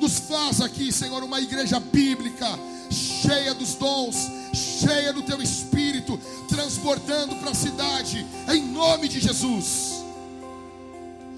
[0.00, 2.46] Nos faz aqui, Senhor, uma igreja bíblica,
[2.90, 4.16] cheia dos dons,
[4.54, 6.18] cheia do teu espírito,
[6.48, 10.02] transbordando para a cidade, em nome de Jesus.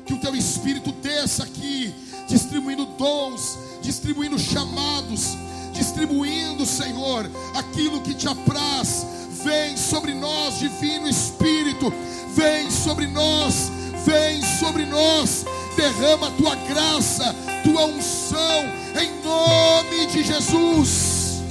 [0.07, 1.93] Que o teu espírito desça aqui,
[2.29, 5.37] distribuindo dons, distribuindo chamados,
[5.73, 9.07] distribuindo, Senhor, aquilo que te apraz.
[9.43, 11.93] Vem sobre nós, Divino Espírito,
[12.35, 13.73] vem sobre nós,
[14.07, 15.45] vem sobre nós,
[15.77, 17.35] derrama a tua graça,
[17.65, 18.65] tua unção,
[19.01, 21.43] em nome de Jesus.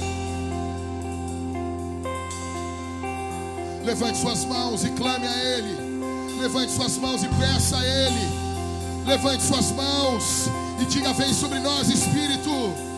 [3.84, 6.40] Levante suas mãos e clame a Ele.
[6.40, 8.42] Levante suas mãos e peça a Ele.
[9.06, 10.48] Levante suas mãos
[10.80, 12.91] e diga: Vem sobre nós, Espírito.